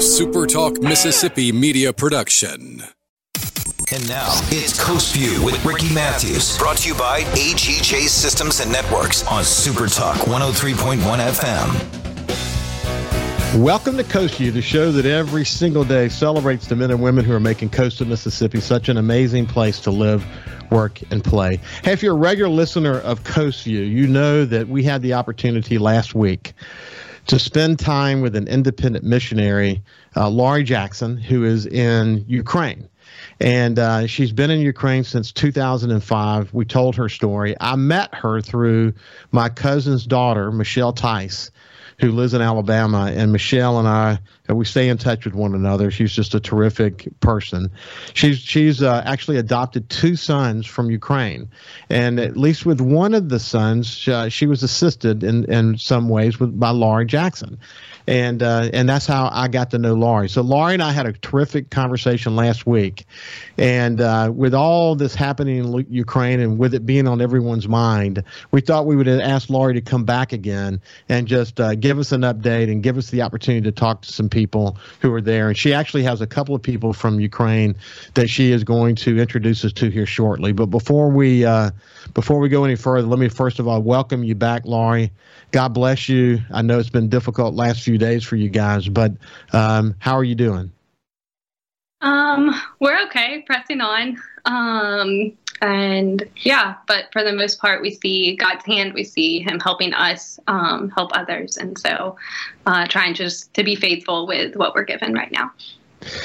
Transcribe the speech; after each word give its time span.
a 0.00 0.02
SuperTalk 0.02 0.82
Mississippi 0.82 1.52
media 1.52 1.92
production. 1.92 2.82
And 3.92 4.08
now 4.08 4.30
it's 4.44 4.82
Coast 4.82 5.14
View 5.14 5.44
with 5.44 5.62
Ricky 5.62 5.92
Matthews, 5.92 6.56
brought 6.56 6.78
to 6.78 6.88
you 6.88 6.94
by 6.94 7.20
AGJ 7.34 8.08
Systems 8.08 8.60
and 8.60 8.72
Networks 8.72 9.26
on 9.26 9.42
SuperTalk 9.42 10.14
103.1 10.24 10.96
FM. 11.04 13.62
Welcome 13.62 13.98
to 13.98 14.04
Coast 14.04 14.36
View, 14.36 14.50
the 14.50 14.62
show 14.62 14.90
that 14.90 15.04
every 15.04 15.44
single 15.44 15.84
day 15.84 16.08
celebrates 16.08 16.66
the 16.66 16.76
men 16.76 16.90
and 16.90 17.02
women 17.02 17.26
who 17.26 17.34
are 17.34 17.40
making 17.40 17.68
coastal 17.68 18.06
Mississippi 18.06 18.60
such 18.60 18.88
an 18.88 18.96
amazing 18.96 19.44
place 19.44 19.80
to 19.80 19.90
live, 19.90 20.24
work, 20.70 20.98
and 21.10 21.22
play. 21.22 21.60
Hey, 21.84 21.92
if 21.92 22.02
you're 22.02 22.14
a 22.14 22.18
regular 22.18 22.48
listener 22.48 23.00
of 23.00 23.24
Coast 23.24 23.64
View, 23.64 23.82
you 23.82 24.06
know 24.06 24.46
that 24.46 24.68
we 24.68 24.82
had 24.82 25.02
the 25.02 25.12
opportunity 25.12 25.76
last 25.76 26.14
week 26.14 26.54
to 27.26 27.38
spend 27.38 27.78
time 27.78 28.20
with 28.20 28.36
an 28.36 28.48
independent 28.48 29.04
missionary, 29.04 29.82
uh, 30.16 30.28
Laurie 30.28 30.64
Jackson, 30.64 31.16
who 31.16 31.44
is 31.44 31.66
in 31.66 32.24
Ukraine. 32.26 32.88
And 33.40 33.78
uh, 33.78 34.06
she's 34.06 34.32
been 34.32 34.50
in 34.50 34.60
Ukraine 34.60 35.04
since 35.04 35.32
2005. 35.32 36.52
We 36.52 36.64
told 36.64 36.96
her 36.96 37.08
story. 37.08 37.56
I 37.60 37.76
met 37.76 38.14
her 38.14 38.40
through 38.40 38.92
my 39.32 39.48
cousin's 39.48 40.06
daughter, 40.06 40.52
Michelle 40.52 40.92
Tice 40.92 41.50
who 42.00 42.12
lives 42.12 42.34
in 42.34 42.40
Alabama, 42.40 43.12
and 43.14 43.32
Michelle 43.32 43.78
and 43.78 43.86
I 43.86 44.18
we 44.54 44.64
stay 44.64 44.88
in 44.88 44.98
touch 44.98 45.24
with 45.24 45.34
one 45.34 45.54
another. 45.54 45.90
She's 45.90 46.12
just 46.12 46.34
a 46.34 46.40
terrific 46.40 47.08
person. 47.20 47.70
She's 48.14 48.38
she's 48.38 48.82
uh, 48.82 49.02
actually 49.04 49.36
adopted 49.36 49.88
two 49.88 50.16
sons 50.16 50.66
from 50.66 50.90
Ukraine, 50.90 51.48
and 51.88 52.18
at 52.18 52.36
least 52.36 52.66
with 52.66 52.80
one 52.80 53.14
of 53.14 53.28
the 53.28 53.38
sons, 53.38 54.08
uh, 54.08 54.28
she 54.28 54.46
was 54.46 54.62
assisted 54.62 55.22
in 55.22 55.44
in 55.44 55.78
some 55.78 56.08
ways 56.08 56.40
with 56.40 56.58
by 56.58 56.70
Laurie 56.70 57.06
Jackson, 57.06 57.58
and 58.10 58.42
uh, 58.42 58.68
and 58.72 58.88
that's 58.88 59.06
how 59.06 59.30
I 59.32 59.46
got 59.46 59.70
to 59.70 59.78
know 59.78 59.94
Laurie. 59.94 60.28
So 60.28 60.42
Laurie 60.42 60.74
and 60.74 60.82
I 60.82 60.90
had 60.90 61.06
a 61.06 61.12
terrific 61.12 61.70
conversation 61.70 62.34
last 62.34 62.66
week, 62.66 63.06
and 63.56 64.00
uh, 64.00 64.32
with 64.34 64.52
all 64.52 64.96
this 64.96 65.14
happening 65.14 65.58
in 65.58 65.86
Ukraine 65.88 66.40
and 66.40 66.58
with 66.58 66.74
it 66.74 66.84
being 66.84 67.06
on 67.06 67.20
everyone's 67.20 67.68
mind, 67.68 68.24
we 68.50 68.62
thought 68.62 68.86
we 68.86 68.96
would 68.96 69.06
ask 69.06 69.48
Laurie 69.48 69.74
to 69.74 69.80
come 69.80 70.04
back 70.04 70.32
again 70.32 70.80
and 71.08 71.28
just 71.28 71.60
uh, 71.60 71.76
give 71.76 72.00
us 72.00 72.10
an 72.10 72.22
update 72.22 72.64
and 72.64 72.82
give 72.82 72.98
us 72.98 73.10
the 73.10 73.22
opportunity 73.22 73.62
to 73.62 73.72
talk 73.72 74.02
to 74.02 74.12
some 74.12 74.28
people 74.28 74.76
who 75.00 75.14
are 75.14 75.20
there. 75.20 75.46
And 75.46 75.56
she 75.56 75.72
actually 75.72 76.02
has 76.02 76.20
a 76.20 76.26
couple 76.26 76.56
of 76.56 76.62
people 76.62 76.92
from 76.92 77.20
Ukraine 77.20 77.76
that 78.14 78.28
she 78.28 78.50
is 78.50 78.64
going 78.64 78.96
to 78.96 79.20
introduce 79.20 79.64
us 79.64 79.72
to 79.74 79.88
here 79.88 80.06
shortly. 80.06 80.50
But 80.50 80.66
before 80.66 81.10
we 81.10 81.44
uh, 81.44 81.70
before 82.12 82.40
we 82.40 82.48
go 82.48 82.64
any 82.64 82.74
further, 82.74 83.06
let 83.06 83.20
me 83.20 83.28
first 83.28 83.60
of 83.60 83.68
all 83.68 83.80
welcome 83.80 84.24
you 84.24 84.34
back, 84.34 84.64
Laurie. 84.64 85.12
God 85.52 85.74
bless 85.74 86.08
you. 86.08 86.40
I 86.52 86.62
know 86.62 86.78
it's 86.78 86.90
been 86.90 87.08
difficult 87.08 87.54
last 87.54 87.82
few 87.82 87.98
days 88.00 88.24
for 88.24 88.36
you 88.36 88.48
guys, 88.48 88.88
but 88.88 89.12
um, 89.52 89.94
how 90.00 90.16
are 90.16 90.24
you 90.24 90.34
doing? 90.34 90.72
Um, 92.00 92.54
we're 92.80 93.00
okay, 93.06 93.42
pressing 93.46 93.80
on. 93.80 94.18
Um, 94.44 95.32
and 95.62 96.26
yeah, 96.36 96.76
but 96.86 97.06
for 97.12 97.22
the 97.22 97.32
most 97.32 97.60
part, 97.60 97.82
we 97.82 97.90
see 97.90 98.34
God's 98.36 98.64
hand. 98.64 98.94
We 98.94 99.04
see 99.04 99.40
Him 99.40 99.60
helping 99.60 99.92
us 99.92 100.40
um, 100.46 100.90
help 100.90 101.10
others, 101.14 101.58
and 101.58 101.78
so 101.78 102.16
uh, 102.66 102.86
trying 102.86 103.14
just 103.14 103.52
to 103.54 103.62
be 103.62 103.76
faithful 103.76 104.26
with 104.26 104.56
what 104.56 104.74
we're 104.74 104.84
given 104.84 105.12
right 105.12 105.30
now. 105.30 105.52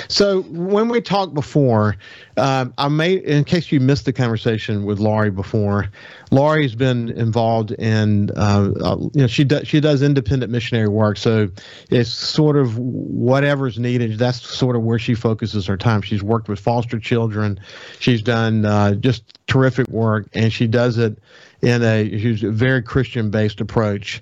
So 0.07 0.41
when 0.43 0.89
we 0.89 1.01
talked 1.01 1.33
before, 1.33 1.97
uh, 2.37 2.67
I 2.77 2.87
may, 2.87 3.13
in 3.13 3.43
case 3.43 3.71
you 3.71 3.79
missed 3.79 4.05
the 4.05 4.13
conversation 4.13 4.85
with 4.85 4.99
Laurie 4.99 5.31
before, 5.31 5.89
Laurie's 6.31 6.75
been 6.75 7.09
involved 7.09 7.71
in, 7.71 8.29
uh, 8.31 8.71
uh, 8.81 8.97
you 9.13 9.21
know, 9.21 9.27
she 9.27 9.43
does 9.43 9.67
she 9.67 9.79
does 9.79 10.01
independent 10.01 10.51
missionary 10.51 10.87
work. 10.87 11.17
So 11.17 11.49
it's 11.89 12.09
sort 12.09 12.57
of 12.57 12.77
whatever's 12.77 13.79
needed. 13.79 14.17
That's 14.17 14.41
sort 14.41 14.75
of 14.75 14.83
where 14.83 14.99
she 14.99 15.15
focuses 15.15 15.65
her 15.67 15.77
time. 15.77 16.01
She's 16.01 16.23
worked 16.23 16.47
with 16.47 16.59
foster 16.59 16.99
children. 16.99 17.59
She's 17.99 18.21
done 18.21 18.65
uh, 18.65 18.95
just 18.95 19.39
terrific 19.47 19.87
work, 19.89 20.27
and 20.33 20.51
she 20.51 20.67
does 20.67 20.97
it 20.97 21.19
in 21.61 21.83
a, 21.83 22.09
she's 22.19 22.43
a 22.43 22.51
very 22.51 22.81
Christian 22.81 23.29
based 23.29 23.61
approach. 23.61 24.21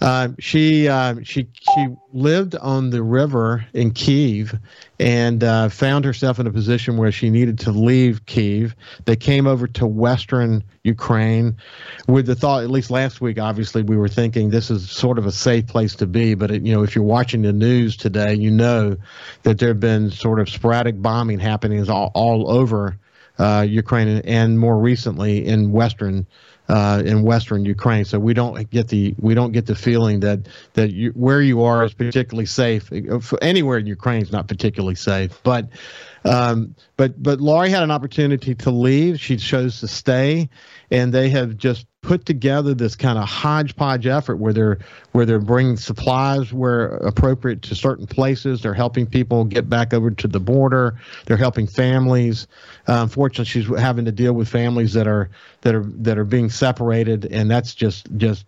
Uh, 0.00 0.28
she 0.38 0.88
uh, 0.88 1.16
she 1.22 1.48
she 1.60 1.86
lived 2.12 2.54
on 2.56 2.90
the 2.90 3.02
river 3.02 3.64
in 3.72 3.92
Kiev 3.92 4.58
and 4.98 5.42
uh, 5.42 5.68
found 5.68 6.04
herself 6.04 6.38
in 6.38 6.46
a 6.46 6.50
position 6.50 6.96
where 6.96 7.12
she 7.12 7.30
needed 7.30 7.60
to 7.60 7.70
leave 7.70 8.26
Kiev. 8.26 8.74
They 9.04 9.16
came 9.16 9.46
over 9.46 9.66
to 9.68 9.86
Western 9.86 10.64
Ukraine 10.82 11.56
with 12.08 12.26
the 12.26 12.34
thought. 12.34 12.64
At 12.64 12.70
least 12.70 12.90
last 12.90 13.20
week, 13.20 13.38
obviously, 13.38 13.82
we 13.82 13.96
were 13.96 14.08
thinking 14.08 14.50
this 14.50 14.70
is 14.70 14.90
sort 14.90 15.18
of 15.18 15.26
a 15.26 15.32
safe 15.32 15.66
place 15.66 15.94
to 15.96 16.06
be. 16.06 16.34
But 16.34 16.50
it, 16.50 16.62
you 16.62 16.74
know, 16.74 16.82
if 16.82 16.94
you're 16.94 17.04
watching 17.04 17.42
the 17.42 17.52
news 17.52 17.96
today, 17.96 18.34
you 18.34 18.50
know 18.50 18.96
that 19.44 19.58
there 19.58 19.68
have 19.68 19.80
been 19.80 20.10
sort 20.10 20.40
of 20.40 20.48
sporadic 20.48 21.00
bombing 21.00 21.38
happenings 21.38 21.88
all, 21.88 22.10
all 22.14 22.50
over 22.50 22.98
uh, 23.38 23.66
Ukraine 23.68 24.08
and 24.24 24.58
more 24.58 24.78
recently 24.78 25.44
in 25.44 25.72
Western 25.72 26.26
uh, 26.68 27.02
in 27.04 27.22
western 27.22 27.64
Ukraine. 27.64 28.04
So 28.04 28.18
we 28.18 28.34
don't 28.34 28.68
get 28.70 28.88
the 28.88 29.14
we 29.18 29.34
don't 29.34 29.52
get 29.52 29.66
the 29.66 29.74
feeling 29.74 30.20
that 30.20 30.48
that 30.74 30.92
you, 30.92 31.10
where 31.10 31.42
you 31.42 31.62
are 31.62 31.84
is 31.84 31.94
particularly 31.94 32.46
safe. 32.46 32.90
Anywhere 33.42 33.78
in 33.78 33.86
Ukraine 33.86 34.22
is 34.22 34.32
not 34.32 34.48
particularly 34.48 34.94
safe, 34.94 35.40
but 35.42 35.68
um, 36.24 36.74
but 36.96 37.22
but 37.22 37.40
Laurie 37.40 37.70
had 37.70 37.82
an 37.82 37.90
opportunity 37.90 38.54
to 38.54 38.70
leave. 38.70 39.20
She 39.20 39.36
chose 39.36 39.80
to 39.80 39.88
stay, 39.88 40.48
and 40.90 41.12
they 41.12 41.28
have 41.30 41.56
just 41.56 41.86
put 42.04 42.26
together 42.26 42.74
this 42.74 42.94
kind 42.94 43.18
of 43.18 43.28
hodgepodge 43.28 44.06
effort 44.06 44.36
where 44.36 44.52
they're 44.52 44.78
where 45.12 45.24
they're 45.24 45.38
bringing 45.38 45.76
supplies 45.76 46.52
where 46.52 46.96
appropriate 46.98 47.62
to 47.62 47.74
certain 47.74 48.06
places. 48.06 48.62
They're 48.62 48.74
helping 48.74 49.06
people 49.06 49.44
get 49.44 49.68
back 49.68 49.94
over 49.94 50.10
to 50.10 50.28
the 50.28 50.40
border. 50.40 50.98
They're 51.26 51.36
helping 51.36 51.66
families. 51.66 52.46
Uh, 52.86 53.00
unfortunately, 53.02 53.46
she's 53.46 53.66
having 53.78 54.04
to 54.04 54.12
deal 54.12 54.34
with 54.34 54.48
families 54.48 54.92
that 54.92 55.06
are 55.06 55.30
that 55.62 55.74
are 55.74 55.84
that 55.84 56.18
are 56.18 56.24
being 56.24 56.50
separated, 56.50 57.26
and 57.26 57.50
that's 57.50 57.74
just 57.74 58.06
just 58.16 58.44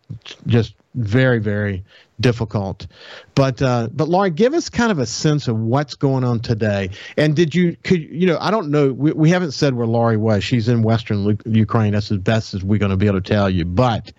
just 0.47 0.75
very 0.95 1.39
very 1.39 1.85
difficult. 2.21 2.87
But 3.35 3.61
uh, 3.61 3.89
but 3.93 4.09
Laurie, 4.09 4.31
give 4.31 4.55
us 4.55 4.69
kind 4.69 4.91
of 4.91 4.99
a 4.99 5.07
sense 5.07 5.49
of 5.49 5.59
what's 5.59 5.95
going 5.95 6.25
on 6.25 6.41
today. 6.41 6.91
And 7.17 7.37
did 7.37 7.55
you 7.55 7.77
could 7.83 8.03
you 8.03 8.27
know 8.27 8.39
I 8.41 8.51
don't 8.51 8.71
know 8.71 8.93
we, 8.93 9.13
we 9.13 9.31
haven't 9.31 9.53
said 9.53 9.75
where 9.75 9.87
Laurie 9.87 10.17
was. 10.17 10.45
She's 10.45 10.69
in 10.69 10.83
Western 10.83 11.39
Ukraine. 11.45 11.93
That's 11.93 12.11
as 12.11 12.19
best 12.19 12.55
as 12.55 12.65
we're 12.65 12.79
going 12.79 12.91
to 12.91 12.97
be 12.97 13.07
able 13.07 13.21
to 13.21 13.29
tell 13.29 13.51
you. 13.51 13.65
But 13.65 14.13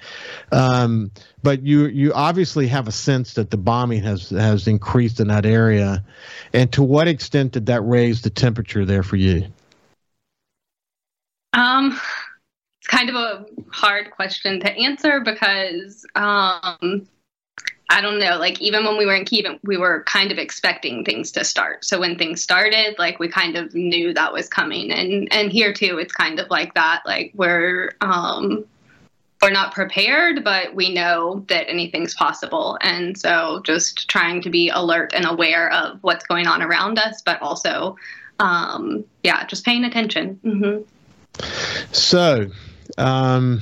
um, 0.52 1.12
but 1.44 1.64
you 1.64 1.88
you 1.88 2.14
obviously 2.14 2.68
have 2.68 2.88
a 2.88 2.92
sense 2.92 3.34
that 3.36 3.52
the 3.52 3.58
bombing 3.58 4.04
has 4.04 4.30
has 4.30 4.68
increased 4.68 5.20
in 5.20 5.28
that 5.30 5.46
area. 5.46 6.04
And 6.54 6.72
to 6.74 6.84
what 6.84 7.08
extent 7.08 7.54
did 7.54 7.68
that 7.68 7.82
raise 7.82 8.22
the 8.22 8.30
temperature 8.30 8.86
there 8.86 9.04
for 9.04 9.16
you? 9.16 9.48
Um, 11.54 12.00
it's 12.80 12.88
kind 12.88 13.10
of 13.10 13.16
a 13.16 13.46
hard 13.72 14.12
question 14.12 14.60
to 14.60 14.72
answer 14.72 15.22
because 15.22 16.06
um, 16.16 17.08
I 17.90 18.02
don't 18.02 18.20
know, 18.20 18.38
like 18.38 18.62
even 18.62 18.84
when 18.84 18.98
we 18.98 19.06
were 19.06 19.16
in 19.16 19.24
Kiev, 19.24 19.60
we 19.64 19.78
were 19.78 20.04
kind 20.04 20.32
of 20.32 20.38
expecting 20.38 21.06
things 21.06 21.32
to 21.32 21.46
start. 21.46 21.86
So 21.86 22.00
when 22.00 22.18
things 22.18 22.42
started, 22.42 22.96
like 22.98 23.18
we 23.18 23.30
kind 23.30 23.56
of 23.56 23.74
knew 23.74 24.14
that 24.14 24.34
was 24.34 24.50
coming. 24.50 24.92
And 24.92 25.32
and 25.34 25.52
here 25.52 25.72
too, 25.72 25.98
it's 25.98 26.12
kind 26.12 26.40
of 26.40 26.50
like 26.50 26.74
that. 26.74 27.04
Like 27.06 27.32
we're 27.34 27.96
um 28.02 28.66
we're 29.42 29.52
not 29.52 29.74
prepared, 29.74 30.44
but 30.44 30.76
we 30.76 30.94
know 30.94 31.46
that 31.48 31.70
anything's 31.70 32.14
possible. 32.14 32.78
And 32.82 33.18
so 33.18 33.62
just 33.64 34.10
trying 34.10 34.42
to 34.42 34.50
be 34.50 34.68
alert 34.68 35.14
and 35.14 35.26
aware 35.26 35.72
of 35.72 36.00
what's 36.02 36.26
going 36.26 36.48
on 36.48 36.62
around 36.62 37.00
us, 37.00 37.22
but 37.22 37.42
also 37.42 37.96
um 38.40 39.06
yeah, 39.24 39.46
just 39.46 39.64
paying 39.64 39.86
attention. 39.86 40.38
Mm-hmm. 40.44 41.94
So 41.94 42.50
um 42.98 43.62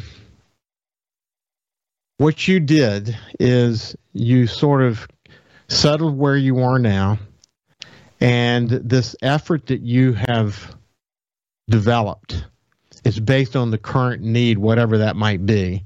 what 2.18 2.48
you 2.48 2.60
did 2.60 3.18
is 3.40 3.96
you 4.14 4.48
sort 4.48 4.82
of 4.82 5.08
settled 5.68 6.18
where 6.18 6.38
you 6.38 6.60
are 6.60 6.80
now, 6.80 7.20
and 8.22 8.70
this 8.70 9.16
effort 9.22 9.68
that 9.68 9.82
you 9.82 10.14
have 10.14 10.76
developed 11.70 12.46
is 13.04 13.20
based 13.20 13.56
on 13.56 13.72
the 13.72 13.78
current 13.78 14.22
need, 14.22 14.58
whatever 14.58 15.00
that 15.00 15.16
might 15.16 15.46
be. 15.46 15.84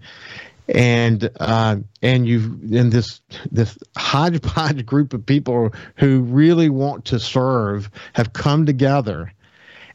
And 0.67 1.27
uh, 1.39 1.77
and 2.03 2.27
you've 2.27 2.71
in 2.71 2.91
this 2.91 3.21
this 3.51 3.75
hodgepodge 3.97 4.85
group 4.85 5.13
of 5.13 5.25
people 5.25 5.73
who 5.95 6.21
really 6.21 6.69
want 6.69 7.05
to 7.05 7.19
serve 7.19 7.89
have 8.13 8.33
come 8.33 8.67
together, 8.67 9.33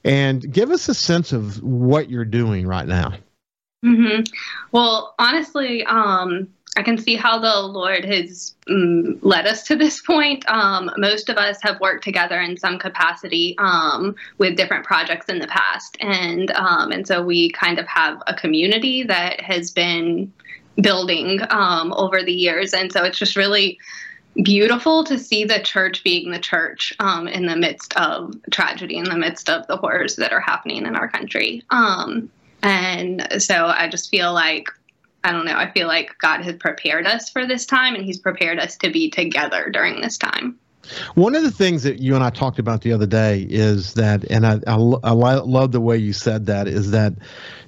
and 0.03 0.53
give 0.53 0.73
us 0.73 0.89
a 0.89 0.95
sense 0.95 1.33
of 1.33 1.63
what 1.63 2.11
you're 2.11 2.25
doing 2.25 2.67
right 2.67 2.89
now. 2.89 3.13
Mm-hmm. 3.85 4.23
Well, 4.73 5.15
honestly, 5.19 5.85
um, 5.85 6.49
I 6.77 6.83
can 6.83 6.99
see 6.99 7.15
how 7.15 7.39
the 7.39 7.61
Lord 7.69 8.05
has 8.05 8.55
um, 8.69 9.19
led 9.23 9.47
us 9.47 9.63
to 9.65 9.77
this 9.77 10.01
point. 10.01 10.45
Um, 10.49 10.91
most 10.97 11.29
of 11.29 11.37
us 11.37 11.59
have 11.63 11.81
worked 11.81 12.03
together 12.03 12.41
in 12.41 12.57
some 12.57 12.79
capacity 12.79 13.55
um, 13.59 14.17
with 14.39 14.57
different 14.57 14.85
projects 14.85 15.27
in 15.29 15.39
the 15.39 15.47
past, 15.47 15.97
and 16.01 16.51
um, 16.53 16.91
and 16.91 17.07
so 17.07 17.23
we 17.23 17.51
kind 17.51 17.79
of 17.79 17.87
have 17.87 18.21
a 18.27 18.35
community 18.35 19.05
that 19.05 19.41
has 19.41 19.71
been 19.71 20.33
building 20.81 21.41
um, 21.51 21.93
over 21.93 22.23
the 22.23 22.33
years, 22.33 22.75
and 22.75 22.93
so 22.93 23.05
it's 23.05 23.19
just 23.19 23.37
really 23.37 23.79
beautiful 24.43 25.05
to 25.05 25.17
see 25.17 25.45
the 25.45 25.61
church 25.61 26.03
being 26.03 26.33
the 26.33 26.41
church 26.41 26.93
um, 26.99 27.29
in 27.29 27.47
the 27.47 27.55
midst 27.55 27.97
of 27.97 28.35
tragedy, 28.51 28.97
in 28.97 29.05
the 29.05 29.17
midst 29.17 29.49
of 29.49 29.65
the 29.69 29.77
horrors 29.77 30.17
that 30.17 30.33
are 30.33 30.41
happening 30.41 30.87
in 30.87 30.97
our 30.97 31.09
country. 31.09 31.63
Um, 31.71 32.31
and 32.65 33.43
so 33.43 33.67
I 33.67 33.89
just 33.89 34.11
feel 34.11 34.33
like, 34.33 34.69
I 35.23 35.33
don't 35.33 35.45
know, 35.45 35.57
I 35.57 35.71
feel 35.71 35.87
like 35.87 36.17
God 36.19 36.41
has 36.41 36.57
prepared 36.57 37.07
us 37.07 37.29
for 37.29 37.47
this 37.47 37.67
time 37.67 37.95
and 37.95 38.05
He's 38.05 38.19
prepared 38.19 38.59
us 38.59 38.77
to 38.79 38.91
be 38.91 39.11
together 39.11 39.69
during 39.71 40.01
this 40.01 40.17
time. 40.17 40.59
One 41.15 41.35
of 41.35 41.43
the 41.43 41.51
things 41.51 41.83
that 41.85 42.01
you 42.01 42.15
and 42.15 42.25
I 42.25 42.31
talked 42.31 42.59
about 42.59 42.83
the 42.83 42.93
other 42.93 43.07
day 43.07 43.47
is 43.49 43.95
that, 43.95 44.25
and 44.31 44.47
I, 44.47 44.61
I, 44.67 44.75
I 44.75 45.13
love 45.13 45.73
the 45.73 45.81
way 45.81 45.97
you 45.97 46.13
said 46.13 46.47
that, 46.47 46.69
is 46.69 46.91
that 46.91 47.15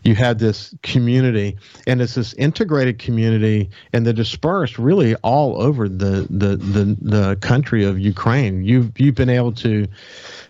you 0.03 0.15
had 0.15 0.39
this 0.39 0.75
community, 0.83 1.57
and 1.87 2.01
it's 2.01 2.15
this 2.15 2.33
integrated 2.35 2.99
community, 2.99 3.71
and 3.93 4.07
they're 4.07 4.13
dispersed 4.13 4.79
really 4.79 5.15
all 5.17 5.61
over 5.61 5.89
the 5.89 6.27
the 6.31 6.57
the, 6.57 6.97
the 7.01 7.37
country 7.37 7.85
of 7.85 7.99
Ukraine. 7.99 8.65
You've 8.65 8.93
you've 8.99 9.17
been 9.17 9.31
able 9.31 9.53
to 9.53 9.87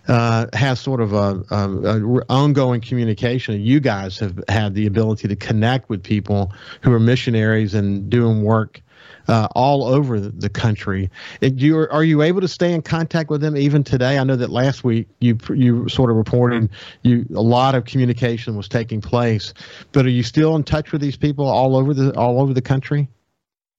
uh, 0.09 0.47
have 0.53 0.79
sort 0.79 1.01
of 1.01 1.13
a, 1.15 1.43
a, 1.51 1.57
a, 1.57 2.23
ongoing 2.29 2.81
communication. 2.81 3.61
You 3.61 3.81
guys 3.81 4.19
have 4.19 4.43
had 4.49 4.75
the 4.75 4.87
ability 4.87 5.29
to 5.29 5.37
connect 5.37 5.89
with 5.89 6.03
people 6.03 6.53
who 6.83 6.93
are 6.93 7.01
missionaries 7.01 7.75
and 7.75 8.11
doing 8.11 8.43
work 8.43 8.83
uh, 9.29 9.49
all 9.55 9.85
over 9.85 10.21
the 10.21 10.49
country. 10.49 11.11
You, 11.41 11.89
are 11.91 12.05
you 12.05 12.23
able 12.23 12.41
to 12.41 12.49
stay 12.49 12.73
in 12.73 12.83
contact 12.83 13.31
with 13.31 13.41
them 13.41 13.57
even 13.57 13.85
today? 13.85 14.19
I 14.19 14.25
know 14.25 14.37
that 14.37 14.51
last 14.51 14.85
week 14.85 15.09
you 15.21 15.39
you 15.55 15.89
sort 15.89 16.11
of 16.11 16.17
reported 16.17 16.71
you 17.03 17.27
a 17.35 17.43
lot 17.43 17.75
of 17.75 17.85
communication 17.85 18.57
was 18.57 18.69
taking 18.69 19.01
place, 19.01 19.55
but 19.93 20.07
are 20.07 20.11
you 20.11 20.23
still 20.23 20.57
in 20.57 20.65
touch 20.65 20.93
with 20.93 21.01
these 21.01 21.17
people 21.17 21.47
all 21.47 21.77
over 21.77 21.95
the 21.95 22.17
all 22.17 22.41
over 22.41 22.53
the 22.53 22.63
country? 22.63 23.09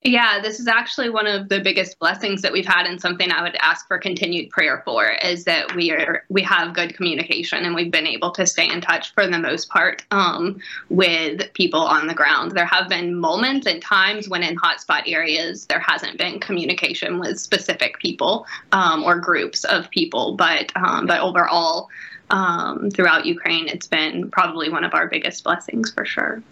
Yeah, 0.03 0.39
this 0.39 0.59
is 0.59 0.67
actually 0.67 1.09
one 1.09 1.25
of 1.25 1.49
the 1.49 1.59
biggest 1.59 1.97
blessings 1.97 2.44
that 2.44 2.53
we've 2.53 2.67
had, 2.67 2.85
and 2.85 3.01
something 3.01 3.31
I 3.31 3.41
would 3.41 3.57
ask 3.59 3.88
for 3.88 3.97
continued 3.97 4.51
prayer 4.51 4.81
for 4.85 5.07
is 5.07 5.44
that 5.45 5.75
we 5.75 5.91
are 5.91 6.23
we 6.29 6.44
have 6.44 6.75
good 6.75 6.95
communication, 6.95 7.65
and 7.65 7.73
we've 7.73 7.91
been 7.91 8.05
able 8.05 8.31
to 8.31 8.45
stay 8.45 8.69
in 8.69 8.79
touch 8.79 9.11
for 9.13 9.25
the 9.25 9.39
most 9.39 9.69
part 9.69 10.05
um, 10.11 10.59
with 10.89 11.51
people 11.53 11.81
on 11.81 12.05
the 12.05 12.13
ground. 12.13 12.51
There 12.51 12.65
have 12.65 12.88
been 12.88 13.15
moments 13.15 13.65
and 13.65 13.81
times 13.81 14.29
when 14.29 14.44
in 14.44 14.55
hotspot 14.55 15.11
areas 15.11 15.65
there 15.65 15.79
hasn't 15.79 16.19
been 16.19 16.39
communication 16.39 17.19
with 17.19 17.39
specific 17.39 17.97
people 17.97 18.45
um, 18.73 19.03
or 19.03 19.19
groups 19.19 19.63
of 19.63 19.89
people, 19.89 20.35
but 20.35 20.71
um, 20.77 21.07
but 21.07 21.21
overall, 21.21 21.89
um, 22.29 22.91
throughout 22.91 23.25
Ukraine, 23.25 23.67
it's 23.67 23.88
been 23.88 24.29
probably 24.29 24.69
one 24.69 24.83
of 24.83 24.93
our 24.93 25.07
biggest 25.07 25.43
blessings 25.43 25.91
for 25.91 26.05
sure. 26.05 26.43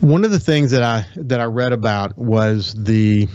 One 0.00 0.24
of 0.24 0.30
the 0.30 0.38
things 0.38 0.70
that 0.70 0.82
I 0.82 1.06
that 1.16 1.40
I 1.40 1.44
read 1.44 1.72
about 1.72 2.16
was 2.16 2.74
the 2.74 3.28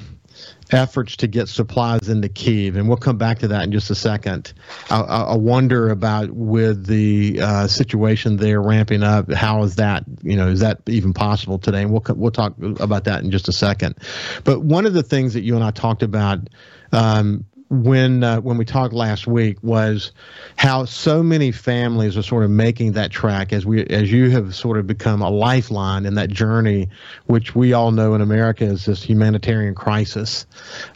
efforts 0.72 1.18
to 1.18 1.28
get 1.28 1.50
supplies 1.50 2.08
into 2.08 2.30
Kiev, 2.30 2.76
and 2.76 2.88
we'll 2.88 2.98
come 2.98 3.18
back 3.18 3.40
to 3.40 3.48
that 3.50 3.64
in 3.64 3.72
just 3.72 3.90
a 3.90 3.96
second. 3.96 4.54
I, 4.90 5.02
I 5.02 5.36
wonder 5.36 5.90
about 5.90 6.30
with 6.32 6.86
the 6.86 7.42
uh, 7.42 7.68
situation 7.68 8.38
there 8.38 8.62
ramping 8.62 9.04
up. 9.04 9.32
How 9.32 9.64
is 9.64 9.76
that? 9.76 10.04
You 10.22 10.38
know, 10.38 10.48
is 10.48 10.62
that 10.62 10.82
even 10.88 11.14
possible 11.14 11.60
today? 11.60 11.82
And 11.82 11.92
we'll 11.92 12.04
we'll 12.16 12.32
talk 12.32 12.54
about 12.80 13.04
that 13.06 13.24
in 13.24 13.32
just 13.32 13.50
a 13.50 13.54
second. 13.54 13.98
But 14.44 14.62
one 14.62 14.86
of 14.86 14.94
the 14.94 15.04
things 15.04 15.34
that 15.34 15.42
you 15.42 15.56
and 15.56 15.64
I 15.64 15.72
talked 15.72 16.04
about 16.04 16.50
um, 16.94 17.46
when 17.70 18.24
uh, 18.24 18.42
when 18.42 18.58
we 18.58 18.66
talked 18.66 18.94
last 18.94 19.28
week 19.28 19.58
was 19.62 20.12
how 20.56 20.86
so 20.86 21.22
many 21.22 21.52
families 21.52 22.18
are 22.18 22.24
sort 22.24 22.44
of 22.44 22.50
making 22.50 22.94
that 22.94 23.12
track 23.12 23.54
as 23.54 23.66
we 23.66 23.86
as 23.86 24.12
you 24.12 24.30
have 24.32 24.56
sort 24.56 24.78
of 24.78 24.88
become 24.88 25.22
a 25.22 25.30
lifeline 25.30 26.06
in 26.06 26.16
that 26.16 26.30
journey, 26.30 26.90
which 27.26 27.56
we 27.56 27.74
all 27.74 27.92
know 27.92 28.16
in 28.16 28.22
America 28.22 28.64
is 28.64 28.86
this 28.86 29.04
humanitarian 29.04 29.76
crisis. 29.76 30.48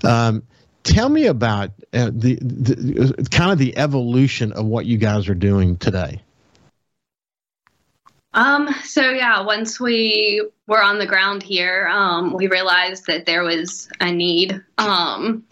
Um, 0.03 0.43
tell 0.83 1.09
me 1.09 1.27
about 1.27 1.71
uh, 1.93 2.09
the, 2.11 2.35
the 2.41 3.27
kind 3.29 3.51
of 3.51 3.59
the 3.59 3.77
evolution 3.77 4.51
of 4.53 4.65
what 4.65 4.85
you 4.85 4.97
guys 4.97 5.29
are 5.29 5.35
doing 5.35 5.77
today. 5.77 6.21
Um, 8.33 8.73
so 8.83 9.11
yeah, 9.11 9.41
once 9.41 9.79
we 9.79 10.43
were 10.65 10.81
on 10.81 10.97
the 10.97 11.05
ground 11.05 11.43
here, 11.43 11.87
um, 11.87 12.33
we 12.33 12.47
realized 12.47 13.05
that 13.05 13.27
there 13.27 13.43
was 13.43 13.87
a 13.99 14.11
need. 14.11 14.59
Um, 14.79 15.43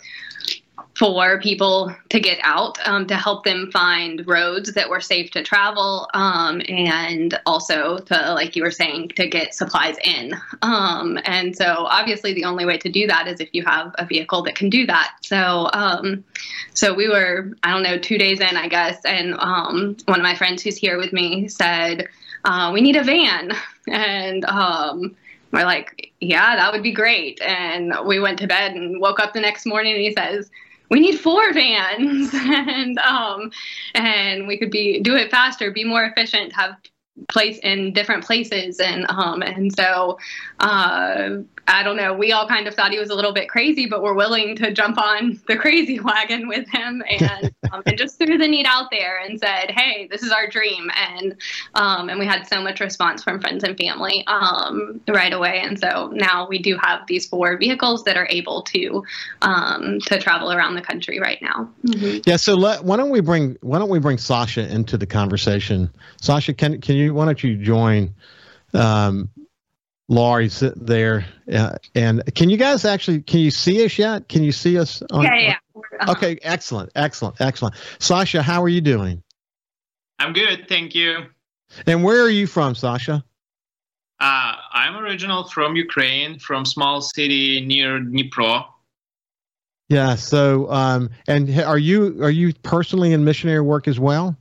for 1.01 1.39
people 1.39 1.91
to 2.09 2.19
get 2.19 2.37
out 2.43 2.77
um, 2.87 3.07
to 3.07 3.15
help 3.15 3.43
them 3.43 3.71
find 3.73 4.21
roads 4.27 4.71
that 4.73 4.87
were 4.87 5.01
safe 5.01 5.31
to 5.31 5.41
travel 5.41 6.07
um, 6.13 6.61
and 6.69 7.39
also 7.47 7.97
to 7.97 8.33
like 8.35 8.55
you 8.55 8.61
were 8.61 8.69
saying 8.69 9.09
to 9.15 9.27
get 9.27 9.55
supplies 9.55 9.95
in. 10.03 10.31
Um, 10.61 11.17
and 11.25 11.57
so 11.57 11.65
obviously 11.65 12.35
the 12.35 12.43
only 12.43 12.65
way 12.65 12.77
to 12.77 12.87
do 12.87 13.07
that 13.07 13.27
is 13.27 13.39
if 13.39 13.49
you 13.51 13.65
have 13.65 13.95
a 13.97 14.05
vehicle 14.05 14.43
that 14.43 14.53
can 14.53 14.69
do 14.69 14.85
that. 14.85 15.15
So 15.21 15.71
um, 15.73 16.23
so 16.75 16.93
we 16.93 17.09
were 17.09 17.51
i 17.63 17.71
don't 17.71 17.83
know 17.83 17.97
two 17.97 18.17
days 18.17 18.39
in 18.39 18.55
i 18.55 18.67
guess 18.67 19.03
and 19.03 19.33
um, 19.39 19.97
one 20.05 20.19
of 20.19 20.23
my 20.23 20.35
friends 20.35 20.61
who's 20.61 20.77
here 20.77 20.97
with 20.97 21.11
me 21.11 21.47
said 21.47 22.07
uh, 22.45 22.71
we 22.73 22.81
need 22.81 22.95
a 22.95 23.03
van. 23.03 23.51
And 23.87 24.45
um, 24.45 25.15
we're 25.51 25.65
like, 25.65 26.11
yeah, 26.19 26.55
that 26.55 26.71
would 26.71 26.83
be 26.83 26.91
great. 26.91 27.41
And 27.41 27.95
we 28.05 28.19
went 28.19 28.37
to 28.39 28.47
bed 28.47 28.73
and 28.73 29.01
woke 29.01 29.19
up 29.19 29.33
the 29.33 29.41
next 29.41 29.65
morning 29.65 29.93
and 29.93 30.01
he 30.01 30.13
says, 30.13 30.51
we 30.91 30.99
need 30.99 31.17
four 31.19 31.51
vans 31.53 32.29
and 32.35 32.99
um 32.99 33.49
and 33.95 34.45
we 34.47 34.57
could 34.57 34.69
be 34.69 34.99
do 34.99 35.15
it 35.15 35.31
faster 35.31 35.71
be 35.71 35.83
more 35.83 36.03
efficient 36.03 36.53
have 36.53 36.75
place 37.29 37.57
in 37.59 37.93
different 37.93 38.23
places 38.23 38.79
and 38.79 39.05
um 39.09 39.41
and 39.41 39.75
so 39.75 40.19
uh 40.59 41.37
I 41.71 41.83
don't 41.83 41.95
know. 41.95 42.13
We 42.13 42.33
all 42.33 42.47
kind 42.47 42.67
of 42.67 42.75
thought 42.75 42.91
he 42.91 42.99
was 42.99 43.09
a 43.09 43.15
little 43.15 43.33
bit 43.33 43.47
crazy, 43.47 43.87
but 43.87 44.03
we're 44.03 44.13
willing 44.13 44.55
to 44.57 44.73
jump 44.73 44.97
on 44.97 45.39
the 45.47 45.55
crazy 45.57 45.99
wagon 45.99 46.47
with 46.47 46.67
him 46.69 47.01
and 47.09 47.53
um, 47.71 47.81
and 47.85 47.97
just 47.97 48.17
threw 48.17 48.37
the 48.37 48.47
need 48.47 48.65
out 48.65 48.91
there 48.91 49.19
and 49.19 49.39
said, 49.39 49.71
"Hey, 49.71 50.07
this 50.11 50.21
is 50.21 50.31
our 50.31 50.47
dream." 50.47 50.91
And 50.95 51.35
um, 51.75 52.09
and 52.09 52.19
we 52.19 52.25
had 52.25 52.47
so 52.47 52.61
much 52.61 52.79
response 52.79 53.23
from 53.23 53.39
friends 53.39 53.63
and 53.63 53.77
family 53.77 54.25
um, 54.27 55.01
right 55.07 55.31
away. 55.31 55.61
And 55.63 55.79
so 55.79 56.11
now 56.13 56.47
we 56.47 56.59
do 56.59 56.77
have 56.81 57.07
these 57.07 57.25
four 57.27 57.57
vehicles 57.57 58.03
that 58.03 58.17
are 58.17 58.27
able 58.29 58.63
to 58.63 59.03
um, 59.41 59.99
to 60.01 60.19
travel 60.19 60.51
around 60.51 60.75
the 60.75 60.81
country 60.81 61.19
right 61.19 61.41
now. 61.41 61.69
Mm-hmm. 61.85 62.19
Yeah. 62.25 62.35
So 62.35 62.55
let, 62.55 62.83
why 62.83 62.97
don't 62.97 63.09
we 63.11 63.21
bring 63.21 63.57
why 63.61 63.79
don't 63.79 63.89
we 63.89 63.99
bring 63.99 64.17
Sasha 64.17 64.69
into 64.69 64.97
the 64.97 65.07
conversation? 65.07 65.89
Sasha, 66.21 66.53
can 66.53 66.81
can 66.81 66.95
you 66.95 67.13
why 67.13 67.25
don't 67.25 67.41
you 67.41 67.55
join? 67.57 68.13
Um, 68.73 69.29
Laurie 70.11 70.49
sitting 70.49 70.85
there. 70.85 71.25
Uh, 71.51 71.77
and 71.95 72.21
can 72.35 72.49
you 72.49 72.57
guys 72.57 72.83
actually 72.83 73.21
can 73.21 73.39
you 73.39 73.49
see 73.49 73.83
us 73.85 73.97
yet? 73.97 74.27
Can 74.27 74.43
you 74.43 74.51
see 74.51 74.77
us? 74.77 75.01
On, 75.09 75.23
yeah, 75.23 75.37
yeah. 75.37 75.55
Uh-huh. 75.73 76.11
Okay, 76.11 76.37
excellent, 76.43 76.91
excellent, 76.95 77.39
excellent. 77.39 77.75
Sasha, 77.99 78.41
how 78.41 78.61
are 78.61 78.69
you 78.69 78.81
doing? 78.81 79.23
I'm 80.19 80.33
good, 80.33 80.67
thank 80.67 80.93
you. 80.93 81.27
And 81.87 82.03
where 82.03 82.21
are 82.21 82.29
you 82.29 82.45
from, 82.45 82.75
Sasha? 82.75 83.23
Uh, 84.19 84.53
I'm 84.73 84.97
original 84.97 85.45
from 85.45 85.77
Ukraine, 85.77 86.39
from 86.39 86.65
small 86.65 86.99
city 87.01 87.65
near 87.65 87.99
Dnipro. 87.99 88.65
Yeah. 89.87 90.15
So, 90.15 90.69
um, 90.71 91.09
and 91.27 91.57
are 91.61 91.77
you 91.77 92.21
are 92.21 92.29
you 92.29 92.53
personally 92.63 93.13
in 93.13 93.23
missionary 93.23 93.61
work 93.61 93.87
as 93.87 93.99
well? 93.99 94.37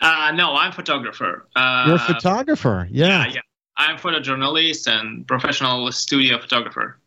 Uh, 0.00 0.32
no, 0.34 0.54
I'm 0.54 0.70
photographer. 0.70 1.48
Uh, 1.56 1.84
You're 1.88 1.96
a 1.96 1.98
photographer. 1.98 2.86
Yeah. 2.90 3.06
Yeah. 3.06 3.32
yeah. 3.34 3.40
I'm 3.76 3.96
photojournalist 3.96 4.86
and 4.86 5.26
professional 5.26 5.90
studio 5.92 6.38
photographer. 6.38 6.98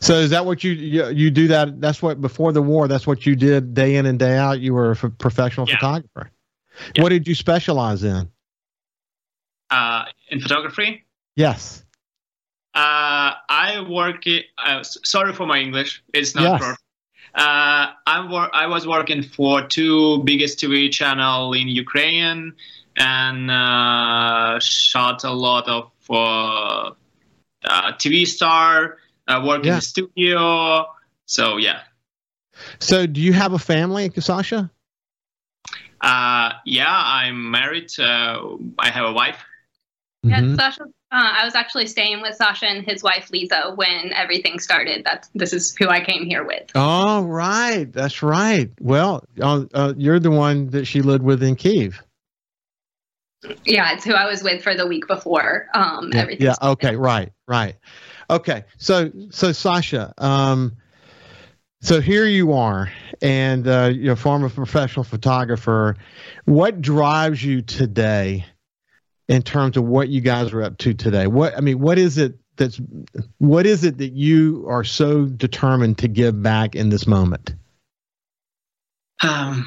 So 0.00 0.14
is 0.14 0.30
that 0.30 0.44
what 0.44 0.62
you 0.62 0.72
you 0.72 1.30
do 1.30 1.48
that 1.48 1.80
that's 1.80 2.02
what 2.02 2.20
before 2.20 2.52
the 2.52 2.62
war 2.62 2.88
that's 2.88 3.06
what 3.06 3.24
you 3.24 3.34
did 3.34 3.74
day 3.74 3.96
in 3.96 4.06
and 4.06 4.18
day 4.18 4.36
out 4.36 4.60
you 4.60 4.74
were 4.74 4.90
a 4.90 4.96
f- 4.96 5.12
professional 5.18 5.66
yeah. 5.68 5.76
photographer. 5.76 6.30
Yeah. 6.94 7.02
What 7.02 7.08
did 7.08 7.26
you 7.26 7.34
specialize 7.34 8.04
in? 8.04 8.28
Uh, 9.70 10.04
in 10.30 10.40
photography? 10.40 11.04
Yes. 11.36 11.84
Uh, 12.74 13.34
I 13.48 13.84
work. 13.88 14.24
Uh, 14.58 14.82
sorry 14.82 15.32
for 15.32 15.46
my 15.46 15.58
English. 15.58 16.02
It's 16.14 16.34
not 16.34 16.42
yes. 16.42 16.60
perfect. 16.60 16.82
Uh, 17.34 17.92
I'm 18.06 18.30
wor- 18.30 18.54
I 18.54 18.66
was 18.66 18.86
working 18.86 19.22
for 19.22 19.62
two 19.62 20.22
biggest 20.24 20.58
TV 20.58 20.90
channel 20.90 21.52
in 21.52 21.68
Ukraine 21.68 22.54
and 22.98 23.50
uh, 23.50 24.58
shot 24.60 25.24
a 25.24 25.30
lot 25.30 25.68
of 25.68 25.92
uh, 26.10 26.90
uh 27.64 27.92
TV 27.92 28.26
star, 28.26 28.98
uh, 29.26 29.42
work 29.46 29.64
yeah. 29.64 29.72
in 29.72 29.76
the 29.76 29.82
studio. 29.82 30.86
So 31.26 31.56
yeah. 31.56 31.80
So 32.80 33.06
do 33.06 33.20
you 33.20 33.32
have 33.32 33.52
a 33.52 33.58
family, 33.58 34.10
Sasha? 34.18 34.70
Uh, 36.00 36.52
yeah, 36.64 36.86
I'm 36.88 37.50
married. 37.50 37.90
Uh, 37.98 38.56
I 38.78 38.90
have 38.90 39.06
a 39.06 39.12
wife. 39.12 39.38
Yeah, 40.22 40.40
mm-hmm. 40.40 40.56
Sasha. 40.56 40.82
Uh, 41.10 41.32
I 41.40 41.44
was 41.46 41.54
actually 41.54 41.86
staying 41.86 42.20
with 42.20 42.34
Sasha 42.34 42.66
and 42.66 42.84
his 42.84 43.02
wife 43.02 43.30
Lisa 43.30 43.72
when 43.74 44.12
everything 44.12 44.58
started. 44.58 45.04
That's 45.04 45.28
this 45.34 45.52
is 45.52 45.74
who 45.74 45.88
I 45.88 46.00
came 46.00 46.26
here 46.26 46.44
with. 46.44 46.70
Oh, 46.74 47.22
right, 47.22 47.90
that's 47.90 48.22
right. 48.22 48.70
Well, 48.80 49.24
uh, 49.40 49.64
uh, 49.72 49.94
you're 49.96 50.20
the 50.20 50.30
one 50.30 50.68
that 50.70 50.86
she 50.86 51.00
lived 51.00 51.22
with 51.22 51.42
in 51.42 51.56
Kiev. 51.56 52.02
Yeah, 53.64 53.92
it's 53.92 54.04
who 54.04 54.14
I 54.14 54.26
was 54.26 54.42
with 54.42 54.62
for 54.62 54.74
the 54.74 54.86
week 54.86 55.06
before. 55.06 55.68
Um, 55.74 56.10
yeah, 56.12 56.26
yeah. 56.38 56.54
Okay. 56.62 56.96
Right. 56.96 57.32
Right. 57.46 57.76
Okay, 58.30 58.64
so 58.76 59.10
so 59.30 59.52
Sasha, 59.52 60.12
um, 60.18 60.76
so 61.80 62.00
here 62.00 62.26
you 62.26 62.52
are, 62.52 62.92
and 63.22 63.66
uh, 63.66 63.90
you're 63.94 64.12
a 64.12 64.16
former 64.16 64.50
professional 64.50 65.02
photographer. 65.02 65.96
What 66.44 66.82
drives 66.82 67.42
you 67.42 67.62
today, 67.62 68.44
in 69.28 69.42
terms 69.42 69.78
of 69.78 69.84
what 69.84 70.08
you 70.08 70.20
guys 70.20 70.52
are 70.52 70.62
up 70.62 70.76
to 70.78 70.92
today? 70.92 71.26
What 71.26 71.56
I 71.56 71.60
mean, 71.60 71.78
what 71.78 71.98
is 71.98 72.18
it 72.18 72.34
that's 72.56 72.80
what 73.38 73.64
is 73.64 73.84
it 73.84 73.96
that 73.98 74.12
you 74.12 74.66
are 74.68 74.84
so 74.84 75.24
determined 75.24 75.98
to 75.98 76.08
give 76.08 76.42
back 76.42 76.74
in 76.74 76.90
this 76.90 77.06
moment? 77.06 77.54
Um, 79.22 79.66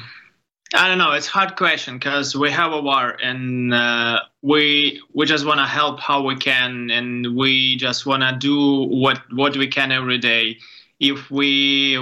I 0.74 0.88
don't 0.88 0.98
know. 0.98 1.12
It's 1.12 1.28
a 1.28 1.30
hard 1.30 1.56
question 1.56 1.98
because 1.98 2.34
we 2.34 2.50
have 2.50 2.72
a 2.72 2.80
war 2.80 3.16
and 3.22 3.74
uh, 3.74 4.20
we 4.40 5.02
we 5.12 5.26
just 5.26 5.44
want 5.44 5.58
to 5.58 5.66
help 5.66 6.00
how 6.00 6.22
we 6.22 6.36
can 6.36 6.90
and 6.90 7.36
we 7.36 7.76
just 7.76 8.06
want 8.06 8.22
to 8.22 8.36
do 8.38 8.84
what 8.84 9.20
what 9.32 9.56
we 9.56 9.66
can 9.66 9.92
every 9.92 10.18
day. 10.18 10.58
If 10.98 11.30
we 11.30 11.98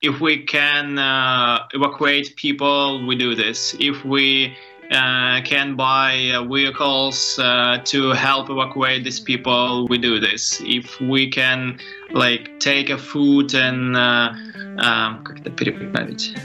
if 0.00 0.20
we 0.20 0.44
can 0.44 0.98
uh, 0.98 1.66
evacuate 1.72 2.36
people, 2.36 3.04
we 3.04 3.16
do 3.16 3.34
this. 3.34 3.74
If 3.80 4.04
we 4.04 4.56
uh, 4.90 5.40
can 5.42 5.76
buy 5.76 6.30
uh, 6.34 6.44
vehicles 6.44 7.38
uh, 7.38 7.78
to 7.84 8.10
help 8.10 8.48
evacuate 8.50 9.04
these 9.04 9.20
people, 9.20 9.86
we 9.88 9.98
do 9.98 10.18
this. 10.18 10.62
If 10.64 11.00
we 11.00 11.30
can, 11.30 11.78
like, 12.10 12.58
take 12.58 12.88
a 12.88 12.98
food 12.98 13.54
and 13.54 13.96
uh, 13.96 14.32
um, 14.78 15.24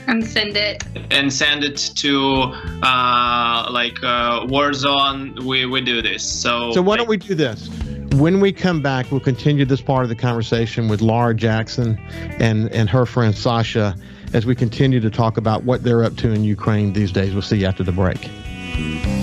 and 0.08 0.26
send 0.26 0.58
it 0.58 0.84
and 1.12 1.32
send 1.32 1.64
it 1.64 1.78
to 1.96 2.52
uh, 2.82 3.68
like 3.72 4.04
uh, 4.04 4.46
war 4.50 4.74
zone, 4.74 5.36
we 5.46 5.66
we 5.66 5.82
do 5.82 6.02
this. 6.02 6.24
So 6.24 6.72
so 6.72 6.82
why 6.82 6.98
don't 6.98 7.08
we 7.08 7.18
do 7.18 7.36
this? 7.36 7.70
When 8.16 8.40
we 8.40 8.52
come 8.52 8.82
back, 8.82 9.12
we'll 9.12 9.20
continue 9.20 9.66
this 9.66 9.82
part 9.82 10.04
of 10.04 10.10
the 10.10 10.16
conversation 10.16 10.88
with 10.88 11.02
Laura 11.02 11.34
Jackson 11.34 11.98
and 12.40 12.70
and 12.72 12.90
her 12.90 13.06
friend 13.06 13.36
Sasha 13.36 13.96
as 14.34 14.46
we 14.46 14.56
continue 14.56 15.00
to 15.00 15.10
talk 15.10 15.38
about 15.38 15.64
what 15.64 15.84
they're 15.84 16.04
up 16.04 16.16
to 16.18 16.32
in 16.32 16.44
Ukraine 16.44 16.94
these 16.94 17.12
days. 17.12 17.34
We'll 17.34 17.42
see 17.42 17.58
you 17.58 17.68
after 17.68 17.84
the 17.84 17.92
break. 17.92 19.23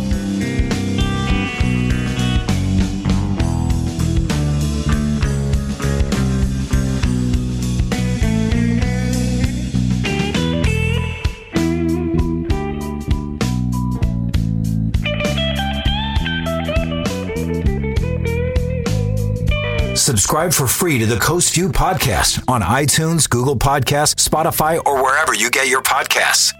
Subscribe 20.30 20.52
for 20.52 20.68
free 20.68 20.96
to 21.00 21.06
the 21.06 21.18
Coast 21.18 21.54
View 21.54 21.70
podcast 21.70 22.49
on 22.49 22.62
iTunes, 22.62 23.28
Google 23.28 23.56
Podcasts, 23.56 24.28
Spotify, 24.28 24.80
or 24.87 25.02
wherever 25.02 25.34
you 25.34 25.50
get 25.50 25.66
your 25.66 25.82
podcasts. 25.82 26.52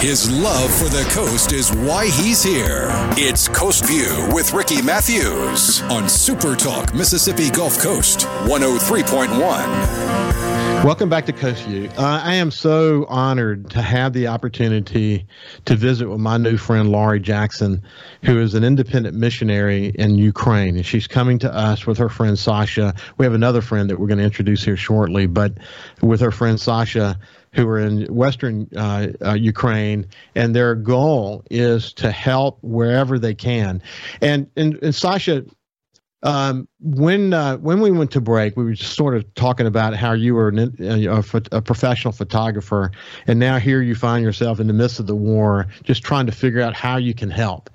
His 0.00 0.30
love 0.30 0.72
for 0.72 0.88
the 0.88 1.06
coast 1.12 1.52
is 1.52 1.70
why 1.70 2.06
he's 2.06 2.42
here. 2.42 2.88
It's 3.18 3.46
Coast 3.46 3.84
View 3.84 4.30
with 4.32 4.54
Ricky 4.54 4.80
Matthews 4.80 5.82
on 5.82 6.08
Super 6.08 6.56
Talk 6.56 6.94
Mississippi 6.94 7.50
Gulf 7.50 7.78
Coast 7.78 8.20
103.1. 8.46 10.41
Welcome 10.84 11.08
back 11.08 11.26
to 11.26 11.32
Coast 11.32 11.62
View. 11.62 11.88
Uh, 11.96 12.20
I 12.24 12.34
am 12.34 12.50
so 12.50 13.06
honored 13.08 13.70
to 13.70 13.80
have 13.80 14.12
the 14.12 14.26
opportunity 14.26 15.24
to 15.64 15.76
visit 15.76 16.08
with 16.08 16.18
my 16.18 16.38
new 16.38 16.56
friend 16.56 16.90
Laurie 16.90 17.20
Jackson, 17.20 17.84
who 18.24 18.40
is 18.40 18.54
an 18.54 18.64
independent 18.64 19.16
missionary 19.16 19.92
in 19.94 20.18
Ukraine, 20.18 20.74
and 20.74 20.84
she's 20.84 21.06
coming 21.06 21.38
to 21.38 21.54
us 21.54 21.86
with 21.86 21.98
her 21.98 22.08
friend 22.08 22.36
Sasha. 22.36 22.96
We 23.16 23.24
have 23.24 23.32
another 23.32 23.60
friend 23.60 23.88
that 23.90 24.00
we're 24.00 24.08
going 24.08 24.18
to 24.18 24.24
introduce 24.24 24.64
here 24.64 24.76
shortly, 24.76 25.26
but 25.26 25.52
with 26.00 26.20
her 26.20 26.32
friend 26.32 26.58
Sasha, 26.58 27.16
who 27.52 27.68
are 27.68 27.78
in 27.78 28.12
western 28.12 28.68
uh, 28.76 29.06
uh, 29.24 29.34
Ukraine, 29.34 30.06
and 30.34 30.52
their 30.52 30.74
goal 30.74 31.44
is 31.48 31.92
to 31.92 32.10
help 32.10 32.58
wherever 32.60 33.20
they 33.20 33.34
can. 33.34 33.80
And 34.20 34.50
and, 34.56 34.82
and 34.82 34.92
Sasha, 34.92 35.44
um, 36.24 36.68
when 36.80 37.34
uh, 37.34 37.56
when 37.56 37.80
we 37.80 37.90
went 37.90 38.12
to 38.12 38.20
break, 38.20 38.56
we 38.56 38.62
were 38.62 38.74
just 38.74 38.94
sort 38.94 39.16
of 39.16 39.34
talking 39.34 39.66
about 39.66 39.94
how 39.96 40.12
you 40.12 40.34
were 40.34 40.48
an, 40.48 40.76
a, 40.80 41.24
a, 41.50 41.62
professional 41.62 42.12
photographer, 42.12 42.92
and 43.26 43.40
now 43.40 43.58
here 43.58 43.82
you 43.82 43.96
find 43.96 44.24
yourself 44.24 44.60
in 44.60 44.68
the 44.68 44.72
midst 44.72 45.00
of 45.00 45.08
the 45.08 45.16
war, 45.16 45.66
just 45.82 46.04
trying 46.04 46.26
to 46.26 46.32
figure 46.32 46.60
out 46.60 46.74
how 46.74 46.96
you 46.96 47.12
can 47.12 47.28
help. 47.28 47.70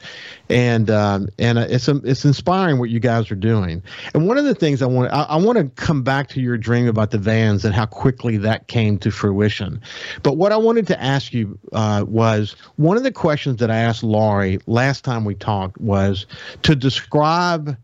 And 0.49 0.89
um, 0.89 1.27
and 1.37 1.57
uh, 1.57 1.67
it's 1.69 1.89
um, 1.89 2.01
it's 2.05 2.23
inspiring 2.23 2.79
what 2.79 2.89
you 2.89 3.01
guys 3.01 3.29
are 3.31 3.35
doing. 3.35 3.83
And 4.13 4.27
one 4.27 4.37
of 4.37 4.45
the 4.45 4.55
things 4.55 4.81
I 4.81 4.85
want 4.85 5.11
I, 5.11 5.23
I 5.23 5.35
want 5.35 5.57
to 5.57 5.65
come 5.81 6.01
back 6.01 6.29
to 6.29 6.41
your 6.41 6.57
dream 6.57 6.87
about 6.87 7.11
the 7.11 7.17
vans 7.17 7.65
and 7.65 7.75
how 7.75 7.85
quickly 7.85 8.37
that 8.37 8.67
came 8.67 8.97
to 8.99 9.11
fruition. 9.11 9.81
But 10.23 10.37
what 10.37 10.53
I 10.53 10.57
wanted 10.57 10.87
to 10.87 11.03
ask 11.03 11.33
you 11.33 11.59
uh, 11.73 12.05
was 12.07 12.55
one 12.77 12.95
of 12.95 13.03
the 13.03 13.11
questions 13.11 13.57
that 13.57 13.69
I 13.69 13.77
asked 13.77 14.03
Laurie 14.03 14.59
last 14.67 15.03
time 15.03 15.25
we 15.25 15.35
talked 15.35 15.81
was 15.81 16.25
to 16.61 16.77
describe 16.77 17.77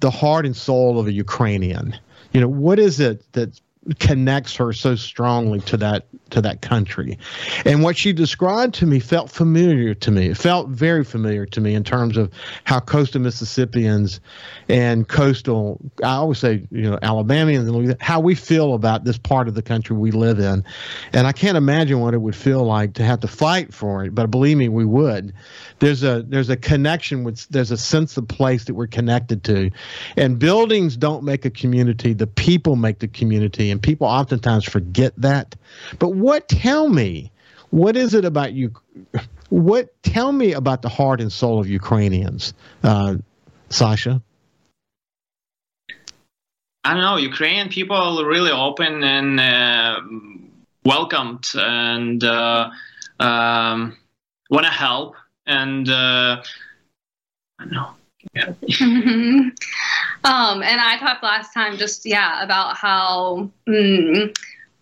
the 0.00 0.10
heart 0.10 0.46
and 0.46 0.56
soul 0.56 0.98
of 0.98 1.06
a 1.06 1.12
Ukrainian. 1.12 1.96
You 2.32 2.40
know, 2.40 2.48
what 2.48 2.78
is 2.78 3.00
it 3.00 3.24
that 3.32 3.60
connects 3.98 4.56
her 4.56 4.72
so 4.72 4.94
strongly 4.96 5.60
to 5.60 5.76
that 5.76 6.06
to 6.30 6.40
that 6.40 6.60
country. 6.60 7.18
And 7.64 7.82
what 7.82 7.96
she 7.96 8.12
described 8.12 8.74
to 8.76 8.86
me 8.86 8.98
felt 8.98 9.30
familiar 9.30 9.94
to 9.94 10.10
me. 10.10 10.28
It 10.28 10.36
felt 10.36 10.68
very 10.68 11.04
familiar 11.04 11.46
to 11.46 11.60
me 11.60 11.74
in 11.74 11.84
terms 11.84 12.16
of 12.16 12.32
how 12.64 12.80
coastal 12.80 13.20
Mississippians 13.20 14.20
and 14.68 15.06
coastal 15.06 15.80
I 16.02 16.14
always 16.14 16.38
say, 16.38 16.66
you 16.70 16.90
know, 16.90 16.98
Alabamians 17.02 17.68
and 17.68 17.96
how 18.00 18.20
we 18.20 18.34
feel 18.34 18.74
about 18.74 19.04
this 19.04 19.18
part 19.18 19.48
of 19.48 19.54
the 19.54 19.62
country 19.62 19.96
we 19.96 20.10
live 20.10 20.38
in. 20.38 20.64
And 21.12 21.26
I 21.26 21.32
can't 21.32 21.56
imagine 21.56 22.00
what 22.00 22.14
it 22.14 22.18
would 22.18 22.36
feel 22.36 22.64
like 22.64 22.94
to 22.94 23.04
have 23.04 23.20
to 23.20 23.28
fight 23.28 23.72
for 23.72 24.04
it, 24.04 24.14
but 24.14 24.30
believe 24.30 24.56
me, 24.56 24.68
we 24.68 24.84
would. 24.84 25.32
There's 25.78 26.02
a 26.02 26.24
there's 26.26 26.50
a 26.50 26.56
connection 26.56 27.22
with 27.22 27.46
there's 27.48 27.70
a 27.70 27.76
sense 27.76 28.16
of 28.16 28.26
place 28.26 28.64
that 28.64 28.74
we're 28.74 28.86
connected 28.86 29.44
to. 29.44 29.70
And 30.16 30.38
buildings 30.38 30.96
don't 30.96 31.22
make 31.22 31.44
a 31.44 31.50
community, 31.50 32.12
the 32.12 32.26
people 32.26 32.76
make 32.76 32.98
the 32.98 33.08
community 33.08 33.70
and 33.76 33.82
people 33.82 34.06
oftentimes 34.06 34.64
forget 34.64 35.12
that. 35.18 35.54
But 35.98 36.14
what 36.14 36.48
tell 36.48 36.88
me, 36.88 37.30
what 37.68 37.94
is 37.94 38.14
it 38.14 38.24
about 38.24 38.54
you? 38.54 38.72
What 39.50 39.94
tell 40.02 40.32
me 40.32 40.54
about 40.54 40.80
the 40.80 40.88
heart 40.88 41.20
and 41.20 41.30
soul 41.30 41.60
of 41.60 41.68
Ukrainians, 41.68 42.54
uh, 42.82 43.16
Sasha? 43.68 44.22
I 46.84 46.94
don't 46.94 47.02
know. 47.02 47.16
Ukrainian 47.18 47.68
people 47.68 47.96
are 47.96 48.26
really 48.26 48.50
open 48.50 49.04
and 49.04 49.38
uh, 49.38 50.00
welcomed 50.84 51.44
and 51.54 52.24
uh, 52.24 52.70
um, 53.20 53.98
want 54.48 54.64
to 54.64 54.72
help. 54.72 55.16
And 55.44 55.86
uh, 55.88 56.42
I 57.58 57.64
don't 57.64 57.72
know. 57.72 57.90
Yeah. 58.36 58.48
um, 58.80 60.62
and 60.62 60.80
I 60.80 60.98
talked 60.98 61.22
last 61.22 61.54
time 61.54 61.78
just 61.78 62.04
yeah 62.04 62.42
about 62.42 62.76
how 62.76 63.50
mm, 63.66 64.28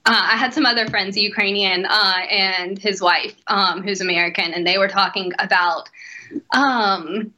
uh, 0.06 0.22
I 0.32 0.36
had 0.36 0.52
some 0.52 0.66
other 0.66 0.86
friends, 0.88 1.16
Ukrainian, 1.16 1.86
uh, 1.86 2.18
and 2.30 2.78
his 2.78 3.00
wife, 3.00 3.34
um, 3.46 3.82
who's 3.82 4.00
American, 4.00 4.52
and 4.52 4.66
they 4.66 4.76
were 4.76 4.88
talking 4.88 5.32
about 5.38 5.88
um, 6.54 7.32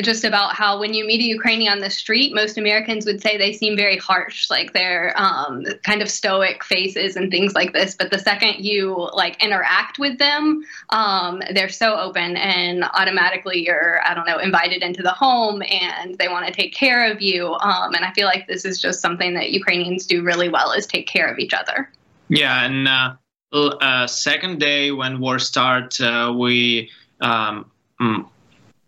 just 0.00 0.24
about 0.24 0.54
how 0.54 0.78
when 0.80 0.94
you 0.94 1.04
meet 1.04 1.20
a 1.20 1.24
Ukrainian 1.24 1.72
on 1.72 1.80
the 1.80 1.90
street, 1.90 2.34
most 2.34 2.56
Americans 2.56 3.04
would 3.04 3.20
say 3.20 3.36
they 3.36 3.52
seem 3.52 3.76
very 3.76 3.96
harsh, 3.96 4.48
like 4.48 4.72
they're 4.72 5.12
um, 5.16 5.64
kind 5.82 6.00
of 6.00 6.10
stoic 6.10 6.64
faces 6.64 7.16
and 7.16 7.30
things 7.30 7.54
like 7.54 7.72
this. 7.72 7.94
But 7.94 8.10
the 8.10 8.18
second 8.18 8.64
you 8.64 9.10
like 9.12 9.42
interact 9.42 9.98
with 9.98 10.18
them, 10.18 10.64
um, 10.90 11.42
they're 11.54 11.68
so 11.68 11.96
open 11.96 12.36
and 12.36 12.84
automatically 12.94 13.64
you're, 13.64 14.00
I 14.06 14.14
don't 14.14 14.26
know, 14.26 14.38
invited 14.38 14.82
into 14.82 15.02
the 15.02 15.12
home 15.12 15.62
and 15.68 16.16
they 16.18 16.28
want 16.28 16.46
to 16.46 16.52
take 16.52 16.74
care 16.74 17.10
of 17.10 17.20
you. 17.20 17.54
Um, 17.54 17.94
and 17.94 18.04
I 18.04 18.12
feel 18.12 18.26
like 18.26 18.46
this 18.46 18.64
is 18.64 18.80
just 18.80 19.00
something 19.00 19.34
that 19.34 19.50
Ukrainians 19.50 20.06
do 20.06 20.22
really 20.22 20.48
well 20.48 20.72
is 20.72 20.86
take 20.86 21.06
care 21.06 21.30
of 21.30 21.38
each 21.38 21.52
other. 21.52 21.90
Yeah, 22.28 22.64
and 22.64 22.88
uh, 22.88 23.16
uh, 23.52 24.06
second 24.06 24.58
day 24.58 24.90
when 24.90 25.20
war 25.20 25.38
start, 25.38 26.00
uh, 26.00 26.32
we 26.36 26.90
um, 27.20 27.70
mm, 28.00 28.26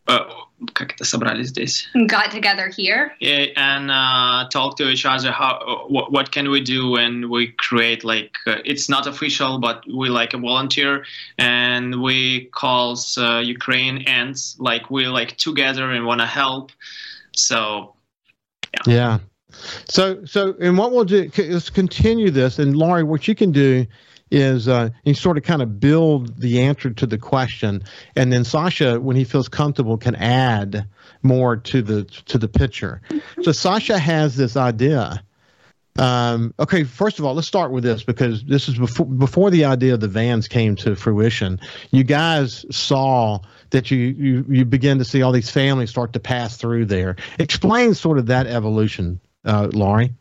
uh, 0.08 0.24
как 0.73 0.93
это 0.93 1.03
собрались 1.03 1.47
здесь? 1.47 1.89
Got 1.95 2.31
together 2.31 2.69
here. 2.69 3.11
Yeah, 3.19 3.47
and 3.55 3.89
uh, 3.89 4.49
talk 4.49 4.77
to 4.77 4.89
each 4.89 5.05
other. 5.05 5.31
How 5.31 5.85
what, 5.87 6.11
what 6.11 6.31
can 6.31 6.49
we 6.49 6.61
do? 6.61 6.97
And 6.97 7.29
we 7.29 7.47
create 7.47 8.03
like 8.03 8.35
uh, 8.47 8.57
it's 8.65 8.89
not 8.89 9.07
official, 9.07 9.59
but 9.59 9.83
we 9.87 10.09
like 10.09 10.33
a 10.33 10.37
volunteer, 10.37 11.05
and 11.37 12.01
we 12.01 12.49
calls 12.53 13.17
uh, 13.17 13.41
Ukraine 13.43 14.03
ends 14.07 14.55
like 14.59 14.89
we 14.89 15.07
like 15.07 15.37
together 15.37 15.91
and 15.91 16.05
want 16.05 16.21
to 16.21 16.27
help. 16.27 16.71
So 17.33 17.95
yeah. 18.73 18.93
Yeah. 18.93 19.19
So, 19.85 20.23
so, 20.25 20.55
and 20.61 20.77
what 20.77 20.91
we'll 20.91 21.05
do 21.05 21.29
is 21.35 21.69
continue 21.69 22.29
this. 22.29 22.59
And 22.59 22.77
Laurie, 22.77 23.03
what 23.03 23.27
you 23.27 23.35
can 23.35 23.51
do 23.51 23.85
is 24.30 24.68
uh, 24.68 24.90
you 25.04 25.14
sort 25.14 25.36
of 25.36 25.42
kind 25.42 25.62
of 25.62 25.78
build 25.80 26.40
the 26.40 26.62
answer 26.62 26.90
to 26.90 27.06
the 27.06 27.18
question, 27.18 27.82
and 28.16 28.32
then 28.32 28.44
Sasha, 28.44 29.00
when 29.00 29.16
he 29.16 29.24
feels 29.24 29.48
comfortable, 29.48 29.96
can 29.96 30.14
add 30.16 30.86
more 31.22 31.56
to 31.56 31.82
the 31.82 32.04
to 32.04 32.38
the 32.38 32.48
picture. 32.48 33.00
So 33.42 33.52
Sasha 33.52 33.98
has 33.98 34.36
this 34.36 34.56
idea. 34.56 35.22
Um, 35.96 36.52
okay, 36.58 36.82
first 36.82 37.20
of 37.20 37.24
all, 37.24 37.34
let's 37.34 37.46
start 37.46 37.70
with 37.70 37.84
this 37.84 38.02
because 38.02 38.42
this 38.44 38.68
is 38.68 38.76
before 38.76 39.06
before 39.06 39.50
the 39.50 39.64
idea 39.64 39.94
of 39.94 40.00
the 40.00 40.08
vans 40.08 40.48
came 40.48 40.74
to 40.76 40.96
fruition. 40.96 41.60
You 41.92 42.02
guys 42.02 42.64
saw 42.70 43.38
that 43.70 43.90
you 43.90 43.98
you 43.98 44.44
you 44.48 44.64
begin 44.64 44.98
to 44.98 45.04
see 45.04 45.22
all 45.22 45.30
these 45.30 45.50
families 45.50 45.90
start 45.90 46.12
to 46.14 46.20
pass 46.20 46.56
through 46.56 46.86
there. 46.86 47.16
Explain 47.38 47.94
sort 47.94 48.18
of 48.18 48.26
that 48.26 48.48
evolution, 48.48 49.20
uh, 49.44 49.68
Laurie. 49.72 50.12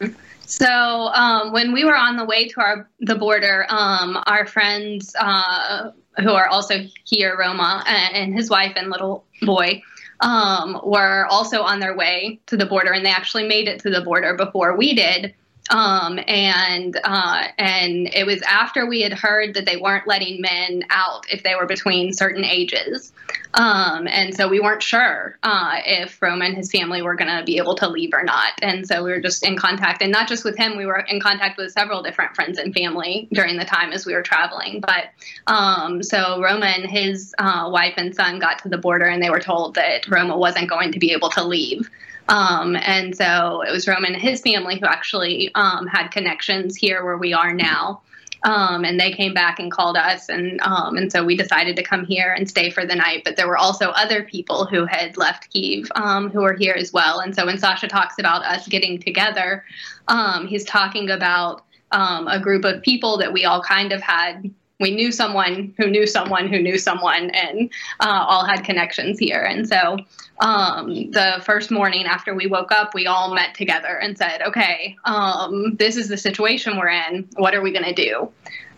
So 0.46 0.66
um, 0.66 1.52
when 1.52 1.72
we 1.72 1.84
were 1.84 1.96
on 1.96 2.16
the 2.16 2.24
way 2.24 2.48
to 2.48 2.60
our 2.60 2.88
the 3.00 3.14
border, 3.14 3.66
um, 3.68 4.22
our 4.26 4.46
friends 4.46 5.14
uh, 5.18 5.90
who 6.18 6.30
are 6.30 6.48
also 6.48 6.86
here, 7.04 7.36
Roma 7.38 7.82
and, 7.86 8.16
and 8.16 8.34
his 8.34 8.50
wife 8.50 8.72
and 8.76 8.90
little 8.90 9.24
boy, 9.42 9.82
um, 10.20 10.80
were 10.84 11.26
also 11.30 11.62
on 11.62 11.80
their 11.80 11.96
way 11.96 12.40
to 12.46 12.56
the 12.56 12.66
border, 12.66 12.92
and 12.92 13.04
they 13.04 13.10
actually 13.10 13.46
made 13.46 13.68
it 13.68 13.80
to 13.80 13.90
the 13.90 14.00
border 14.00 14.34
before 14.34 14.76
we 14.76 14.94
did. 14.94 15.34
Um, 15.70 16.20
and 16.26 17.00
uh, 17.04 17.44
and 17.56 18.10
it 18.12 18.26
was 18.26 18.42
after 18.42 18.84
we 18.84 19.00
had 19.00 19.14
heard 19.14 19.54
that 19.54 19.64
they 19.64 19.78
weren't 19.78 20.06
letting 20.06 20.42
men 20.42 20.84
out 20.90 21.24
if 21.32 21.42
they 21.42 21.54
were 21.54 21.64
between 21.64 22.12
certain 22.12 22.44
ages, 22.44 23.14
um, 23.54 24.06
and 24.06 24.34
so 24.34 24.46
we 24.46 24.60
weren't 24.60 24.82
sure 24.82 25.38
uh, 25.42 25.78
if 25.86 26.20
Roma 26.20 26.44
and 26.44 26.54
his 26.54 26.70
family 26.70 27.00
were 27.00 27.14
going 27.14 27.34
to 27.34 27.42
be 27.44 27.56
able 27.56 27.74
to 27.76 27.88
leave 27.88 28.12
or 28.12 28.22
not. 28.22 28.52
And 28.60 28.86
so 28.86 29.02
we 29.02 29.10
were 29.10 29.20
just 29.20 29.42
in 29.42 29.56
contact, 29.56 30.02
and 30.02 30.12
not 30.12 30.28
just 30.28 30.44
with 30.44 30.56
him, 30.58 30.76
we 30.76 30.84
were 30.84 30.98
in 31.08 31.18
contact 31.18 31.56
with 31.56 31.72
several 31.72 32.02
different 32.02 32.34
friends 32.34 32.58
and 32.58 32.74
family 32.74 33.26
during 33.32 33.56
the 33.56 33.64
time 33.64 33.90
as 33.92 34.04
we 34.04 34.12
were 34.12 34.22
traveling. 34.22 34.80
But 34.80 35.12
um, 35.46 36.02
so 36.02 36.42
Roma 36.42 36.66
and 36.66 36.90
his 36.90 37.34
uh, 37.38 37.70
wife 37.72 37.94
and 37.96 38.14
son 38.14 38.38
got 38.38 38.58
to 38.64 38.68
the 38.68 38.78
border, 38.78 39.06
and 39.06 39.22
they 39.22 39.30
were 39.30 39.40
told 39.40 39.76
that 39.76 40.06
Roma 40.08 40.36
wasn't 40.36 40.68
going 40.68 40.92
to 40.92 40.98
be 40.98 41.12
able 41.12 41.30
to 41.30 41.42
leave. 41.42 41.88
Um, 42.28 42.76
and 42.76 43.16
so 43.16 43.62
it 43.62 43.70
was 43.70 43.86
Roman 43.86 44.14
and 44.14 44.22
his 44.22 44.40
family 44.40 44.78
who 44.78 44.86
actually 44.86 45.50
um, 45.54 45.86
had 45.86 46.08
connections 46.08 46.76
here 46.76 47.04
where 47.04 47.18
we 47.18 47.32
are 47.32 47.52
now. 47.52 48.02
Um, 48.42 48.84
and 48.84 49.00
they 49.00 49.10
came 49.10 49.32
back 49.32 49.58
and 49.58 49.72
called 49.72 49.96
us, 49.96 50.28
and 50.28 50.60
um, 50.60 50.98
and 50.98 51.10
so 51.10 51.24
we 51.24 51.34
decided 51.34 51.76
to 51.76 51.82
come 51.82 52.04
here 52.04 52.34
and 52.34 52.46
stay 52.46 52.68
for 52.68 52.84
the 52.84 52.94
night. 52.94 53.22
But 53.24 53.36
there 53.36 53.48
were 53.48 53.56
also 53.56 53.88
other 53.88 54.22
people 54.22 54.66
who 54.66 54.84
had 54.84 55.16
left 55.16 55.50
Kiev 55.50 55.90
um, 55.94 56.28
who 56.28 56.42
were 56.42 56.52
here 56.52 56.74
as 56.74 56.92
well. 56.92 57.20
And 57.20 57.34
so 57.34 57.46
when 57.46 57.56
Sasha 57.56 57.88
talks 57.88 58.18
about 58.18 58.44
us 58.44 58.68
getting 58.68 58.98
together, 58.98 59.64
um, 60.08 60.46
he's 60.46 60.66
talking 60.66 61.08
about 61.08 61.64
a 61.90 62.40
group 62.40 62.64
of 62.64 62.82
people 62.82 63.16
that 63.18 63.32
we 63.32 63.44
all 63.44 63.62
kind 63.62 63.92
of 63.92 64.02
had 64.02 64.50
we 64.80 64.94
knew 64.94 65.12
someone 65.12 65.72
who 65.78 65.88
knew 65.88 66.06
someone 66.06 66.48
who 66.48 66.60
knew 66.60 66.76
someone 66.78 67.30
and 67.30 67.70
uh, 68.00 68.24
all 68.28 68.44
had 68.44 68.64
connections 68.64 69.18
here. 69.18 69.40
And 69.40 69.68
so 69.68 69.98
um, 70.40 71.10
the 71.10 71.40
first 71.44 71.70
morning 71.70 72.06
after 72.06 72.34
we 72.34 72.46
woke 72.46 72.72
up, 72.72 72.94
we 72.94 73.06
all 73.06 73.34
met 73.34 73.54
together 73.54 73.98
and 73.98 74.18
said, 74.18 74.42
okay, 74.42 74.96
um, 75.04 75.76
this 75.76 75.96
is 75.96 76.08
the 76.08 76.16
situation 76.16 76.76
we're 76.76 76.88
in. 76.88 77.28
What 77.36 77.54
are 77.54 77.60
we 77.60 77.72
going 77.72 77.84
to 77.84 77.94
do? 77.94 78.30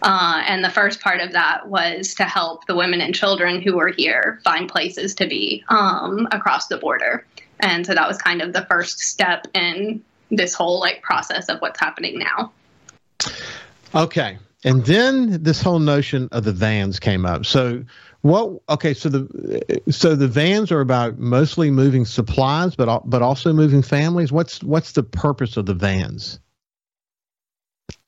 Uh, 0.02 0.42
and 0.46 0.62
the 0.62 0.70
first 0.70 1.00
part 1.00 1.20
of 1.20 1.32
that 1.32 1.68
was 1.68 2.14
to 2.14 2.24
help 2.24 2.66
the 2.66 2.76
women 2.76 3.00
and 3.00 3.14
children 3.14 3.62
who 3.62 3.76
were 3.76 3.88
here 3.88 4.40
find 4.44 4.68
places 4.68 5.14
to 5.14 5.26
be 5.26 5.64
um, 5.68 6.28
across 6.30 6.66
the 6.66 6.76
border. 6.76 7.26
And 7.60 7.86
so 7.86 7.94
that 7.94 8.06
was 8.06 8.18
kind 8.18 8.42
of 8.42 8.52
the 8.52 8.66
first 8.66 8.98
step 8.98 9.46
in 9.54 10.04
this 10.30 10.52
whole 10.52 10.78
like 10.80 11.02
process 11.02 11.48
of 11.48 11.60
what's 11.60 11.80
happening 11.80 12.18
now. 12.18 12.52
Okay. 13.94 14.38
And 14.64 14.84
then 14.84 15.42
this 15.42 15.62
whole 15.62 15.78
notion 15.78 16.28
of 16.32 16.44
the 16.44 16.52
vans 16.52 16.98
came 17.00 17.24
up. 17.24 17.46
So 17.46 17.84
what? 18.26 18.60
Okay, 18.68 18.94
so 18.94 19.08
the 19.08 19.82
so 19.90 20.16
the 20.16 20.28
vans 20.28 20.72
are 20.72 20.80
about 20.80 21.18
mostly 21.18 21.70
moving 21.70 22.04
supplies, 22.04 22.74
but 22.74 23.02
but 23.08 23.22
also 23.22 23.52
moving 23.52 23.82
families. 23.82 24.32
What's 24.32 24.62
what's 24.62 24.92
the 24.92 25.02
purpose 25.02 25.56
of 25.56 25.66
the 25.66 25.74
vans? 25.74 26.40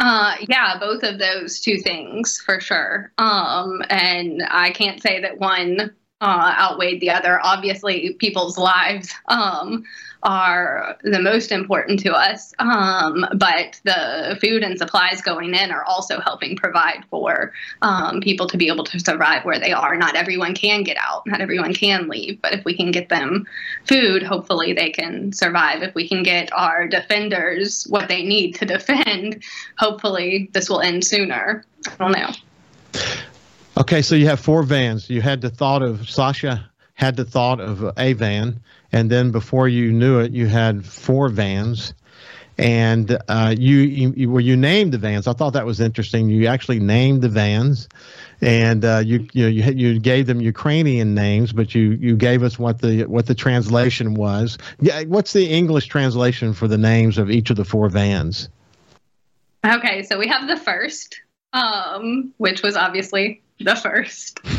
Uh, 0.00 0.34
yeah, 0.48 0.78
both 0.78 1.02
of 1.02 1.18
those 1.18 1.60
two 1.60 1.78
things 1.78 2.40
for 2.40 2.60
sure. 2.60 3.12
Um, 3.18 3.82
and 3.90 4.42
I 4.48 4.70
can't 4.70 5.02
say 5.02 5.20
that 5.22 5.38
one 5.38 5.92
uh, 6.20 6.54
outweighed 6.58 7.00
the 7.00 7.10
other. 7.10 7.40
Obviously, 7.42 8.14
people's 8.14 8.58
lives 8.58 9.12
um, 9.26 9.84
are 10.22 10.96
the 11.02 11.20
most 11.20 11.52
important 11.52 12.00
to 12.00 12.12
us, 12.12 12.52
um, 12.58 13.24
but 13.36 13.80
the 13.84 14.36
food 14.40 14.62
and 14.62 14.78
supplies 14.78 15.22
going 15.22 15.54
in 15.54 15.70
are 15.70 15.84
also 15.84 16.20
helping 16.20 16.56
provide 16.56 17.04
for 17.10 17.52
um, 17.82 18.20
people 18.20 18.48
to 18.48 18.56
be 18.56 18.68
able 18.68 18.84
to 18.84 18.98
survive 18.98 19.44
where 19.44 19.58
they 19.58 19.72
are. 19.72 19.96
Not 19.96 20.16
everyone 20.16 20.54
can 20.54 20.82
get 20.82 20.96
out, 20.98 21.26
not 21.26 21.40
everyone 21.40 21.72
can 21.72 22.08
leave, 22.08 22.42
but 22.42 22.52
if 22.52 22.64
we 22.64 22.76
can 22.76 22.90
get 22.90 23.08
them 23.08 23.46
food, 23.86 24.22
hopefully 24.22 24.72
they 24.72 24.90
can 24.90 25.32
survive. 25.32 25.82
If 25.82 25.94
we 25.94 26.08
can 26.08 26.22
get 26.22 26.52
our 26.52 26.88
defenders 26.88 27.84
what 27.88 28.08
they 28.08 28.24
need 28.24 28.54
to 28.56 28.66
defend, 28.66 29.42
hopefully 29.78 30.50
this 30.52 30.68
will 30.68 30.80
end 30.80 31.04
sooner. 31.04 31.64
I 31.86 31.94
don't 31.96 32.12
know. 32.12 32.30
Okay, 33.76 34.02
so 34.02 34.16
you 34.16 34.26
have 34.26 34.40
four 34.40 34.64
vans. 34.64 35.08
You 35.08 35.20
had 35.20 35.40
the 35.40 35.50
thought 35.50 35.82
of 35.82 36.10
Sasha 36.10 36.68
had 36.94 37.14
the 37.14 37.24
thought 37.24 37.60
of 37.60 37.92
a 37.96 38.12
van, 38.14 38.60
and 38.92 39.10
then 39.10 39.30
before 39.30 39.68
you 39.68 39.92
knew 39.92 40.20
it, 40.20 40.32
you 40.32 40.46
had 40.46 40.84
four 40.84 41.28
vans, 41.28 41.94
and 42.56 43.16
uh, 43.28 43.54
you, 43.56 43.76
you, 43.78 44.12
you 44.16 44.30
well 44.30 44.40
you 44.40 44.56
named 44.56 44.92
the 44.92 44.98
vans. 44.98 45.26
I 45.26 45.32
thought 45.32 45.52
that 45.52 45.66
was 45.66 45.80
interesting. 45.80 46.28
You 46.28 46.46
actually 46.46 46.80
named 46.80 47.22
the 47.22 47.28
vans, 47.28 47.88
and 48.40 48.84
uh, 48.84 49.02
you 49.04 49.28
you 49.32 49.44
know 49.44 49.48
you 49.48 49.92
you 49.92 50.00
gave 50.00 50.26
them 50.26 50.40
Ukrainian 50.40 51.14
names, 51.14 51.52
but 51.52 51.74
you 51.74 51.90
you 52.00 52.16
gave 52.16 52.42
us 52.42 52.58
what 52.58 52.80
the 52.80 53.04
what 53.04 53.26
the 53.26 53.34
translation 53.34 54.14
was. 54.14 54.58
Yeah, 54.80 55.04
what's 55.04 55.32
the 55.32 55.46
English 55.46 55.86
translation 55.86 56.54
for 56.54 56.66
the 56.66 56.78
names 56.78 57.18
of 57.18 57.30
each 57.30 57.50
of 57.50 57.56
the 57.56 57.64
four 57.64 57.88
vans? 57.88 58.48
Okay, 59.66 60.02
so 60.04 60.18
we 60.18 60.28
have 60.28 60.48
the 60.48 60.56
first, 60.56 61.20
um, 61.52 62.32
which 62.38 62.62
was 62.62 62.76
obviously 62.76 63.42
the 63.60 63.76
first. 63.76 64.40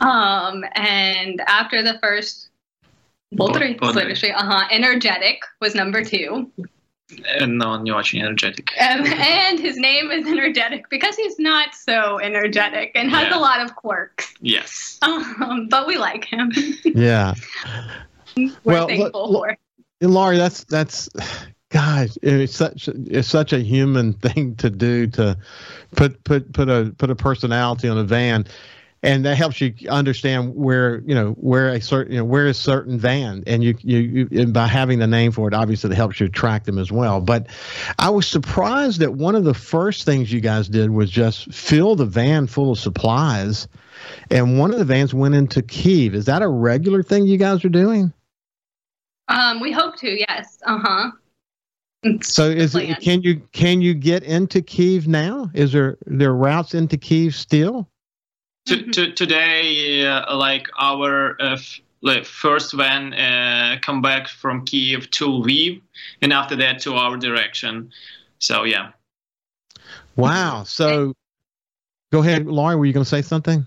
Um, 0.00 0.64
and 0.74 1.40
after 1.46 1.82
the 1.82 1.98
first, 2.00 2.48
Boltry, 3.35 3.77
uh-huh, 3.79 4.67
energetic 4.71 5.41
was 5.61 5.75
number 5.75 6.03
two. 6.03 6.51
No, 7.41 7.81
не 7.81 7.91
очень 7.91 8.21
energetic. 8.21 8.71
Um, 8.79 9.05
and 9.05 9.59
his 9.59 9.77
name 9.77 10.11
is 10.11 10.27
energetic 10.27 10.89
because 10.89 11.15
he's 11.15 11.39
not 11.39 11.73
so 11.73 12.19
energetic 12.19 12.91
and 12.95 13.09
has 13.09 13.29
yeah. 13.29 13.37
a 13.37 13.39
lot 13.39 13.61
of 13.61 13.75
quirks. 13.75 14.33
Yes. 14.41 14.99
Um, 15.01 15.67
but 15.69 15.87
we 15.87 15.97
like 15.97 16.25
him. 16.25 16.51
yeah. 16.83 17.33
We're 18.35 18.51
well, 18.63 18.87
thankful 18.87 19.21
l- 19.21 19.33
for. 19.33 19.57
Laurie, 20.01 20.37
that's 20.37 20.63
that's 20.65 21.09
God, 21.69 22.09
it's 22.21 22.55
such 22.55 22.87
it's 22.87 23.27
such 23.27 23.53
a 23.53 23.59
human 23.59 24.13
thing 24.13 24.55
to 24.57 24.69
do 24.69 25.07
to 25.07 25.37
put 25.95 26.23
put 26.23 26.51
put 26.53 26.69
a 26.69 26.93
put 26.97 27.09
a 27.09 27.15
personality 27.15 27.87
on 27.87 27.97
a 27.97 28.03
van, 28.03 28.45
and 29.04 29.26
that 29.26 29.36
helps 29.36 29.60
you 29.60 29.74
understand 29.90 30.54
where 30.54 31.00
you 31.00 31.14
know 31.14 31.32
where 31.32 31.68
a 31.68 31.80
certain 31.80 32.14
you 32.14 32.18
know 32.18 32.24
where 32.24 32.46
a 32.46 32.54
certain 32.54 32.98
van, 32.98 33.44
and 33.46 33.62
you 33.62 33.76
you, 33.82 34.28
you 34.30 34.46
by 34.46 34.66
having 34.66 34.98
the 34.98 35.06
name 35.06 35.30
for 35.30 35.46
it, 35.46 35.52
obviously 35.52 35.90
it 35.90 35.94
helps 35.94 36.18
you 36.18 36.28
track 36.28 36.64
them 36.64 36.78
as 36.78 36.90
well. 36.90 37.20
But 37.20 37.48
I 37.98 38.08
was 38.08 38.26
surprised 38.26 39.00
that 39.00 39.12
one 39.12 39.34
of 39.34 39.44
the 39.44 39.52
first 39.52 40.04
things 40.04 40.32
you 40.32 40.40
guys 40.40 40.68
did 40.68 40.90
was 40.90 41.10
just 41.10 41.52
fill 41.52 41.96
the 41.96 42.06
van 42.06 42.46
full 42.46 42.72
of 42.72 42.78
supplies, 42.78 43.68
and 44.30 44.58
one 44.58 44.72
of 44.72 44.78
the 44.78 44.86
vans 44.86 45.12
went 45.12 45.34
into 45.34 45.60
Kiev. 45.60 46.14
Is 46.14 46.24
that 46.24 46.40
a 46.40 46.48
regular 46.48 47.02
thing 47.02 47.26
you 47.26 47.36
guys 47.36 47.62
are 47.64 47.70
doing? 47.70 48.10
Um, 49.28 49.60
we 49.60 49.70
hope 49.70 49.96
to. 49.96 50.18
Yes. 50.18 50.58
Uh 50.66 50.78
huh. 50.78 51.10
So 52.22 52.48
is 52.48 52.74
it, 52.74 53.00
can 53.00 53.20
you 53.20 53.42
can 53.52 53.82
you 53.82 53.92
get 53.92 54.22
into 54.22 54.62
Kiev 54.62 55.06
now? 55.06 55.50
Is 55.52 55.72
there 55.72 55.98
there 56.06 56.32
routes 56.32 56.72
into 56.72 56.96
Kiev 56.96 57.34
still? 57.34 57.88
To, 58.66 58.76
mm-hmm. 58.76 58.90
to, 58.92 59.12
today, 59.12 60.06
uh, 60.06 60.36
like 60.36 60.68
our 60.78 61.36
uh, 61.40 61.54
f- 61.54 61.80
like 62.00 62.24
first 62.24 62.72
van 62.72 63.12
uh, 63.12 63.78
come 63.82 64.00
back 64.00 64.28
from 64.28 64.64
Kiev 64.64 65.10
to 65.12 65.26
Lviv, 65.26 65.82
and 66.22 66.32
after 66.32 66.56
that 66.56 66.80
to 66.80 66.94
our 66.94 67.16
direction. 67.16 67.90
So 68.38 68.64
yeah. 68.64 68.92
Wow. 70.16 70.64
So 70.64 71.12
go 72.12 72.20
ahead, 72.20 72.46
Laurie. 72.46 72.76
Were 72.76 72.86
you 72.86 72.92
going 72.92 73.04
to 73.04 73.08
say 73.08 73.22
something? 73.22 73.66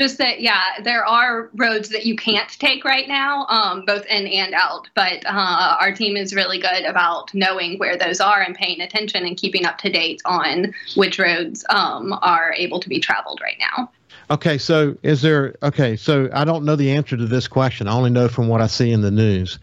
just 0.00 0.16
that 0.16 0.40
yeah 0.40 0.80
there 0.82 1.04
are 1.04 1.50
roads 1.54 1.90
that 1.90 2.06
you 2.06 2.16
can't 2.16 2.48
take 2.58 2.84
right 2.84 3.06
now 3.06 3.46
um, 3.48 3.84
both 3.84 4.04
in 4.06 4.26
and 4.26 4.54
out 4.54 4.88
but 4.94 5.24
uh, 5.26 5.76
our 5.78 5.92
team 5.92 6.16
is 6.16 6.34
really 6.34 6.58
good 6.58 6.84
about 6.84 7.32
knowing 7.34 7.78
where 7.78 7.98
those 7.98 8.18
are 8.18 8.40
and 8.40 8.54
paying 8.54 8.80
attention 8.80 9.26
and 9.26 9.36
keeping 9.36 9.66
up 9.66 9.76
to 9.76 9.90
date 9.90 10.22
on 10.24 10.72
which 10.96 11.18
roads 11.18 11.64
um, 11.68 12.18
are 12.22 12.54
able 12.54 12.80
to 12.80 12.88
be 12.88 12.98
traveled 12.98 13.40
right 13.42 13.58
now 13.60 13.90
okay 14.30 14.58
so 14.58 14.96
is 15.02 15.22
there 15.22 15.54
okay 15.62 15.96
so 15.96 16.28
i 16.32 16.44
don't 16.44 16.64
know 16.64 16.76
the 16.76 16.90
answer 16.90 17.16
to 17.16 17.26
this 17.26 17.48
question 17.48 17.88
i 17.88 17.92
only 17.92 18.10
know 18.10 18.28
from 18.28 18.48
what 18.48 18.60
i 18.60 18.66
see 18.66 18.92
in 18.92 19.00
the 19.00 19.10
news 19.10 19.58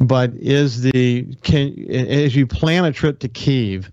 but 0.00 0.32
is 0.34 0.82
the 0.82 1.24
can 1.42 1.72
as 1.90 2.34
you 2.34 2.46
plan 2.46 2.84
a 2.84 2.92
trip 2.92 3.20
to 3.20 3.28
kiev 3.28 3.90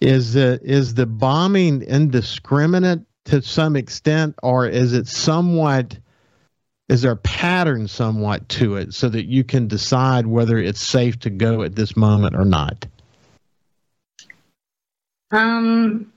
is 0.00 0.32
the 0.32 0.58
is 0.62 0.94
the 0.94 1.06
bombing 1.06 1.82
indiscriminate 1.82 3.00
to 3.26 3.40
some 3.42 3.76
extent, 3.76 4.34
or 4.42 4.66
is 4.66 4.92
it 4.92 5.06
somewhat? 5.06 5.98
is 6.88 7.00
there 7.00 7.12
a 7.12 7.16
pattern 7.16 7.88
somewhat 7.88 8.46
to 8.50 8.76
it 8.76 8.92
so 8.92 9.08
that 9.08 9.24
you 9.24 9.44
can 9.44 9.66
decide 9.66 10.26
whether 10.26 10.58
it's 10.58 10.82
safe 10.82 11.18
to 11.18 11.30
go 11.30 11.62
at 11.62 11.74
this 11.74 11.96
moment 11.96 12.34
or 12.34 12.44
not? 12.44 12.84
Um, 15.30 16.12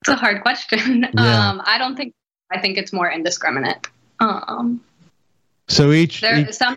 it's 0.00 0.08
a 0.08 0.14
hard 0.14 0.40
question. 0.42 1.06
Yeah. 1.14 1.50
Um, 1.50 1.60
I 1.66 1.76
don't 1.76 1.94
think. 1.94 2.14
I 2.50 2.60
think 2.60 2.78
it's 2.78 2.92
more 2.92 3.10
indiscriminate. 3.10 3.86
Um, 4.20 4.80
so 5.68 5.92
each, 5.92 6.20
there, 6.20 6.38
each 6.38 6.52
some 6.52 6.76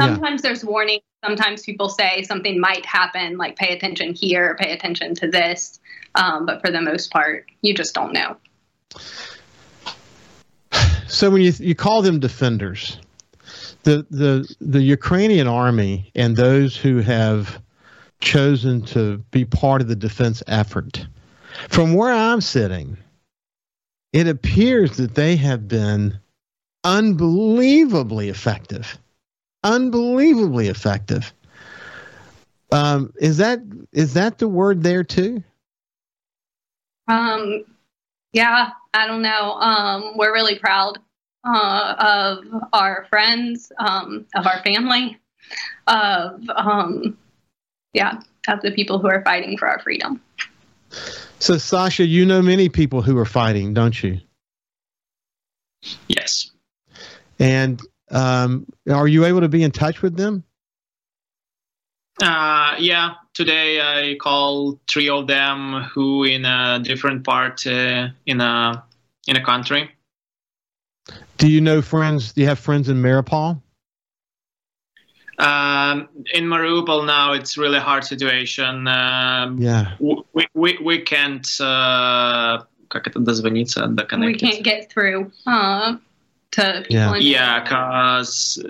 sometimes 0.00 0.42
yeah. 0.42 0.48
there's 0.48 0.64
warning. 0.64 1.00
Sometimes 1.24 1.62
people 1.62 1.88
say 1.88 2.22
something 2.22 2.58
might 2.58 2.84
happen, 2.84 3.36
like 3.36 3.56
pay 3.56 3.74
attention 3.74 4.14
here, 4.14 4.56
pay 4.58 4.72
attention 4.72 5.14
to 5.16 5.30
this. 5.30 5.80
Um, 6.14 6.46
but 6.46 6.60
for 6.60 6.70
the 6.70 6.80
most 6.80 7.12
part, 7.12 7.46
you 7.62 7.74
just 7.74 7.94
don't 7.94 8.12
know. 8.12 8.36
So 11.08 11.28
when 11.28 11.42
you 11.42 11.52
you 11.58 11.74
call 11.74 12.00
them 12.00 12.20
defenders, 12.20 12.98
the 13.82 14.06
the 14.10 14.54
the 14.62 14.80
Ukrainian 14.80 15.46
army 15.46 16.10
and 16.14 16.34
those 16.34 16.74
who 16.74 17.00
have 17.00 17.60
chosen 18.20 18.80
to 18.86 19.18
be 19.30 19.44
part 19.44 19.82
of 19.82 19.88
the 19.88 19.94
defense 19.94 20.42
effort, 20.46 21.06
from 21.68 21.92
where 21.92 22.12
I'm 22.12 22.40
sitting, 22.40 22.96
it 24.12 24.28
appears 24.28 24.96
that 24.98 25.14
they 25.14 25.36
have 25.36 25.68
been 25.68 26.18
unbelievably 26.84 28.28
effective, 28.28 28.98
unbelievably 29.64 30.68
effective. 30.68 31.32
Um, 32.70 33.12
is 33.20 33.36
that 33.38 33.60
is 33.92 34.14
that 34.14 34.38
the 34.38 34.48
word 34.48 34.82
there 34.82 35.04
too? 35.04 35.42
Um, 37.08 37.64
yeah, 38.32 38.70
I 38.94 39.06
don't 39.06 39.22
know. 39.22 39.52
Um, 39.52 40.16
we're 40.16 40.32
really 40.32 40.58
proud 40.58 40.98
uh, 41.44 41.94
of 41.98 42.62
our 42.72 43.06
friends, 43.10 43.72
um, 43.78 44.26
of 44.34 44.46
our 44.46 44.62
family, 44.62 45.18
of 45.86 46.48
um, 46.54 47.18
yeah, 47.92 48.20
of 48.48 48.62
the 48.62 48.72
people 48.72 48.98
who 48.98 49.08
are 49.08 49.22
fighting 49.22 49.58
for 49.58 49.68
our 49.68 49.78
freedom. 49.80 50.20
So, 51.38 51.58
Sasha, 51.58 52.04
you 52.04 52.24
know 52.26 52.42
many 52.42 52.68
people 52.68 53.02
who 53.02 53.18
are 53.18 53.24
fighting, 53.24 53.74
don't 53.74 54.00
you? 54.02 54.20
Yes. 56.06 56.50
And 57.38 57.80
um, 58.10 58.66
are 58.88 59.08
you 59.08 59.24
able 59.24 59.40
to 59.40 59.48
be 59.48 59.62
in 59.62 59.70
touch 59.70 60.02
with 60.02 60.16
them? 60.16 60.44
Uh, 62.20 62.76
yeah, 62.78 63.14
today 63.34 63.80
I 63.80 64.16
call 64.16 64.80
three 64.88 65.08
of 65.08 65.26
them 65.26 65.82
who 65.92 66.24
in 66.24 66.44
a 66.44 66.78
different 66.80 67.24
part 67.24 67.66
uh, 67.66 68.08
in 68.26 68.40
a 68.40 68.84
in 69.26 69.36
a 69.36 69.44
country. 69.44 69.90
Do 71.38 71.48
you 71.48 71.60
know 71.60 71.82
friends? 71.82 72.32
Do 72.32 72.42
you 72.42 72.46
have 72.46 72.58
friends 72.58 72.88
in 72.88 73.02
Mariupol? 73.02 73.60
Um, 75.41 76.09
in 76.33 76.45
Mariupol 76.45 77.05
now, 77.05 77.33
it's 77.33 77.57
really 77.57 77.79
hard 77.79 78.03
situation. 78.03 78.87
Um, 78.87 79.59
yeah. 79.59 79.95
We, 79.99 80.47
we, 80.53 80.77
we 80.81 81.01
can't. 81.01 81.47
Uh, 81.59 82.63
как 82.89 83.07
это 83.07 83.19
дозвониться, 83.19 83.87
We 84.19 84.35
can't 84.35 84.63
get 84.63 84.89
through 84.91 85.31
uh, 85.45 85.97
to 86.51 86.83
people. 86.87 86.95
Yeah, 86.95 87.15
yeah, 87.15 87.63
because 87.63 88.63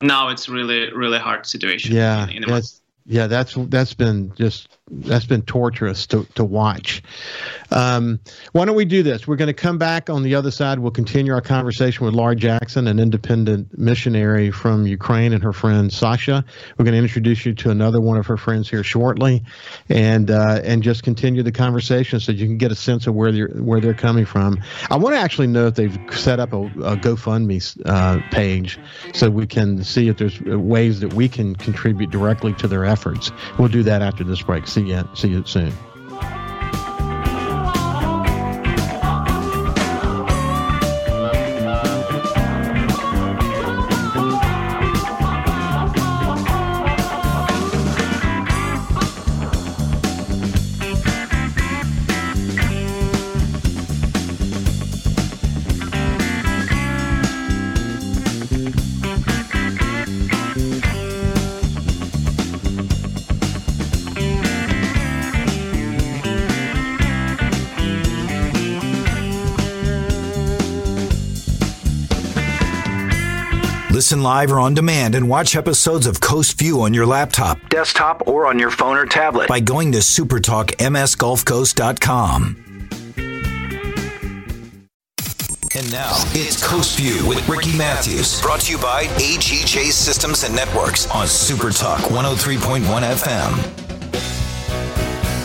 now 0.00 0.28
it's 0.28 0.48
really 0.48 0.92
really 0.92 1.18
hard 1.18 1.46
situation. 1.46 1.94
Yeah, 1.94 2.28
in, 2.28 2.42
in 2.44 2.48
that's 2.48 2.80
yeah, 3.06 3.26
that's 3.26 3.54
that's 3.68 3.94
been 3.94 4.32
just 4.36 4.68
that's 4.89 5.25
been 5.25 5.41
torturous 5.41 6.07
to, 6.07 6.25
to 6.35 6.43
watch. 6.43 7.03
Um, 7.71 8.19
why 8.53 8.65
don't 8.65 8.75
we 8.75 8.85
do 8.85 9.03
this? 9.03 9.27
We're 9.27 9.35
going 9.35 9.47
to 9.47 9.53
come 9.53 9.77
back 9.77 10.09
on 10.09 10.23
the 10.23 10.35
other 10.35 10.51
side. 10.51 10.79
We'll 10.79 10.91
continue 10.91 11.33
our 11.33 11.41
conversation 11.41 12.05
with 12.05 12.15
Laurie 12.15 12.37
Jackson, 12.37 12.87
an 12.87 12.99
independent 12.99 13.77
missionary 13.77 14.51
from 14.51 14.87
Ukraine, 14.87 15.33
and 15.33 15.43
her 15.43 15.51
friend 15.51 15.91
Sasha. 15.91 16.45
We're 16.77 16.85
going 16.85 16.93
to 16.93 17.01
introduce 17.01 17.45
you 17.45 17.53
to 17.55 17.69
another 17.69 17.99
one 17.99 18.17
of 18.17 18.25
her 18.27 18.37
friends 18.37 18.69
here 18.69 18.83
shortly, 18.83 19.43
and 19.89 20.31
uh, 20.31 20.61
and 20.63 20.81
just 20.81 21.03
continue 21.03 21.43
the 21.43 21.51
conversation 21.51 22.19
so 22.19 22.31
you 22.31 22.45
can 22.45 22.57
get 22.57 22.71
a 22.71 22.75
sense 22.75 23.07
of 23.07 23.15
where 23.15 23.31
they're 23.31 23.49
where 23.49 23.81
they're 23.81 23.93
coming 23.93 24.25
from. 24.25 24.61
I 24.89 24.95
want 24.95 25.15
to 25.15 25.19
actually 25.19 25.47
know 25.47 25.67
if 25.67 25.75
they've 25.75 25.97
set 26.11 26.39
up 26.39 26.53
a, 26.53 26.61
a 26.61 26.95
GoFundMe 26.95 27.57
uh, 27.85 28.21
page 28.31 28.79
so 29.13 29.29
we 29.29 29.47
can 29.47 29.83
see 29.83 30.07
if 30.07 30.17
there's 30.17 30.39
ways 30.41 31.01
that 31.01 31.13
we 31.13 31.27
can 31.27 31.55
contribute 31.55 32.09
directly 32.09 32.53
to 32.53 32.67
their 32.67 32.85
efforts. 32.85 33.31
We'll 33.59 33.67
do 33.67 33.83
that 33.83 34.01
after 34.01 34.23
this 34.23 34.41
break. 34.41 34.67
See 34.77 34.83
you. 34.83 35.03
See 35.15 35.29
you 35.29 35.43
soon. 35.43 35.96
Listen 74.07 74.23
live 74.23 74.53
or 74.53 74.61
on 74.61 74.73
demand 74.73 75.15
and 75.15 75.27
watch 75.27 75.53
episodes 75.53 76.07
of 76.07 76.21
Coast 76.21 76.57
View 76.57 76.83
on 76.83 76.93
your 76.93 77.05
laptop, 77.05 77.59
desktop, 77.67 78.25
or 78.25 78.47
on 78.47 78.57
your 78.57 78.71
phone 78.71 78.95
or 78.95 79.05
tablet 79.05 79.49
by 79.49 79.59
going 79.59 79.91
to 79.91 79.97
supertalkmsgulfcoast.com. 79.97 82.55
And 85.75 85.91
now 85.91 86.13
it's 86.31 86.65
Coast 86.65 86.97
View 86.97 87.27
with 87.27 87.45
Ricky 87.49 87.77
Matthews, 87.77 88.41
brought 88.41 88.61
to 88.61 88.71
you 88.71 88.77
by 88.77 89.07
AGJ 89.17 89.91
Systems 89.91 90.45
and 90.45 90.55
Networks 90.55 91.11
on 91.11 91.25
Supertalk 91.25 91.97
103.1 91.97 92.85
FM. 92.85 93.53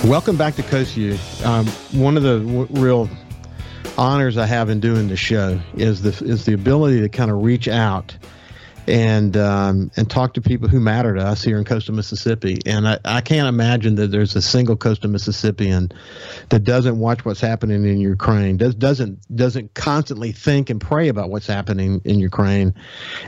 Welcome 0.09 0.37
back 0.37 0.55
to 0.55 0.63
Coast 0.63 0.95
View. 0.95 1.19
Um, 1.43 1.67
one 1.91 2.17
of 2.17 2.23
the 2.23 2.39
w- 2.39 2.69
real 2.71 3.11
honors 3.99 4.39
I 4.39 4.47
have 4.47 4.71
in 4.71 4.79
doing 4.79 5.09
the 5.09 5.17
show 5.17 5.59
is 5.75 6.03
the 6.03 6.11
is 6.25 6.45
the 6.45 6.53
ability 6.53 7.01
to 7.01 7.09
kind 7.09 7.33
of 7.33 7.43
reach 7.43 7.67
out 7.67 8.17
and 8.87 9.37
um, 9.37 9.91
and 9.97 10.11
talk 10.11 10.35
to 10.35 10.41
people 10.41 10.69
who 10.69 10.81
matter 10.81 11.15
to 11.15 11.23
us 11.23 11.43
here 11.43 11.59
in 11.59 11.65
coastal 11.65 11.95
Mississippi. 11.95 12.59
And 12.67 12.89
I, 12.89 12.99
I 13.05 13.21
can't 13.21 13.49
imagine 13.49 13.95
that 13.97 14.11
there's 14.11 14.35
a 14.35 14.43
single 14.43 14.77
coastal 14.77 15.11
Mississippian 15.11 15.93
that 16.49 16.65
doesn't 16.65 16.99
watch 16.99 17.25
what's 17.25 17.41
happening 17.41 17.85
in 17.85 18.01
Ukraine, 18.01 18.57
does 18.57 18.75
doesn't 18.75 19.21
doesn't 19.35 19.75
constantly 19.75 20.33
think 20.33 20.71
and 20.71 20.81
pray 20.81 21.09
about 21.09 21.31
what's 21.31 21.47
happening 21.47 22.01
in 22.05 22.19
Ukraine, 22.19 22.75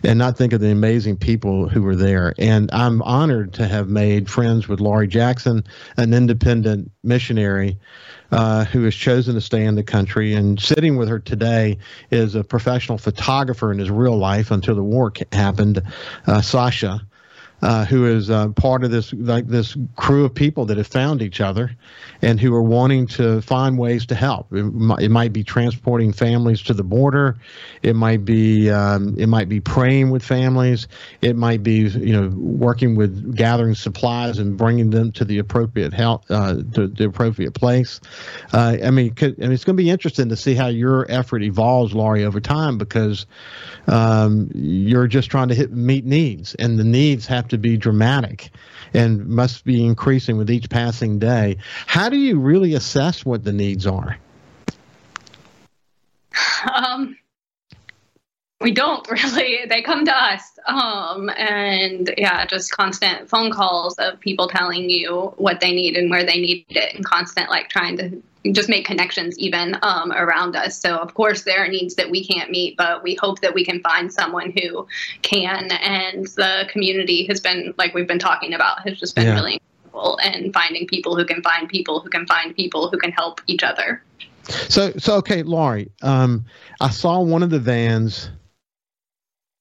and 0.02 0.18
not 0.18 0.36
think 0.36 0.52
of 0.52 0.60
the 0.60 0.70
amazing 0.70 1.16
people 1.16 1.68
who 1.68 1.86
are 1.86 1.96
there. 1.96 2.34
And 2.38 2.70
I'm 2.72 3.02
honored 3.02 3.54
to 3.54 3.66
have 3.66 3.88
made 3.88 4.28
friends 4.28 4.68
with 4.68 4.80
Laurie 4.80 5.08
Jackson, 5.08 5.64
an 5.96 6.12
independent 6.12 6.90
missionary 7.02 7.78
uh, 8.34 8.64
who 8.64 8.82
has 8.82 8.94
chosen 8.94 9.34
to 9.34 9.40
stay 9.40 9.64
in 9.64 9.76
the 9.76 9.82
country. 9.82 10.34
And 10.34 10.60
sitting 10.60 10.96
with 10.96 11.08
her 11.08 11.20
today 11.20 11.78
is 12.10 12.34
a 12.34 12.42
professional 12.42 12.98
photographer 12.98 13.70
in 13.70 13.78
his 13.78 13.90
real 13.90 14.16
life 14.18 14.50
until 14.50 14.74
the 14.74 14.82
war 14.82 15.12
happened, 15.32 15.82
uh, 16.26 16.42
Sasha 16.42 17.06
uh, 17.64 17.86
who 17.86 18.04
is 18.04 18.28
uh, 18.28 18.48
part 18.50 18.84
of 18.84 18.90
this 18.90 19.10
like 19.14 19.46
this 19.46 19.74
crew 19.96 20.26
of 20.26 20.34
people 20.34 20.66
that 20.66 20.76
have 20.76 20.86
found 20.86 21.22
each 21.22 21.40
other 21.40 21.74
and 22.20 22.38
who 22.38 22.54
are 22.54 22.62
wanting 22.62 23.06
to 23.06 23.40
find 23.40 23.78
ways 23.78 24.04
to 24.04 24.14
help. 24.14 24.52
It, 24.52 24.64
might, 24.64 25.00
it 25.00 25.08
might 25.08 25.32
be 25.32 25.42
transporting 25.42 26.12
families 26.12 26.60
to 26.64 26.74
the 26.74 26.84
border. 26.84 27.38
It 27.82 27.96
might 27.96 28.22
be 28.22 28.70
um, 28.70 29.16
it 29.18 29.28
might 29.28 29.48
be 29.48 29.60
praying 29.60 30.10
with 30.10 30.22
families. 30.22 30.88
It 31.22 31.36
might 31.36 31.62
be 31.62 31.88
you 31.88 32.12
know 32.12 32.28
working 32.36 32.96
with 32.96 33.34
gathering 33.34 33.74
supplies 33.74 34.38
and 34.38 34.58
bringing 34.58 34.90
them 34.90 35.10
to 35.12 35.24
the 35.24 35.38
appropriate 35.38 35.94
help 35.94 36.24
uh, 36.28 36.56
to 36.74 36.86
the 36.88 37.06
appropriate 37.06 37.54
place. 37.54 37.98
Uh, 38.52 38.76
I 38.84 38.90
mean, 38.90 39.14
I 39.22 39.24
mean, 39.26 39.52
it's 39.52 39.64
going 39.64 39.76
to 39.78 39.82
be 39.82 39.88
interesting 39.88 40.28
to 40.28 40.36
see 40.36 40.54
how 40.54 40.66
your 40.66 41.10
effort 41.10 41.42
evolves, 41.42 41.94
Laurie, 41.94 42.26
over 42.26 42.40
time 42.40 42.76
because 42.76 43.24
um, 43.86 44.50
you're 44.54 45.06
just 45.06 45.30
trying 45.30 45.48
to 45.48 45.54
hit 45.54 45.72
meet 45.72 46.04
needs, 46.04 46.54
and 46.56 46.78
the 46.78 46.84
needs 46.84 47.26
have 47.26 47.48
to 47.48 47.53
be 47.58 47.76
dramatic 47.76 48.50
and 48.92 49.26
must 49.26 49.64
be 49.64 49.84
increasing 49.84 50.36
with 50.36 50.50
each 50.50 50.70
passing 50.70 51.18
day. 51.18 51.56
How 51.86 52.08
do 52.08 52.16
you 52.16 52.38
really 52.38 52.74
assess 52.74 53.24
what 53.24 53.44
the 53.44 53.52
needs 53.52 53.86
are? 53.86 54.18
Um, 56.72 57.16
we 58.60 58.72
don't 58.72 59.08
really. 59.10 59.66
They 59.68 59.82
come 59.82 60.04
to 60.06 60.16
us. 60.16 60.42
Um, 60.66 61.30
and 61.36 62.12
yeah, 62.16 62.46
just 62.46 62.72
constant 62.72 63.28
phone 63.28 63.52
calls 63.52 63.94
of 63.98 64.18
people 64.20 64.48
telling 64.48 64.88
you 64.88 65.34
what 65.36 65.60
they 65.60 65.72
need 65.72 65.96
and 65.96 66.10
where 66.10 66.24
they 66.24 66.40
need 66.40 66.64
it, 66.70 66.94
and 66.94 67.04
constant 67.04 67.50
like 67.50 67.68
trying 67.68 67.96
to 67.98 68.22
just 68.52 68.68
make 68.68 68.84
connections 68.84 69.38
even 69.38 69.76
um, 69.82 70.12
around 70.12 70.54
us. 70.56 70.78
So 70.78 70.96
of 70.96 71.14
course 71.14 71.42
there 71.42 71.64
are 71.64 71.68
needs 71.68 71.94
that 71.94 72.10
we 72.10 72.24
can't 72.24 72.50
meet, 72.50 72.76
but 72.76 73.02
we 73.02 73.14
hope 73.14 73.40
that 73.40 73.54
we 73.54 73.64
can 73.64 73.80
find 73.80 74.12
someone 74.12 74.52
who 74.52 74.86
can. 75.22 75.70
And 75.72 76.26
the 76.26 76.68
community 76.70 77.26
has 77.26 77.40
been 77.40 77.74
like 77.78 77.94
we've 77.94 78.08
been 78.08 78.18
talking 78.18 78.52
about 78.52 78.86
has 78.86 78.98
just 78.98 79.14
been 79.14 79.26
yeah. 79.26 79.34
really 79.34 79.54
incredible 79.54 80.18
and 80.18 80.52
finding 80.52 80.86
people 80.86 81.16
who 81.16 81.24
can 81.24 81.42
find 81.42 81.68
people 81.68 82.00
who 82.00 82.10
can 82.10 82.26
find 82.26 82.54
people 82.54 82.90
who 82.90 82.98
can 82.98 83.12
help 83.12 83.40
each 83.46 83.62
other. 83.62 84.02
So 84.44 84.92
so 84.98 85.16
okay, 85.16 85.42
Laurie, 85.42 85.90
um, 86.02 86.44
I 86.80 86.90
saw 86.90 87.20
one 87.20 87.42
of 87.42 87.50
the 87.50 87.58
vans 87.58 88.30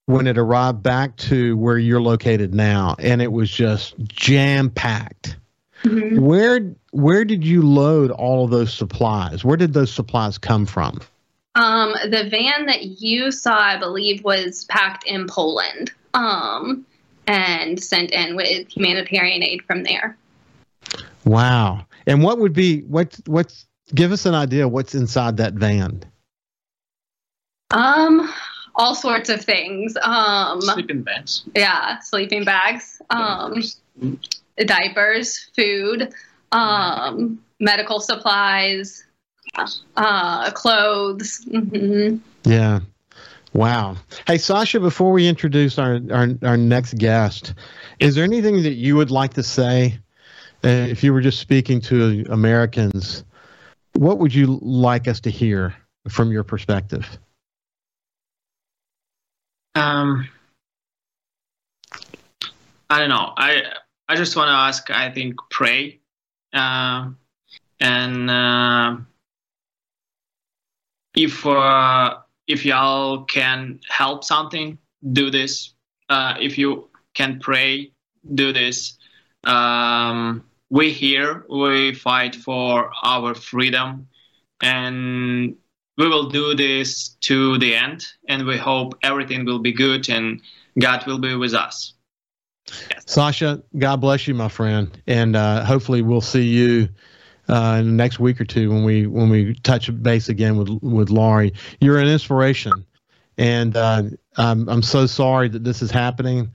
when 0.06 0.28
it 0.28 0.38
arrived 0.38 0.84
back 0.84 1.16
to 1.16 1.56
where 1.56 1.78
you're 1.78 2.02
located 2.02 2.54
now, 2.54 2.96
and 3.00 3.22
it 3.22 3.32
was 3.32 3.50
just 3.50 3.98
jam 4.00 4.70
packed. 4.70 5.38
Mm-hmm. 5.84 6.20
Where 6.22 6.76
where 6.92 7.26
did 7.26 7.46
you 7.46 7.62
load 7.62 8.12
all 8.12 8.46
of 8.46 8.52
those 8.52 8.74
supplies? 8.74 9.44
Where 9.44 9.58
did 9.58 9.74
those 9.74 9.94
supplies 9.94 10.38
come 10.38 10.66
from? 10.66 11.00
Um, 11.56 11.94
the 12.10 12.30
van 12.30 12.66
that 12.66 13.02
you 13.02 13.32
saw, 13.32 13.56
I 13.56 13.78
believe, 13.78 14.24
was 14.24 14.66
packed 14.66 15.04
in 15.06 15.28
Poland 15.28 15.92
um, 16.14 16.86
and 17.28 17.82
sent 17.82 18.12
in 18.12 18.36
with 18.36 18.68
humanitarian 18.68 19.44
aid 19.44 19.64
from 19.64 19.84
there. 19.84 20.18
Wow! 21.26 21.86
And 22.08 22.24
what 22.24 22.40
would 22.40 22.54
be 22.54 22.82
what 22.82 23.20
what's 23.26 23.66
give 23.94 24.12
us 24.12 24.26
an 24.26 24.36
idea 24.36 24.68
what's 24.68 24.96
inside 24.96 25.38
that 25.38 25.54
van? 25.54 26.04
Um, 27.72 28.32
all 28.76 28.96
sorts 28.96 29.30
of 29.30 29.44
things. 29.44 29.96
Um, 30.02 30.62
sleeping 30.62 31.04
bags. 31.04 31.44
Yeah, 31.56 32.00
sleeping 32.00 32.46
bags. 32.46 33.02
Um, 33.10 33.62
diapers, 34.58 35.50
food, 35.56 36.14
um, 36.52 37.40
medical 37.60 38.00
supplies, 38.00 39.06
uh, 39.98 40.52
clothes. 40.52 41.46
Mm-hmm. 41.46 42.18
Yeah. 42.50 42.80
Wow. 43.54 43.98
Hey, 44.26 44.40
Sasha, 44.40 44.80
before 44.80 45.12
we 45.12 45.28
introduce 45.28 45.78
our, 45.78 46.00
our, 46.12 46.30
our 46.44 46.58
next 46.58 46.98
guest, 46.98 47.54
is 48.00 48.16
there 48.16 48.24
anything 48.24 48.64
that 48.64 48.74
you 48.74 48.96
would 48.96 49.12
like 49.12 49.34
to 49.36 49.44
say 49.44 50.00
uh, 50.64 50.68
if 50.68 51.04
you 51.04 51.14
were 51.14 51.22
just 51.22 51.40
speaking 51.40 51.80
to 51.82 52.26
Americans? 52.30 53.24
What 53.94 54.18
would 54.18 54.34
you 54.34 54.60
like 54.62 55.08
us 55.08 55.20
to 55.22 55.30
hear 55.30 55.76
from 56.10 56.32
your 56.32 56.44
perspective? 56.44 57.20
Um, 59.76 60.28
I 62.90 63.00
don't 63.00 63.10
know. 63.10 63.34
I 63.38 63.64
I 64.08 64.16
just 64.16 64.36
want 64.36 64.50
to 64.50 64.54
ask. 64.54 64.90
I 64.90 65.12
think 65.12 65.36
pray, 65.50 66.00
uh, 66.54 67.10
and 67.80 68.30
uh, 68.30 68.98
if 71.16 71.46
uh, 71.46 72.18
if 72.48 72.66
y'all 72.66 73.24
can 73.24 73.80
help 73.88 74.24
something, 74.24 74.78
do 75.14 75.32
this. 75.32 75.74
Uh, 76.10 76.36
if 76.40 76.58
you 76.58 76.90
can 77.14 77.40
pray, 77.40 77.92
do 78.36 78.52
this. 78.52 78.98
Um, 79.46 80.44
we 80.70 80.92
here 80.92 81.46
we 81.50 81.94
fight 81.94 82.36
for 82.36 82.92
our 83.04 83.34
freedom, 83.34 84.08
and 84.62 85.56
we 85.98 86.08
will 86.08 86.30
do 86.30 86.56
this 86.56 87.10
to 87.22 87.58
the 87.60 87.76
end, 87.76 88.06
and 88.28 88.46
we 88.46 88.58
hope 88.58 88.96
everything 89.04 89.46
will 89.46 89.60
be 89.60 89.72
good 89.72 90.10
and 90.10 90.42
God 90.80 91.06
will 91.06 91.20
be 91.20 91.36
with 91.36 91.54
us. 91.54 91.94
Yes. 92.70 93.04
Sasha, 93.06 93.64
God 93.78 93.98
bless 93.98 94.28
you, 94.28 94.34
my 94.34 94.48
friend, 94.48 94.96
and 95.06 95.36
uh, 95.36 95.66
hopefully 95.66 96.02
we'll 96.02 96.22
see 96.22 96.44
you 96.44 96.90
uh, 97.50 97.78
in 97.80 97.88
the 97.88 97.94
next 97.94 98.20
week 98.20 98.40
or 98.40 98.46
two 98.46 98.70
when 98.70 98.84
we 98.84 99.06
when 99.06 99.30
we 99.30 99.54
touch 99.56 99.90
base 100.02 100.30
again 100.30 100.58
with 100.58 100.70
with 100.82 101.10
Laurie. 101.10 101.54
You're 101.80 102.00
an 102.00 102.08
inspiration, 102.08 102.72
and 103.38 103.76
uh, 103.76 104.04
I'm 104.38 104.70
I'm 104.70 104.82
so 104.82 105.06
sorry 105.06 105.50
that 105.50 105.64
this 105.64 105.82
is 105.82 105.92
happening. 105.92 106.54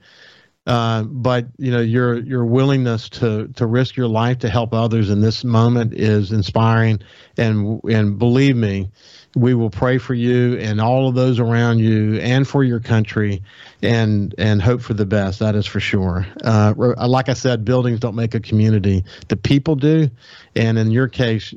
Uh, 0.65 1.03
but 1.03 1.47
you 1.57 1.71
know 1.71 1.79
your 1.79 2.19
your 2.19 2.45
willingness 2.45 3.09
to 3.09 3.47
to 3.55 3.65
risk 3.65 3.95
your 3.95 4.07
life 4.07 4.39
to 4.39 4.49
help 4.49 4.73
others 4.73 5.09
in 5.09 5.21
this 5.21 5.43
moment 5.43 5.93
is 5.93 6.31
inspiring, 6.31 6.99
and 7.37 7.81
and 7.85 8.19
believe 8.19 8.55
me, 8.55 8.91
we 9.35 9.53
will 9.53 9.69
pray 9.69 9.97
for 9.97 10.13
you 10.13 10.57
and 10.57 10.81
all 10.81 11.07
of 11.07 11.15
those 11.15 11.39
around 11.39 11.79
you 11.79 12.19
and 12.19 12.47
for 12.47 12.63
your 12.63 12.79
country 12.79 13.43
and 13.81 14.33
and 14.37 14.61
hope 14.61 14.81
for 14.81 14.93
the 14.93 15.05
best 15.05 15.39
that 15.39 15.55
is 15.55 15.65
for 15.65 15.79
sure. 15.79 16.25
Uh, 16.43 16.73
like 17.07 17.29
i 17.29 17.33
said 17.33 17.63
buildings 17.63 17.99
don't 17.99 18.15
make 18.15 18.33
a 18.33 18.39
community. 18.39 19.03
The 19.27 19.37
people 19.37 19.75
do. 19.75 20.09
And 20.55 20.77
in 20.77 20.91
your 20.91 21.07
case 21.07 21.53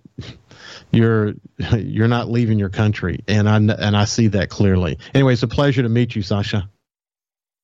you're 0.91 1.35
you're 1.77 2.09
not 2.09 2.31
leaving 2.31 2.59
your 2.59 2.71
country. 2.71 3.21
And 3.27 3.49
i 3.49 3.57
and 3.57 3.97
i 3.97 4.05
see 4.05 4.29
that 4.29 4.51
clearly. 4.51 4.99
Anyway 5.15 5.33
it's 5.33 5.43
a 5.43 5.49
pleasure 5.49 5.83
to 5.83 5.89
meet 5.89 6.15
you 6.15 6.23
sasha. 6.23 6.69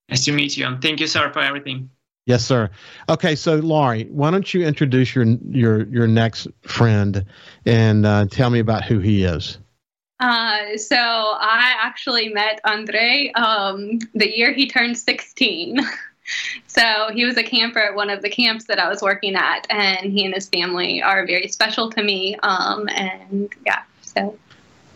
Nice 0.09 0.25
to 0.25 0.33
meet 0.33 0.57
you 0.57 0.67
and 0.67 0.81
thank 0.81 1.01
you 1.01 1.07
sir 1.07 1.31
for 1.33 1.41
everything. 1.41 1.91
Yes, 2.25 2.45
sir. 2.45 2.69
Okay, 3.09 3.37
so 3.37 3.55
Laurie, 3.55 4.05
why 4.11 4.31
don't 4.31 4.53
you 4.53 4.67
introduce 4.67 5.15
your 5.15 5.25
your 5.25 5.87
your 5.87 6.07
next 6.07 6.47
friend 6.61 7.25
and 7.65 8.05
uh, 8.05 8.27
tell 8.27 8.51
me 8.51 8.59
about 8.59 8.85
who 8.85 8.99
he 8.99 9.25
is? 9.25 9.57
Uh, 10.21 10.77
so 10.77 10.97
I 10.97 11.75
actually 11.81 12.29
met 12.29 12.61
Andre 12.65 13.31
um, 13.37 14.01
the 14.15 14.37
year 14.37 14.53
he 14.53 14.69
turned 14.69 14.99
16. 14.99 15.81
so 16.67 17.11
he 17.13 17.25
was 17.25 17.37
a 17.37 17.43
camper 17.43 17.79
at 17.79 17.95
one 17.95 18.11
of 18.11 18.23
the 18.23 18.29
camps 18.29 18.65
that 18.65 18.79
I 18.79 18.89
was 18.89 19.01
working 19.01 19.37
at, 19.37 19.67
and 19.71 20.13
he 20.13 20.25
and 20.25 20.35
his 20.35 20.49
family 20.49 21.03
are 21.03 21.27
very 21.27 21.49
special 21.49 21.91
to 21.91 22.03
me. 22.03 22.37
Um, 22.43 22.89
and 22.89 23.53
yeah, 23.65 23.83
so. 24.03 24.37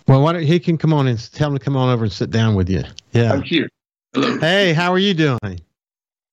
Well, 0.08 0.22
why 0.22 0.32
don't 0.32 0.42
he 0.42 0.58
can 0.58 0.76
come 0.76 0.92
on 0.92 1.06
and 1.06 1.32
tell 1.32 1.50
him 1.50 1.58
to 1.58 1.64
come 1.64 1.76
on 1.76 1.88
over 1.88 2.04
and 2.04 2.12
sit 2.12 2.30
down 2.30 2.54
with 2.54 2.68
you? 2.68 2.82
Yeah, 3.12 3.32
I'm 3.32 3.42
here. 3.42 3.68
Hello. 4.14 4.38
Hey, 4.40 4.72
how 4.72 4.92
are 4.92 4.98
you 4.98 5.14
doing? 5.14 5.60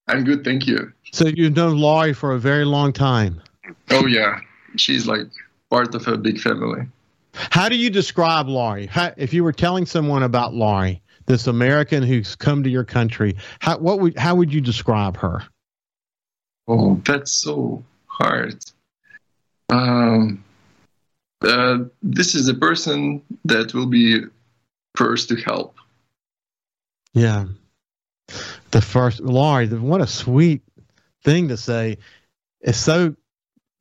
I'm 0.07 0.23
good, 0.23 0.43
thank 0.43 0.65
you. 0.65 0.91
So 1.11 1.27
you've 1.27 1.55
known 1.55 1.77
Laurie 1.77 2.13
for 2.13 2.33
a 2.33 2.39
very 2.39 2.65
long 2.65 2.91
time. 2.91 3.41
Oh 3.91 4.07
yeah, 4.07 4.39
she's 4.75 5.05
like 5.05 5.27
part 5.69 5.93
of 5.93 6.07
a 6.07 6.17
big 6.17 6.39
family. 6.39 6.87
How 7.33 7.69
do 7.69 7.75
you 7.75 7.89
describe 7.89 8.47
Laurie? 8.47 8.87
How, 8.87 9.13
if 9.17 9.33
you 9.33 9.43
were 9.43 9.53
telling 9.53 9.85
someone 9.85 10.23
about 10.23 10.53
Laurie, 10.53 11.01
this 11.25 11.47
American 11.47 12.03
who's 12.03 12.35
come 12.35 12.63
to 12.63 12.69
your 12.69 12.83
country, 12.83 13.35
how 13.59 13.77
what 13.77 13.99
would 13.99 14.17
how 14.17 14.35
would 14.35 14.53
you 14.53 14.61
describe 14.61 15.17
her? 15.17 15.43
Oh, 16.67 16.99
that's 17.05 17.31
so 17.31 17.83
hard. 18.07 18.63
Um, 19.69 20.43
uh, 21.41 21.79
this 22.01 22.35
is 22.35 22.47
a 22.49 22.53
person 22.53 23.21
that 23.45 23.73
will 23.73 23.85
be 23.85 24.21
first 24.95 25.29
to 25.29 25.35
help. 25.35 25.75
Yeah, 27.13 27.45
the 28.71 28.81
first 28.81 29.19
Laurie. 29.19 29.67
What 29.67 30.01
a 30.01 30.07
sweet 30.07 30.61
thing 31.23 31.49
to 31.49 31.57
say. 31.57 31.99
It's 32.61 32.77
so 32.77 33.15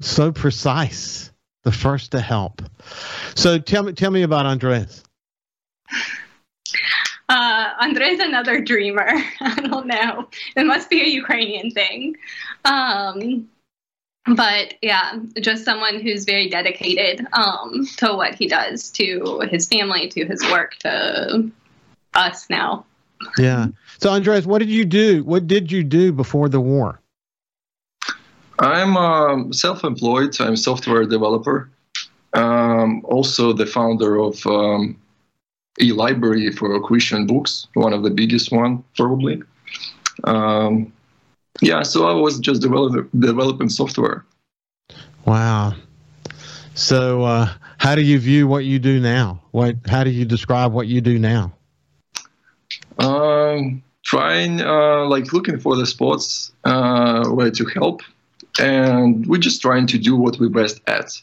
so 0.00 0.32
precise 0.32 1.32
the 1.68 1.76
first 1.76 2.12
to 2.12 2.20
help. 2.20 2.62
So 3.34 3.58
tell 3.58 3.82
me, 3.82 3.92
tell 3.92 4.10
me 4.10 4.22
about 4.22 4.46
Andres. 4.46 5.04
Uh, 7.28 7.68
Andres 7.78 8.20
another 8.20 8.62
dreamer. 8.62 9.06
I 9.40 9.60
don't 9.60 9.86
know. 9.86 10.30
It 10.56 10.64
must 10.64 10.88
be 10.88 11.02
a 11.02 11.06
Ukrainian 11.06 11.70
thing. 11.70 12.16
Um, 12.64 13.50
but 14.34 14.76
yeah, 14.80 15.18
just 15.38 15.66
someone 15.66 16.00
who's 16.00 16.24
very 16.24 16.48
dedicated 16.48 17.26
um, 17.34 17.86
to 17.98 18.14
what 18.14 18.34
he 18.34 18.48
does, 18.48 18.90
to 18.92 19.42
his 19.50 19.68
family, 19.68 20.08
to 20.08 20.24
his 20.24 20.42
work, 20.50 20.76
to 20.76 21.50
us 22.14 22.48
now. 22.48 22.86
Yeah. 23.36 23.66
So 23.98 24.08
Andres, 24.08 24.46
what 24.46 24.60
did 24.60 24.70
you 24.70 24.86
do? 24.86 25.22
What 25.22 25.46
did 25.46 25.70
you 25.70 25.84
do 25.84 26.12
before 26.12 26.48
the 26.48 26.62
war? 26.62 27.02
I'm 28.58 28.96
um, 28.96 29.52
self-employed. 29.52 30.40
I'm 30.40 30.54
a 30.54 30.56
software 30.56 31.04
developer. 31.04 31.70
Um, 32.34 33.02
also, 33.04 33.52
the 33.52 33.66
founder 33.66 34.18
of 34.18 34.44
um, 34.46 34.98
a 35.80 35.92
library 35.92 36.50
for 36.52 36.80
Christian 36.80 37.26
books, 37.26 37.68
one 37.74 37.92
of 37.92 38.02
the 38.02 38.10
biggest 38.10 38.50
one 38.52 38.82
probably. 38.96 39.42
Um, 40.24 40.92
yeah, 41.60 41.82
so 41.82 42.06
I 42.06 42.12
was 42.14 42.38
just 42.38 42.60
develop, 42.60 43.08
developing 43.18 43.68
software. 43.68 44.24
Wow. 45.24 45.74
So, 46.74 47.22
uh, 47.22 47.48
how 47.78 47.94
do 47.94 48.02
you 48.02 48.18
view 48.18 48.46
what 48.46 48.64
you 48.64 48.78
do 48.78 49.00
now? 49.00 49.40
What? 49.50 49.76
How 49.86 50.04
do 50.04 50.10
you 50.10 50.24
describe 50.24 50.72
what 50.72 50.86
you 50.86 51.00
do 51.00 51.18
now? 51.18 51.52
Um, 52.98 53.82
trying, 54.04 54.60
uh, 54.60 55.06
like, 55.06 55.32
looking 55.32 55.58
for 55.58 55.76
the 55.76 55.86
spots 55.86 56.52
uh, 56.64 57.28
where 57.28 57.50
to 57.50 57.64
help 57.66 58.02
and 58.58 59.26
we're 59.26 59.38
just 59.38 59.62
trying 59.62 59.86
to 59.86 59.98
do 59.98 60.16
what 60.16 60.38
we're 60.38 60.48
best 60.48 60.80
at. 60.86 61.20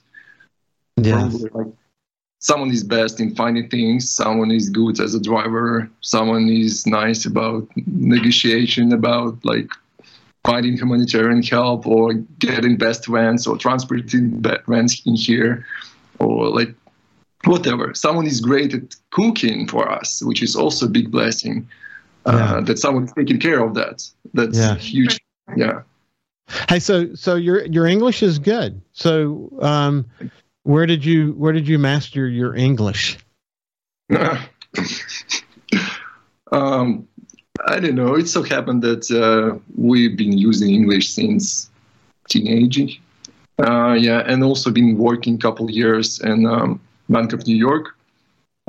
Yeah. 0.98 1.30
Like 1.52 1.68
someone 2.40 2.72
is 2.72 2.84
best 2.84 3.20
in 3.20 3.36
finding 3.36 3.70
things, 3.70 4.10
someone 4.10 4.52
is 4.52 4.70
good 4.70 5.00
as 5.00 5.16
a 5.16 5.22
driver, 5.22 5.90
someone 6.02 6.48
is 6.48 6.86
nice 6.86 7.26
about 7.26 7.68
negotiation, 7.88 8.94
about 8.94 9.44
like 9.44 9.70
finding 10.46 10.78
humanitarian 10.78 11.42
help 11.42 11.88
or 11.88 12.14
getting 12.40 12.78
best 12.78 13.08
vans 13.08 13.48
or 13.48 13.58
transporting 13.58 14.42
vans 14.68 15.02
in 15.06 15.16
here 15.16 15.66
or 16.20 16.50
like 16.50 16.74
whatever. 17.46 17.94
Someone 17.94 18.28
is 18.28 18.40
great 18.40 18.74
at 18.74 18.96
cooking 19.12 19.68
for 19.68 19.92
us, 19.92 20.22
which 20.24 20.42
is 20.44 20.56
also 20.56 20.86
a 20.86 20.90
big 20.90 21.12
blessing. 21.12 21.68
Uh, 22.28 22.32
yeah. 22.32 22.56
Uh, 22.56 22.62
that 22.62 22.80
someone's 22.80 23.14
taking 23.14 23.40
care 23.40 23.64
of 23.64 23.76
that. 23.76 24.04
That's 24.34 24.58
yeah. 24.58 24.76
huge. 24.76 25.20
Yeah. 25.56 25.82
Hey, 26.70 26.80
so 26.80 27.14
so 27.16 27.36
your 27.36 27.66
your 27.66 27.86
English 27.86 28.24
is 28.24 28.40
good. 28.40 28.82
So 28.94 29.52
um, 29.62 30.06
where 30.64 30.86
did 30.86 31.04
you 31.04 31.34
where 31.34 31.54
did 31.54 31.68
you 31.68 31.80
master 31.80 32.28
your 32.28 32.56
English? 32.56 33.18
um, 36.52 37.08
I 37.68 37.80
don't 37.80 37.96
know. 37.96 38.16
It 38.16 38.28
so 38.28 38.44
happened 38.44 38.84
that 38.84 39.10
uh, 39.12 39.58
we've 39.76 40.16
been 40.18 40.38
using 40.38 40.70
English 40.74 41.10
since 41.10 41.70
teenage. 42.30 43.02
Uh, 43.58 43.94
yeah, 43.94 44.22
and 44.28 44.44
also 44.44 44.70
been 44.70 44.98
working 44.98 45.36
a 45.36 45.38
couple 45.38 45.72
years 45.72 46.20
in 46.20 46.46
um, 46.46 46.80
Bank 47.10 47.32
of 47.32 47.48
New 47.48 47.56
York, 47.56 47.96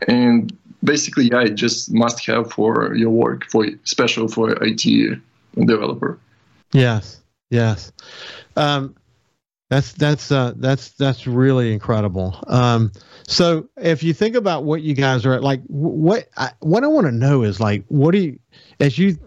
and 0.06 0.56
basically, 0.84 1.28
yeah, 1.28 1.42
it 1.42 1.56
just 1.56 1.92
must 1.92 2.24
have 2.26 2.52
for 2.52 2.94
your 2.94 3.10
work, 3.10 3.44
for 3.46 3.66
special 3.82 4.28
for 4.28 4.52
IT 4.62 5.18
developer. 5.56 6.18
Yes, 6.72 7.20
yes. 7.50 7.92
Um, 8.56 8.96
that's 9.68 9.92
that's 9.92 10.30
uh, 10.30 10.52
that's 10.56 10.90
that's 10.90 11.26
really 11.26 11.72
incredible. 11.72 12.38
Um, 12.46 12.92
so 13.26 13.68
if 13.76 14.04
you 14.04 14.14
think 14.14 14.36
about 14.36 14.62
what 14.64 14.82
you 14.82 14.94
guys 14.94 15.26
are 15.26 15.40
like, 15.40 15.60
what 15.66 16.28
I, 16.36 16.52
what 16.60 16.84
I 16.84 16.86
want 16.86 17.06
to 17.06 17.12
know 17.12 17.42
is 17.42 17.58
like, 17.58 17.84
what 17.88 18.12
do 18.12 18.18
you 18.18 18.38
as 18.78 18.96
you 18.96 19.18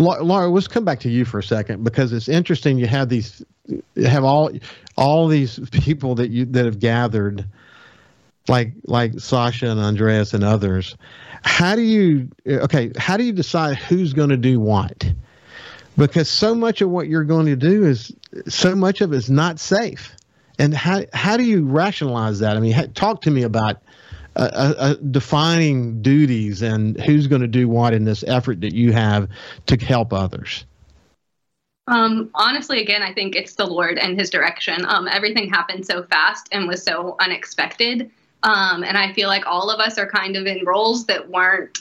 Laura, 0.00 0.48
let's 0.48 0.66
come 0.66 0.84
back 0.84 1.00
to 1.00 1.10
you 1.10 1.26
for 1.26 1.38
a 1.38 1.42
second 1.42 1.84
because 1.84 2.12
it's 2.12 2.28
interesting. 2.28 2.78
You 2.78 2.86
have 2.86 3.10
these, 3.10 3.44
have 3.96 4.24
all, 4.24 4.50
all 4.96 5.28
these 5.28 5.58
people 5.70 6.14
that 6.14 6.30
you 6.30 6.46
that 6.46 6.64
have 6.64 6.78
gathered, 6.78 7.46
like 8.48 8.72
like 8.84 9.20
Sasha 9.20 9.68
and 9.68 9.78
Andreas 9.78 10.32
and 10.32 10.42
others. 10.42 10.96
How 11.42 11.76
do 11.76 11.82
you 11.82 12.30
okay? 12.46 12.92
How 12.96 13.18
do 13.18 13.24
you 13.24 13.32
decide 13.32 13.76
who's 13.76 14.14
going 14.14 14.30
to 14.30 14.38
do 14.38 14.58
what? 14.58 15.12
Because 16.00 16.30
so 16.30 16.54
much 16.54 16.80
of 16.80 16.88
what 16.88 17.08
you're 17.08 17.24
going 17.24 17.44
to 17.44 17.56
do 17.56 17.84
is 17.84 18.10
so 18.48 18.74
much 18.74 19.02
of 19.02 19.12
it 19.12 19.16
is 19.16 19.28
not 19.28 19.60
safe. 19.60 20.16
And 20.58 20.72
how 20.72 21.02
how 21.12 21.36
do 21.36 21.44
you 21.44 21.66
rationalize 21.66 22.38
that? 22.38 22.56
I 22.56 22.60
mean, 22.60 22.92
talk 22.94 23.20
to 23.22 23.30
me 23.30 23.42
about 23.42 23.82
uh, 24.34 24.74
uh, 24.78 24.94
defining 25.10 26.00
duties 26.00 26.62
and 26.62 26.98
who's 27.02 27.26
going 27.26 27.42
to 27.42 27.48
do 27.48 27.68
what 27.68 27.92
in 27.92 28.04
this 28.04 28.24
effort 28.26 28.62
that 28.62 28.74
you 28.74 28.92
have 28.94 29.28
to 29.66 29.76
help 29.76 30.14
others? 30.14 30.64
Um, 31.86 32.30
honestly, 32.34 32.80
again, 32.80 33.02
I 33.02 33.12
think 33.12 33.36
it's 33.36 33.56
the 33.56 33.66
Lord 33.66 33.98
and 33.98 34.18
His 34.18 34.30
direction. 34.30 34.86
Um, 34.86 35.06
everything 35.06 35.50
happened 35.50 35.84
so 35.84 36.04
fast 36.04 36.48
and 36.50 36.66
was 36.66 36.82
so 36.82 37.16
unexpected. 37.20 38.10
Um, 38.42 38.84
and 38.84 38.96
I 38.96 39.12
feel 39.12 39.28
like 39.28 39.46
all 39.46 39.68
of 39.68 39.80
us 39.80 39.98
are 39.98 40.08
kind 40.08 40.36
of 40.36 40.46
in 40.46 40.64
roles 40.64 41.04
that 41.06 41.28
weren't 41.28 41.80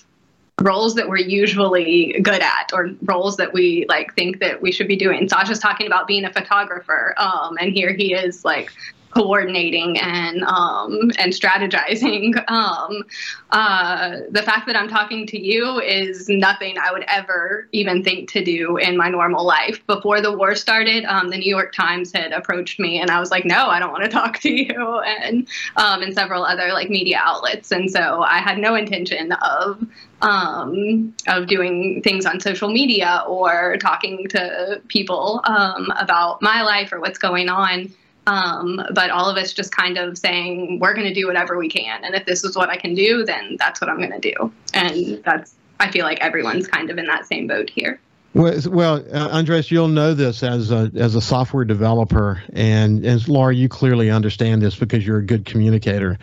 roles 0.61 0.95
that 0.95 1.07
we're 1.07 1.17
usually 1.17 2.19
good 2.21 2.41
at 2.41 2.71
or 2.73 2.91
roles 3.03 3.37
that 3.37 3.53
we 3.53 3.85
like 3.89 4.13
think 4.15 4.39
that 4.39 4.61
we 4.61 4.71
should 4.71 4.87
be 4.87 4.95
doing. 4.95 5.27
Sasha's 5.27 5.59
talking 5.59 5.87
about 5.87 6.07
being 6.07 6.25
a 6.25 6.33
photographer, 6.33 7.13
um, 7.17 7.57
and 7.59 7.71
here 7.71 7.93
he 7.93 8.13
is 8.13 8.43
like 8.43 8.71
coordinating 9.11 9.97
and 9.99 10.43
um, 10.43 11.11
and 11.17 11.33
strategizing. 11.33 12.43
Um, 12.49 13.03
uh, 13.51 14.21
the 14.31 14.41
fact 14.41 14.65
that 14.67 14.75
I'm 14.75 14.87
talking 14.87 15.27
to 15.27 15.39
you 15.39 15.79
is 15.79 16.27
nothing 16.29 16.77
I 16.77 16.91
would 16.91 17.03
ever 17.07 17.67
even 17.71 18.03
think 18.03 18.29
to 18.31 18.43
do 18.43 18.77
in 18.77 18.97
my 18.97 19.09
normal 19.09 19.45
life. 19.45 19.85
Before 19.85 20.19
the 20.19 20.35
war 20.35 20.55
started, 20.55 21.05
um, 21.05 21.29
the 21.29 21.37
New 21.37 21.49
York 21.49 21.73
Times 21.73 22.11
had 22.11 22.31
approached 22.31 22.79
me, 22.79 22.99
and 22.99 23.11
I 23.11 23.19
was 23.19 23.29
like, 23.29 23.45
"No, 23.45 23.67
I 23.67 23.79
don't 23.79 23.91
want 23.91 24.03
to 24.03 24.09
talk 24.21 24.39
to 24.39 24.51
you," 24.51 24.99
and 24.99 25.47
um, 25.75 26.01
and 26.01 26.13
several 26.13 26.43
other 26.43 26.73
like 26.73 26.89
media 26.89 27.21
outlets. 27.23 27.71
And 27.71 27.89
so 27.89 28.23
I 28.23 28.39
had 28.39 28.57
no 28.57 28.75
intention 28.75 29.31
of 29.31 29.85
um, 30.21 31.13
of 31.27 31.47
doing 31.47 32.01
things 32.03 32.25
on 32.25 32.39
social 32.39 32.69
media 32.69 33.23
or 33.27 33.77
talking 33.77 34.27
to 34.29 34.81
people 34.87 35.41
um, 35.45 35.91
about 35.97 36.41
my 36.41 36.61
life 36.61 36.91
or 36.91 36.99
what's 36.99 37.19
going 37.19 37.49
on. 37.49 37.93
Um, 38.29 38.79
but 38.93 39.09
all 39.09 39.27
of 39.27 39.37
us 39.37 39.53
just 39.53 39.75
kind 39.75 39.97
of 39.97 40.15
saying 40.15 40.77
we're 40.79 40.93
going 40.93 41.07
to 41.07 41.13
do 41.13 41.25
whatever 41.25 41.57
we 41.57 41.67
can, 41.67 42.03
and 42.03 42.13
if 42.13 42.25
this 42.25 42.43
is 42.43 42.55
what 42.55 42.69
I 42.69 42.77
can 42.77 42.93
do, 42.93 43.25
then 43.25 43.55
that's 43.57 43.81
what 43.81 43.89
I'm 43.89 43.97
going 43.97 44.11
to 44.11 44.19
do. 44.19 44.53
And 44.73 45.23
that's 45.23 45.55
I 45.79 45.89
feel 45.89 46.05
like 46.05 46.19
everyone's 46.19 46.67
kind 46.67 46.91
of 46.91 46.97
in 46.99 47.05
that 47.05 47.25
same 47.25 47.47
boat 47.47 47.71
here. 47.71 47.99
Well, 48.35 49.03
uh, 49.11 49.29
Andres, 49.31 49.71
you'll 49.71 49.87
know 49.87 50.13
this 50.13 50.43
as 50.43 50.69
a 50.71 50.91
as 50.95 51.15
a 51.15 51.21
software 51.21 51.65
developer, 51.65 52.43
and 52.53 53.03
as 53.03 53.27
Laura, 53.27 53.55
you 53.55 53.67
clearly 53.67 54.11
understand 54.11 54.61
this 54.61 54.75
because 54.75 55.07
you're 55.07 55.17
a 55.17 55.25
good 55.25 55.45
communicator. 55.45 56.19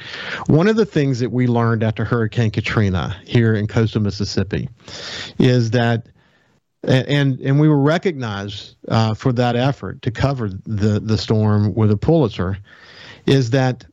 One 0.46 0.68
of 0.68 0.76
the 0.76 0.86
things 0.86 1.18
that 1.18 1.32
we 1.32 1.48
learned 1.48 1.82
after 1.82 2.04
Hurricane 2.04 2.52
Katrina 2.52 3.20
here 3.26 3.54
in 3.54 3.66
coastal 3.66 4.00
Mississippi 4.00 4.68
is 5.40 5.72
that 5.72 6.06
and 6.82 7.40
and 7.40 7.60
we 7.60 7.68
were 7.68 7.80
recognized 7.80 8.76
uh, 8.88 9.14
for 9.14 9.32
that 9.32 9.56
effort 9.56 10.02
to 10.02 10.10
cover 10.10 10.48
the 10.48 11.00
the 11.00 11.18
storm 11.18 11.74
with 11.74 11.90
a 11.90 11.96
Pulitzer, 11.96 12.58
is 13.26 13.50
that 13.50 13.84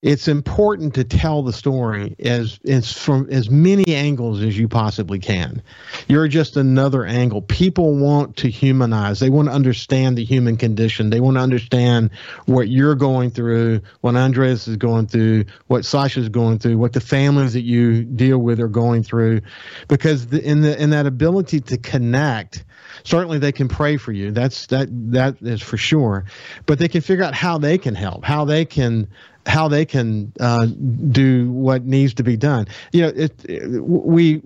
it's 0.00 0.28
important 0.28 0.94
to 0.94 1.02
tell 1.02 1.42
the 1.42 1.52
story 1.52 2.14
as, 2.20 2.60
as 2.64 2.92
from 2.92 3.28
as 3.30 3.50
many 3.50 3.96
angles 3.96 4.40
as 4.42 4.56
you 4.56 4.68
possibly 4.68 5.18
can. 5.18 5.60
You're 6.06 6.28
just 6.28 6.56
another 6.56 7.04
angle. 7.04 7.42
People 7.42 7.96
want 7.96 8.36
to 8.36 8.48
humanize. 8.48 9.18
They 9.18 9.28
want 9.28 9.48
to 9.48 9.54
understand 9.54 10.16
the 10.16 10.24
human 10.24 10.56
condition. 10.56 11.10
They 11.10 11.18
want 11.18 11.36
to 11.36 11.40
understand 11.40 12.10
what 12.46 12.68
you're 12.68 12.94
going 12.94 13.30
through, 13.30 13.80
what 14.00 14.14
Andreas 14.14 14.68
is 14.68 14.76
going 14.76 15.08
through, 15.08 15.46
what 15.66 15.84
Sasha's 15.84 16.28
going 16.28 16.60
through, 16.60 16.78
what 16.78 16.92
the 16.92 17.00
families 17.00 17.54
that 17.54 17.62
you 17.62 18.04
deal 18.04 18.38
with 18.38 18.60
are 18.60 18.68
going 18.68 19.02
through, 19.02 19.40
because 19.88 20.28
the, 20.28 20.40
in 20.48 20.60
the 20.60 20.80
in 20.80 20.90
that 20.90 21.06
ability 21.06 21.60
to 21.60 21.76
connect 21.76 22.64
certainly 23.04 23.38
they 23.38 23.52
can 23.52 23.68
pray 23.68 23.96
for 23.96 24.12
you 24.12 24.30
that's 24.30 24.66
that 24.66 24.88
that 24.90 25.36
is 25.42 25.62
for 25.62 25.76
sure 25.76 26.24
but 26.66 26.78
they 26.78 26.88
can 26.88 27.00
figure 27.00 27.24
out 27.24 27.34
how 27.34 27.58
they 27.58 27.78
can 27.78 27.94
help 27.94 28.24
how 28.24 28.44
they 28.44 28.64
can 28.64 29.08
how 29.48 29.66
they 29.66 29.86
can 29.86 30.30
uh, 30.40 30.66
do 30.66 31.50
what 31.50 31.84
needs 31.84 32.12
to 32.14 32.22
be 32.22 32.36
done. 32.36 32.66
You 32.92 33.02
know, 33.02 33.08
it, 33.08 33.44
it, 33.46 33.82
we 33.82 34.42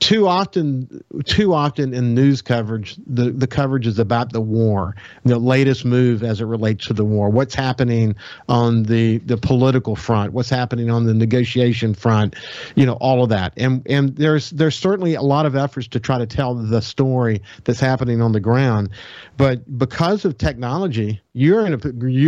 too 0.00 0.26
often 0.26 1.04
too 1.24 1.52
often 1.52 1.92
in 1.92 2.14
news 2.14 2.40
coverage 2.40 2.96
the 3.06 3.30
the 3.30 3.46
coverage 3.46 3.86
is 3.86 3.98
about 3.98 4.32
the 4.32 4.40
war, 4.40 4.96
the 5.24 5.38
latest 5.38 5.84
move 5.84 6.22
as 6.22 6.40
it 6.40 6.46
relates 6.46 6.86
to 6.86 6.94
the 6.94 7.04
war, 7.04 7.28
what's 7.28 7.54
happening 7.54 8.16
on 8.48 8.84
the 8.84 9.18
the 9.18 9.36
political 9.36 9.94
front, 9.94 10.32
what's 10.32 10.50
happening 10.50 10.90
on 10.90 11.04
the 11.04 11.14
negotiation 11.14 11.92
front, 11.92 12.34
you 12.74 12.86
know, 12.86 12.94
all 12.94 13.22
of 13.22 13.28
that. 13.28 13.52
And 13.58 13.86
and 13.86 14.16
there's 14.16 14.48
there's 14.50 14.76
certainly 14.76 15.14
a 15.14 15.22
lot 15.22 15.44
of 15.44 15.56
efforts 15.56 15.88
to 15.88 16.00
try 16.00 16.16
to 16.16 16.26
tell 16.26 16.54
the 16.54 16.80
story 16.80 17.42
that's 17.64 17.80
happening 17.80 18.22
on 18.22 18.32
the 18.32 18.40
ground, 18.40 18.88
but 19.36 19.78
because 19.78 20.24
of 20.24 20.38
technology, 20.38 21.20
you're 21.38 21.64
in 21.64 21.72
a 21.72 21.76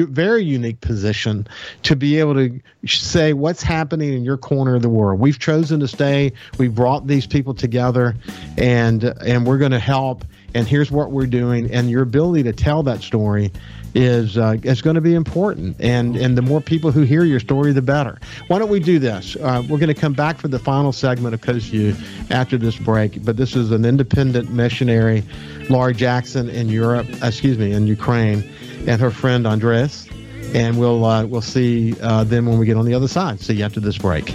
very 0.06 0.44
unique 0.44 0.80
position 0.80 1.46
to 1.82 1.96
be 1.96 2.20
able 2.20 2.34
to 2.34 2.60
say 2.86 3.32
what's 3.32 3.62
happening 3.62 4.12
in 4.12 4.24
your 4.24 4.36
corner 4.36 4.76
of 4.76 4.82
the 4.82 4.88
world. 4.88 5.18
We've 5.18 5.38
chosen 5.38 5.80
to 5.80 5.88
stay. 5.88 6.32
We've 6.58 6.74
brought 6.74 7.08
these 7.08 7.26
people 7.26 7.52
together, 7.52 8.14
and 8.56 9.02
and 9.02 9.46
we're 9.46 9.58
going 9.58 9.72
to 9.72 9.80
help. 9.80 10.24
And 10.54 10.66
here's 10.66 10.90
what 10.90 11.10
we're 11.12 11.26
doing. 11.26 11.72
And 11.72 11.90
your 11.90 12.02
ability 12.02 12.44
to 12.44 12.52
tell 12.52 12.82
that 12.84 13.02
story 13.02 13.52
is 13.94 14.38
uh, 14.38 14.56
is 14.62 14.82
going 14.82 14.94
to 14.94 15.00
be 15.00 15.14
important. 15.14 15.76
And 15.80 16.16
and 16.16 16.38
the 16.38 16.42
more 16.42 16.60
people 16.60 16.92
who 16.92 17.02
hear 17.02 17.24
your 17.24 17.40
story, 17.40 17.72
the 17.72 17.82
better. 17.82 18.18
Why 18.46 18.58
don't 18.58 18.70
we 18.70 18.80
do 18.80 18.98
this? 18.98 19.36
Uh, 19.36 19.62
we're 19.68 19.78
going 19.78 19.94
to 19.94 20.00
come 20.00 20.12
back 20.12 20.38
for 20.38 20.48
the 20.48 20.58
final 20.58 20.92
segment 20.92 21.34
of 21.34 21.40
Coast 21.40 21.66
View 21.66 21.94
after 22.30 22.56
this 22.56 22.76
break. 22.76 23.24
But 23.24 23.36
this 23.36 23.56
is 23.56 23.72
an 23.72 23.84
independent 23.84 24.50
missionary, 24.50 25.24
Laura 25.68 25.94
Jackson 25.94 26.48
in 26.48 26.68
Europe. 26.68 27.08
Excuse 27.22 27.58
me, 27.58 27.72
in 27.72 27.86
Ukraine, 27.86 28.48
and 28.86 29.00
her 29.00 29.10
friend 29.10 29.46
Andres 29.46 30.08
and 30.54 30.78
we'll 30.78 31.04
uh, 31.04 31.24
we'll 31.24 31.40
see 31.40 31.94
uh, 32.00 32.24
them 32.24 32.46
when 32.46 32.58
we 32.58 32.66
get 32.66 32.76
on 32.76 32.84
the 32.84 32.94
other 32.94 33.08
side. 33.08 33.40
See 33.40 33.54
you 33.54 33.64
after 33.64 33.80
this 33.80 33.98
break. 33.98 34.34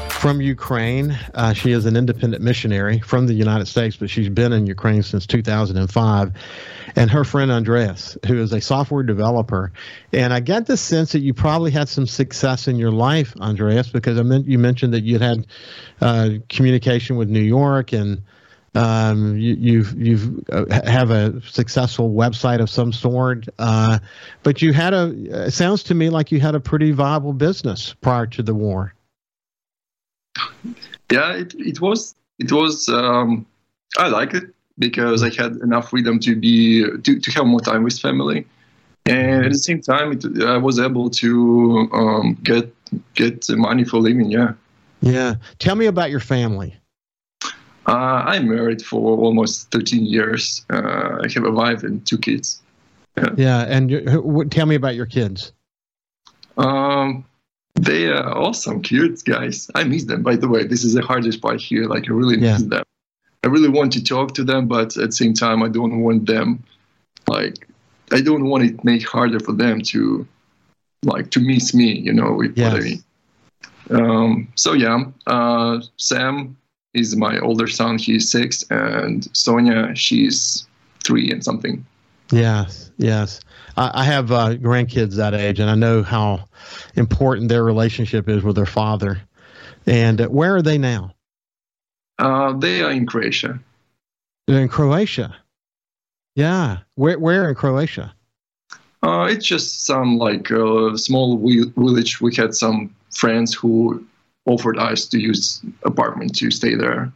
from 0.21 0.39
Ukraine. 0.39 1.17
Uh, 1.33 1.51
she 1.51 1.71
is 1.71 1.87
an 1.87 1.97
independent 1.97 2.43
missionary 2.43 2.99
from 2.99 3.25
the 3.25 3.33
United 3.33 3.67
States, 3.67 3.95
but 3.95 4.07
she's 4.07 4.29
been 4.29 4.53
in 4.53 4.67
Ukraine 4.67 5.01
since 5.01 5.25
2005. 5.25 6.31
And 6.95 7.09
her 7.09 7.23
friend 7.23 7.49
Andreas, 7.49 8.19
who 8.27 8.39
is 8.39 8.53
a 8.53 8.61
software 8.61 9.01
developer. 9.01 9.73
And 10.13 10.31
I 10.31 10.39
get 10.39 10.67
the 10.67 10.77
sense 10.77 11.13
that 11.13 11.21
you 11.21 11.33
probably 11.33 11.71
had 11.71 11.89
some 11.89 12.05
success 12.05 12.67
in 12.67 12.75
your 12.75 12.91
life, 12.91 13.33
Andreas, 13.41 13.89
because 13.89 14.19
I 14.19 14.21
meant 14.21 14.45
you 14.45 14.59
mentioned 14.59 14.93
that 14.93 15.03
you'd 15.03 15.21
had 15.21 15.47
uh, 16.01 16.29
communication 16.49 17.15
with 17.15 17.27
New 17.27 17.39
York 17.39 17.91
and 17.91 18.21
um, 18.75 19.35
you, 19.37 19.55
you've 19.55 19.99
you've 19.99 20.49
uh, 20.51 20.65
have 20.83 21.09
a 21.09 21.41
successful 21.49 22.11
website 22.11 22.61
of 22.61 22.69
some 22.69 22.93
sort, 22.93 23.47
uh, 23.57 23.97
but 24.43 24.61
you 24.61 24.71
had 24.71 24.93
a. 24.93 25.47
It 25.47 25.51
sounds 25.51 25.83
to 25.83 25.93
me 25.93 26.09
like 26.09 26.31
you 26.31 26.39
had 26.39 26.55
a 26.55 26.59
pretty 26.61 26.91
viable 26.91 27.33
business 27.33 27.95
prior 27.99 28.27
to 28.27 28.43
the 28.43 28.53
war. 28.53 28.93
Yeah, 31.11 31.33
it, 31.33 31.53
it 31.55 31.81
was 31.81 32.15
it 32.39 32.51
was. 32.51 32.87
Um, 32.89 33.45
I 33.97 34.07
like 34.07 34.33
it 34.33 34.45
because 34.79 35.23
I 35.23 35.29
had 35.29 35.57
enough 35.57 35.89
freedom 35.89 36.19
to 36.19 36.35
be 36.35 36.83
to, 36.83 37.19
to 37.19 37.31
have 37.31 37.45
more 37.45 37.59
time 37.59 37.83
with 37.83 37.99
family, 37.99 38.45
and 39.05 39.45
at 39.45 39.51
the 39.51 39.57
same 39.57 39.81
time, 39.81 40.13
it, 40.13 40.43
I 40.43 40.57
was 40.57 40.79
able 40.79 41.09
to 41.09 41.89
um, 41.91 42.37
get 42.43 42.73
get 43.15 43.45
money 43.49 43.83
for 43.83 43.97
living. 43.97 44.31
Yeah. 44.31 44.53
Yeah. 45.01 45.35
Tell 45.59 45.75
me 45.75 45.87
about 45.87 46.11
your 46.11 46.19
family. 46.19 46.75
Uh, 47.87 48.23
I'm 48.25 48.47
married 48.47 48.83
for 48.83 49.17
almost 49.17 49.71
13 49.71 50.05
years. 50.05 50.63
Uh, 50.69 51.17
I 51.23 51.31
have 51.33 51.43
a 51.43 51.51
wife 51.51 51.83
and 51.83 52.05
two 52.05 52.17
kids. 52.17 52.61
Yeah, 53.17 53.29
yeah 53.35 53.61
and 53.61 54.51
tell 54.51 54.65
me 54.65 54.75
about 54.75 54.95
your 54.95 55.07
kids. 55.07 55.51
Um, 56.57 57.25
they 57.83 58.07
are 58.07 58.37
awesome, 58.37 58.81
cute 58.81 59.23
guys. 59.25 59.69
I 59.75 59.83
miss 59.83 60.05
them, 60.05 60.23
by 60.23 60.35
the 60.35 60.47
way. 60.47 60.65
This 60.65 60.83
is 60.83 60.93
the 60.93 61.01
hardest 61.01 61.41
part 61.41 61.59
here. 61.59 61.85
Like, 61.85 62.09
I 62.09 62.13
really 62.13 62.37
miss 62.37 62.63
them. 62.63 62.83
I 63.43 63.47
really 63.47 63.69
want 63.69 63.91
to 63.93 64.03
talk 64.03 64.35
to 64.35 64.43
them, 64.43 64.67
but 64.67 64.95
at 64.97 65.09
the 65.09 65.11
same 65.11 65.33
time, 65.33 65.63
I 65.63 65.69
don't 65.69 66.01
want 66.01 66.27
them, 66.27 66.63
like, 67.27 67.67
I 68.11 68.21
don't 68.21 68.45
want 68.45 68.63
it 68.63 68.83
make 68.83 69.07
harder 69.07 69.39
for 69.39 69.53
them 69.53 69.81
to, 69.93 70.27
like, 71.03 71.31
to 71.31 71.39
miss 71.39 71.73
me, 71.73 71.91
you 71.91 72.13
know, 72.13 72.33
with 72.33 72.55
yes. 72.55 72.71
what 72.71 72.81
I 72.81 72.85
mean. 72.85 73.03
Um, 73.89 74.47
so, 74.55 74.73
yeah, 74.73 75.03
uh, 75.25 75.81
Sam, 75.97 76.55
is 76.93 77.15
my 77.15 77.39
older 77.39 77.67
son. 77.67 77.97
He's 77.97 78.29
six, 78.29 78.63
and 78.69 79.27
Sonia, 79.35 79.95
she's 79.95 80.67
three 81.03 81.31
and 81.31 81.43
something. 81.43 81.85
Yes, 82.31 82.91
yes. 82.97 83.41
I, 83.75 83.91
I 84.01 84.03
have 84.05 84.31
uh, 84.31 84.55
grandkids 84.55 85.15
that 85.15 85.33
age, 85.33 85.59
and 85.59 85.69
I 85.69 85.75
know 85.75 86.03
how 86.03 86.47
important 86.95 87.49
their 87.49 87.63
relationship 87.63 88.29
is 88.29 88.43
with 88.43 88.55
their 88.55 88.65
father. 88.65 89.21
And 89.85 90.21
uh, 90.21 90.27
where 90.27 90.55
are 90.55 90.61
they 90.61 90.77
now? 90.77 91.13
Uh, 92.19 92.53
they 92.53 92.81
are 92.81 92.91
in 92.91 93.05
Croatia. 93.05 93.59
They're 94.47 94.61
in 94.61 94.69
Croatia. 94.69 95.35
Yeah. 96.35 96.79
Where 96.95 97.19
where 97.19 97.49
in 97.49 97.55
Croatia? 97.55 98.13
Uh, 99.03 99.27
it's 99.29 99.45
just 99.45 99.85
some 99.85 100.17
like 100.17 100.51
uh, 100.51 100.95
small 100.95 101.37
village. 101.37 102.21
We 102.21 102.35
had 102.35 102.53
some 102.53 102.95
friends 103.09 103.53
who 103.53 104.05
offered 104.45 104.77
us 104.77 105.07
to 105.07 105.19
use 105.19 105.61
apartment 105.83 106.35
to 106.35 106.51
stay 106.51 106.75
there. 106.75 107.11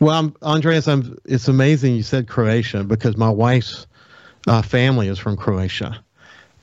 Well, 0.00 0.18
I'm, 0.18 0.36
Andreas, 0.42 0.88
I'm, 0.88 1.18
it's 1.24 1.48
amazing 1.48 1.94
you 1.94 2.02
said 2.02 2.28
Croatia 2.28 2.84
because 2.84 3.16
my 3.16 3.30
wife's 3.30 3.86
uh, 4.46 4.62
family 4.62 5.08
is 5.08 5.18
from 5.18 5.36
Croatia, 5.36 6.04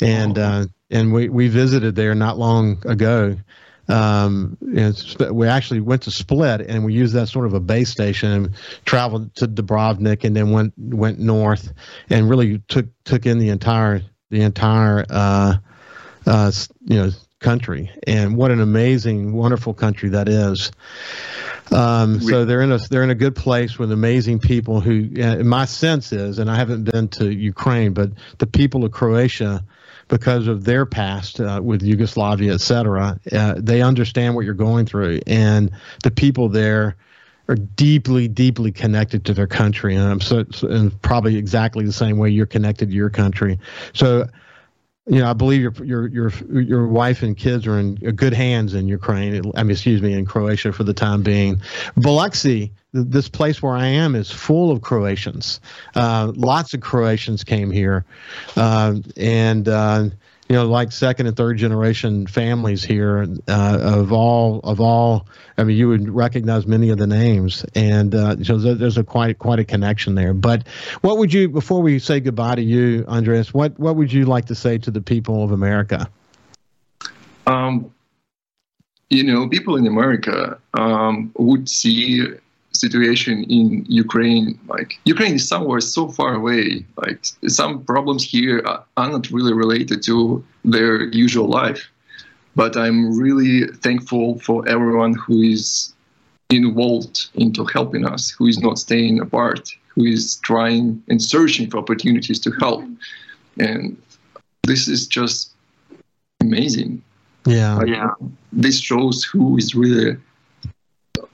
and 0.01 0.37
oh. 0.37 0.41
uh, 0.41 0.65
and 0.89 1.13
we 1.13 1.29
we 1.29 1.47
visited 1.47 1.95
there 1.95 2.15
not 2.15 2.37
long 2.37 2.81
ago. 2.85 3.37
Um, 3.87 4.57
and 4.61 4.95
we 5.31 5.47
actually 5.47 5.81
went 5.81 6.03
to 6.03 6.11
Split, 6.11 6.61
and 6.61 6.85
we 6.85 6.93
used 6.93 7.13
that 7.15 7.27
sort 7.27 7.45
of 7.45 7.53
a 7.53 7.59
base 7.59 7.89
station 7.89 8.31
and 8.31 8.51
traveled 8.85 9.35
to 9.35 9.47
Dubrovnik, 9.47 10.23
and 10.23 10.35
then 10.35 10.51
went 10.51 10.73
went 10.77 11.19
north, 11.19 11.73
and 12.09 12.29
really 12.29 12.59
took 12.67 12.85
took 13.03 13.25
in 13.25 13.39
the 13.39 13.49
entire 13.49 14.01
the 14.29 14.41
entire 14.41 15.05
uh, 15.09 15.55
uh, 16.25 16.51
you 16.85 16.95
know 16.97 17.09
country, 17.41 17.91
and 18.07 18.37
what 18.37 18.51
an 18.51 18.61
amazing, 18.61 19.33
wonderful 19.33 19.73
country 19.73 20.09
that 20.09 20.29
is. 20.29 20.71
Um, 21.71 22.19
so 22.21 22.45
they're 22.45 22.61
in 22.61 22.71
a 22.71 22.77
they're 22.77 23.03
in 23.03 23.09
a 23.09 23.15
good 23.15 23.35
place 23.35 23.79
with 23.79 23.91
amazing 23.91 24.39
people 24.39 24.79
who, 24.79 25.09
uh, 25.21 25.37
my 25.37 25.65
sense 25.65 26.11
is, 26.11 26.37
and 26.39 26.49
I 26.49 26.55
haven't 26.55 26.83
been 26.83 27.07
to 27.09 27.29
Ukraine, 27.29 27.93
but 27.93 28.11
the 28.37 28.47
people 28.47 28.83
of 28.85 28.91
Croatia, 28.91 29.63
because 30.07 30.47
of 30.47 30.63
their 30.65 30.85
past 30.85 31.39
uh, 31.39 31.59
with 31.63 31.81
Yugoslavia, 31.81 32.53
et 32.53 32.61
cetera, 32.61 33.19
uh, 33.31 33.55
they 33.57 33.81
understand 33.81 34.35
what 34.35 34.45
you're 34.45 34.53
going 34.53 34.85
through, 34.85 35.21
and 35.27 35.71
the 36.03 36.11
people 36.11 36.49
there 36.49 36.95
are 37.47 37.55
deeply, 37.55 38.27
deeply 38.27 38.71
connected 38.71 39.25
to 39.25 39.33
their 39.33 39.47
country, 39.47 39.95
and 39.95 40.07
I'm 40.07 40.21
so, 40.21 40.45
and 40.63 41.01
probably 41.01 41.37
exactly 41.37 41.85
the 41.85 41.93
same 41.93 42.17
way 42.17 42.29
you're 42.29 42.45
connected 42.45 42.89
to 42.89 42.95
your 42.95 43.09
country. 43.09 43.59
So 43.93 44.27
you 45.11 45.19
know, 45.19 45.29
I 45.29 45.33
believe 45.33 45.61
your 45.61 45.73
your 45.83 46.07
your 46.07 46.61
your 46.61 46.87
wife 46.87 47.21
and 47.21 47.35
kids 47.35 47.67
are 47.67 47.77
in 47.77 47.95
good 47.95 48.31
hands 48.33 48.73
in 48.73 48.87
Ukraine. 48.87 49.51
I 49.55 49.63
mean, 49.63 49.71
excuse 49.71 50.01
me, 50.01 50.13
in 50.13 50.25
Croatia 50.25 50.71
for 50.71 50.85
the 50.85 50.93
time 50.93 51.21
being. 51.21 51.61
Biloxi, 51.97 52.71
this 52.93 53.27
place 53.27 53.61
where 53.61 53.73
I 53.73 53.87
am, 53.87 54.15
is 54.15 54.31
full 54.31 54.71
of 54.71 54.81
Croatians. 54.81 55.59
Uh, 55.95 56.31
lots 56.37 56.73
of 56.73 56.79
Croatians 56.79 57.43
came 57.43 57.71
here, 57.71 58.05
uh, 58.55 58.95
and 59.17 59.67
uh, 59.67 60.05
you 60.51 60.57
know, 60.57 60.65
like 60.65 60.91
second 60.91 61.27
and 61.27 61.37
third 61.37 61.55
generation 61.55 62.27
families 62.27 62.83
here 62.83 63.25
uh, 63.47 63.77
of 63.81 64.11
all 64.11 64.59
of 64.65 64.81
all. 64.81 65.25
I 65.57 65.63
mean, 65.63 65.77
you 65.77 65.87
would 65.87 66.09
recognize 66.09 66.67
many 66.67 66.89
of 66.89 66.97
the 66.97 67.07
names, 67.07 67.63
and 67.73 68.13
uh, 68.13 68.43
so 68.43 68.57
there's 68.57 68.97
a 68.97 69.03
quite 69.05 69.39
quite 69.39 69.59
a 69.59 69.63
connection 69.63 70.13
there. 70.13 70.33
But 70.33 70.67
what 70.99 71.19
would 71.19 71.31
you, 71.31 71.47
before 71.47 71.81
we 71.81 71.99
say 71.99 72.19
goodbye 72.19 72.55
to 72.55 72.61
you, 72.61 73.05
Andreas, 73.07 73.53
what 73.53 73.79
what 73.79 73.95
would 73.95 74.11
you 74.11 74.25
like 74.25 74.47
to 74.47 74.55
say 74.55 74.77
to 74.79 74.91
the 74.91 74.99
people 74.99 75.41
of 75.41 75.53
America? 75.53 76.09
Um, 77.47 77.89
you 79.09 79.23
know, 79.23 79.47
people 79.47 79.77
in 79.77 79.87
America 79.87 80.59
um, 80.73 81.31
would 81.37 81.69
see 81.69 82.27
situation 82.71 83.43
in 83.43 83.85
Ukraine, 83.87 84.59
like 84.67 84.99
Ukraine 85.05 85.35
is 85.35 85.47
somewhere 85.47 85.81
so 85.81 86.07
far 86.07 86.33
away. 86.35 86.85
Like 86.97 87.25
some 87.47 87.83
problems 87.83 88.23
here 88.23 88.63
are, 88.65 89.09
not 89.09 89.29
really 89.31 89.53
related 89.53 90.03
to 90.03 90.43
their 90.63 91.03
usual 91.09 91.49
life. 91.49 91.89
But 92.55 92.75
I'm 92.75 93.17
really 93.17 93.67
thankful 93.67 94.39
for 94.39 94.67
everyone 94.67 95.13
who 95.13 95.41
is 95.41 95.93
involved 96.49 97.29
into 97.35 97.65
helping 97.65 98.05
us, 98.05 98.29
who 98.29 98.47
is 98.47 98.59
not 98.59 98.77
staying 98.77 99.21
apart, 99.21 99.69
who 99.87 100.05
is 100.05 100.35
trying 100.37 101.01
and 101.07 101.21
searching 101.21 101.69
for 101.69 101.77
opportunities 101.77 102.39
to 102.39 102.51
help. 102.59 102.83
And 103.57 104.01
this 104.63 104.87
is 104.87 105.07
just 105.07 105.51
amazing. 106.41 107.01
Yeah. 107.45 107.75
Like, 107.75 107.87
yeah. 107.87 108.11
This 108.51 108.79
shows 108.79 109.23
who 109.23 109.57
is 109.57 109.73
really 109.75 110.17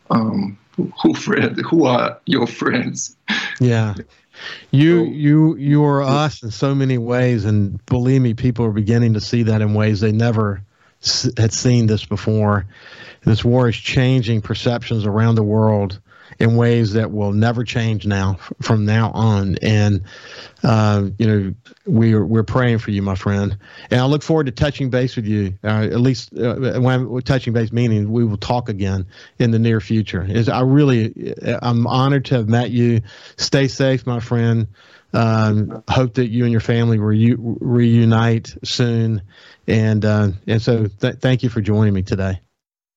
um, 0.10 0.58
who 1.02 1.14
friend 1.14 1.58
who 1.60 1.86
are 1.86 2.20
your 2.26 2.48
friends? 2.48 3.16
Yeah. 3.60 3.96
You 4.72 5.06
so, 5.06 5.12
you 5.12 5.56
you 5.58 5.84
are 5.84 6.04
us 6.04 6.44
in 6.44 6.52
so 6.52 6.76
many 6.76 6.98
ways 6.98 7.46
and 7.46 7.84
believe 7.88 8.22
me 8.22 8.34
people 8.34 8.66
are 8.66 8.72
beginning 8.72 9.14
to 9.14 9.22
see 9.22 9.44
that 9.44 9.62
in 9.62 9.74
ways 9.74 10.00
they 10.00 10.12
never 10.12 10.62
had 11.38 11.54
seen 11.54 11.88
this 11.88 12.06
before. 12.06 12.66
This 13.24 13.44
war 13.44 13.70
is 13.70 13.76
changing 13.76 14.42
perceptions 14.42 15.06
around 15.06 15.36
the 15.36 15.44
world 15.44 16.00
in 16.40 16.56
ways 16.56 16.94
that 16.94 17.12
will 17.12 17.32
never 17.32 17.64
change 17.64 18.06
now 18.06 18.38
from 18.62 18.86
now 18.86 19.12
on. 19.12 19.58
And 19.62 20.04
uh, 20.64 21.10
you 21.18 21.28
know, 21.28 21.54
we 21.86 22.14
are 22.14 22.26
we're 22.26 22.44
praying 22.44 22.80
for 22.80 22.92
you, 22.92 23.02
my 23.02 23.16
friend. 23.16 23.58
And 23.92 24.02
I 24.02 24.06
look 24.06 24.24
forward 24.24 24.46
to 24.46 24.52
touching 24.52 24.90
base 24.90 25.16
with 25.16 25.26
you. 25.26 25.58
Uh, 25.64 25.84
at 25.84 26.00
least 26.00 26.34
uh, 26.38 26.80
when 26.80 26.88
I'm 26.88 27.22
touching 27.22 27.54
base, 27.54 27.72
meaning 27.72 28.12
we 28.12 28.26
will 28.26 28.38
talk 28.38 28.70
again 28.70 29.08
in 29.40 29.52
the 29.52 29.60
near 29.60 29.80
future. 29.80 30.24
Is 30.24 30.50
I 30.50 30.62
really 30.62 31.36
I'm 31.62 31.88
honored 31.88 32.26
to 32.26 32.36
have 32.36 32.50
met 32.50 32.72
you. 32.72 33.02
Stay 33.38 33.68
safe, 33.68 34.06
my 34.06 34.20
friend. 34.20 34.68
Um, 35.14 35.84
hope 35.90 36.16
that 36.16 36.28
you 36.28 36.44
and 36.44 36.52
your 36.52 36.62
family 36.62 37.00
re- 37.00 37.36
reunite 37.38 38.56
soon. 38.64 39.22
And 39.66 40.04
uh, 40.04 40.30
and 40.46 40.62
so 40.62 40.88
th- 40.88 41.16
thank 41.16 41.44
you 41.44 41.50
for 41.50 41.62
joining 41.62 41.94
me 41.94 42.04
today. 42.04 42.40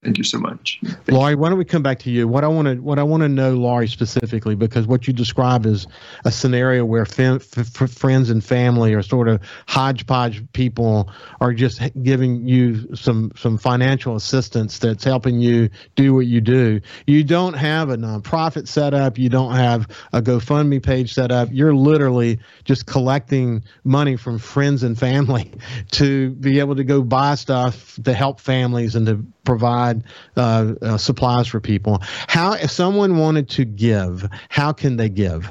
Thank 0.03 0.17
you 0.17 0.25
so 0.25 0.39
much. 0.39 0.81
Thank 0.83 1.11
Laurie, 1.11 1.35
why 1.35 1.51
don't 1.51 1.59
we 1.59 1.67
come 1.67 1.83
back 1.83 1.99
to 2.01 2.11
you? 2.11 2.27
What 2.27 2.43
I 2.43 2.49
want 2.49 2.69
to 2.69 2.77
what 2.77 2.99
I 2.99 3.03
want 3.03 3.23
to 3.23 3.29
know, 3.29 3.53
Laurie, 3.53 3.87
specifically, 3.87 4.55
because 4.55 4.87
what 4.87 5.07
you 5.07 5.13
describe 5.13 5.67
is 5.67 5.87
a 6.25 6.33
scenario 6.33 6.87
where 6.87 7.03
f- 7.03 7.43
friends 7.43 8.31
and 8.31 8.43
family 8.43 8.95
are 8.95 9.03
sort 9.03 9.29
of 9.29 9.43
hodgepodge 9.69 10.43
people 10.55 11.13
are 11.43 11.53
just 11.53 11.83
giving 12.03 12.49
you 12.49 12.95
some 12.95 13.31
some 13.37 13.59
financial 13.59 14.17
assistance 14.17 14.79
that's 14.79 15.05
helping 15.05 15.39
you 15.39 15.69
do 15.97 16.15
what 16.15 16.27
you 16.27 16.41
do. 16.41 16.81
You 17.07 17.23
don't 17.23 17.55
have 17.55 17.91
a 17.91 17.99
nonprofit 17.99 18.69
set 18.69 18.95
up. 18.95 19.19
You 19.19 19.29
don't 19.29 19.53
have 19.53 19.87
a 20.15 20.23
GoFundMe 20.23 20.83
page 20.83 21.13
set 21.13 21.31
up. 21.31 21.51
You're 21.53 21.75
literally 21.75 22.39
just 22.65 22.87
collecting 22.87 23.65
money 23.85 24.17
from 24.17 24.39
friends 24.39 24.83
and 24.83 24.99
family 24.99 25.53
to 25.91 26.31
be 26.31 26.59
able 26.59 26.77
to 26.77 26.85
go 26.85 27.03
buy 27.03 27.35
stuff 27.35 27.99
to 28.03 28.15
help 28.15 28.41
families 28.41 28.95
and 28.95 29.05
to 29.05 29.27
provide 29.45 30.05
uh, 30.37 30.75
uh, 30.83 30.97
supplies 30.97 31.47
for 31.49 31.61
people. 31.61 31.99
How, 32.03 32.53
if 32.55 32.71
someone 32.71 33.17
wanted 33.17 33.49
to 33.51 33.65
give, 33.65 34.29
how 34.49 34.73
can 34.73 34.97
they 34.97 35.09
give? 35.09 35.51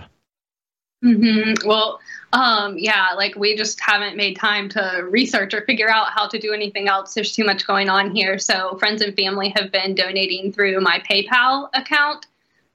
Mm-hmm. 1.04 1.68
Well, 1.68 2.00
um, 2.34 2.78
yeah, 2.78 3.14
like 3.16 3.36
we 3.36 3.56
just 3.56 3.80
haven't 3.80 4.18
made 4.18 4.36
time 4.36 4.70
to 4.70 5.08
research 5.10 5.54
or 5.54 5.62
figure 5.66 5.90
out 5.90 6.08
how 6.12 6.28
to 6.28 6.38
do 6.38 6.54
anything 6.54 6.88
else. 6.88 7.14
There's 7.14 7.32
too 7.32 7.46
much 7.46 7.66
going 7.66 7.90
on 7.90 8.14
here. 8.14 8.38
So 8.38 8.78
friends 8.78 9.02
and 9.02 9.16
family 9.16 9.54
have 9.56 9.72
been 9.72 9.96
donating 9.96 10.52
through 10.52 10.80
my 10.82 11.02
PayPal 11.10 11.70
account 11.74 12.28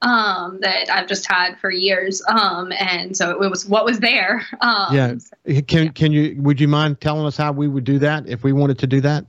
um, 0.03 0.59
that 0.61 0.91
I've 0.91 1.07
just 1.07 1.27
had 1.31 1.59
for 1.59 1.71
years. 1.71 2.23
Um, 2.27 2.73
and 2.73 3.17
so 3.17 3.43
it 3.43 3.51
was 3.51 3.67
what 3.67 3.85
was 3.85 4.01
there. 4.01 4.43
Um, 4.61 4.95
yeah. 4.95 5.61
Can, 5.63 5.91
can 5.93 6.11
you, 6.11 6.41
would 6.41 6.59
you 6.59 6.69
mind 6.69 6.99
telling 6.99 7.27
us 7.27 7.37
how 7.37 7.53
we 7.53 7.69
would 7.69 7.85
do 7.85 7.99
that 7.99 8.27
if 8.27 8.43
we 8.43 8.53
wanted 8.53 8.79
to 8.79 8.87
do 8.87 9.03
that? 9.03 9.27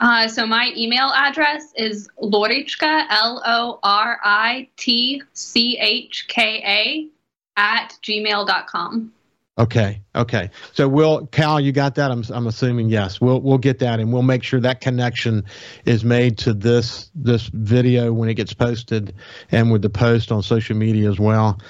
Uh, 0.00 0.26
so 0.26 0.46
my 0.46 0.72
email 0.76 1.12
address 1.14 1.72
is 1.76 2.08
Loritchka, 2.22 3.06
L 3.10 3.42
O 3.44 3.78
R 3.82 4.18
I 4.24 4.68
T 4.76 5.22
C 5.34 5.78
H 5.78 6.26
K 6.28 6.62
A, 6.64 7.08
at 7.56 7.98
gmail.com. 8.02 9.12
Okay. 9.58 10.00
Okay. 10.14 10.50
So 10.72 10.88
we'll 10.88 11.26
Cal, 11.26 11.60
you 11.60 11.70
got 11.70 11.96
that? 11.96 12.10
I'm 12.10 12.24
I'm 12.30 12.46
assuming 12.46 12.88
yes. 12.88 13.20
We'll 13.20 13.42
we'll 13.42 13.58
get 13.58 13.80
that 13.80 14.00
and 14.00 14.10
we'll 14.10 14.22
make 14.22 14.42
sure 14.42 14.58
that 14.60 14.80
connection 14.80 15.44
is 15.84 16.02
made 16.02 16.38
to 16.38 16.54
this 16.54 17.10
this 17.14 17.48
video 17.52 18.10
when 18.10 18.30
it 18.30 18.34
gets 18.34 18.54
posted 18.54 19.14
and 19.50 19.70
with 19.70 19.82
the 19.82 19.90
post 19.90 20.32
on 20.32 20.42
social 20.42 20.76
media 20.76 21.10
as 21.10 21.20
well. 21.20 21.60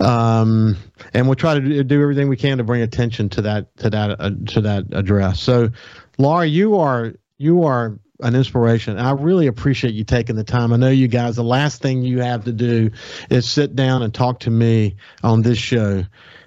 Um, 0.00 0.78
and 1.12 1.26
we'll 1.26 1.34
try 1.34 1.52
to 1.52 1.60
do, 1.60 1.84
do 1.84 2.00
everything 2.00 2.30
we 2.30 2.36
can 2.36 2.56
to 2.58 2.64
bring 2.64 2.80
attention 2.80 3.28
to 3.30 3.42
that 3.42 3.76
to 3.78 3.90
that 3.90 4.20
uh, 4.20 4.30
to 4.46 4.62
that 4.62 4.84
address. 4.92 5.42
So, 5.42 5.68
Laura, 6.16 6.46
you 6.46 6.78
are 6.78 7.12
you 7.44 7.64
are 7.64 7.98
an 8.20 8.34
inspiration. 8.34 8.98
I 8.98 9.10
really 9.10 9.46
appreciate 9.48 9.92
you 9.92 10.02
taking 10.02 10.36
the 10.36 10.44
time. 10.44 10.72
I 10.72 10.76
know 10.76 10.88
you 10.88 11.08
guys, 11.08 11.36
the 11.36 11.44
last 11.44 11.82
thing 11.82 12.02
you 12.02 12.20
have 12.20 12.44
to 12.44 12.52
do 12.52 12.90
is 13.28 13.46
sit 13.46 13.76
down 13.76 14.02
and 14.02 14.14
talk 14.14 14.40
to 14.40 14.50
me 14.50 14.96
on 15.22 15.42
this 15.42 15.58
show. 15.58 16.04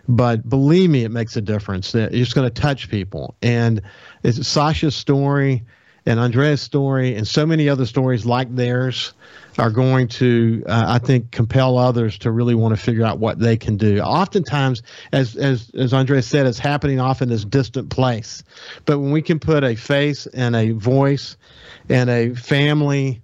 But 0.07 0.49
believe 0.49 0.89
me, 0.89 1.03
it 1.03 1.11
makes 1.11 1.35
a 1.35 1.41
difference. 1.41 1.93
It's 1.93 2.33
going 2.33 2.49
to 2.49 2.61
touch 2.61 2.89
people. 2.89 3.35
And 3.41 3.81
it's 4.23 4.47
Sasha's 4.47 4.95
story 4.95 5.65
and 6.05 6.19
Andrea's 6.19 6.61
story 6.61 7.15
and 7.15 7.27
so 7.27 7.45
many 7.45 7.69
other 7.69 7.85
stories 7.85 8.25
like 8.25 8.55
theirs 8.55 9.13
are 9.57 9.71
going 9.71 10.07
to, 10.07 10.63
uh, 10.67 10.85
I 10.87 10.99
think, 10.99 11.31
compel 11.31 11.77
others 11.77 12.19
to 12.19 12.31
really 12.31 12.55
want 12.55 12.75
to 12.75 12.81
figure 12.81 13.05
out 13.05 13.19
what 13.19 13.39
they 13.39 13.57
can 13.57 13.77
do. 13.77 13.99
Oftentimes, 13.99 14.81
as 15.11 15.35
as 15.35 15.71
as 15.75 15.93
Andrea 15.93 16.21
said, 16.21 16.45
it's 16.45 16.59
happening 16.59 16.99
off 16.99 17.21
in 17.21 17.29
this 17.29 17.43
distant 17.43 17.89
place, 17.89 18.43
but 18.85 18.99
when 18.99 19.11
we 19.11 19.21
can 19.21 19.39
put 19.39 19.63
a 19.63 19.75
face 19.75 20.27
and 20.27 20.55
a 20.55 20.71
voice 20.71 21.37
and 21.89 22.09
a 22.09 22.33
family 22.35 23.21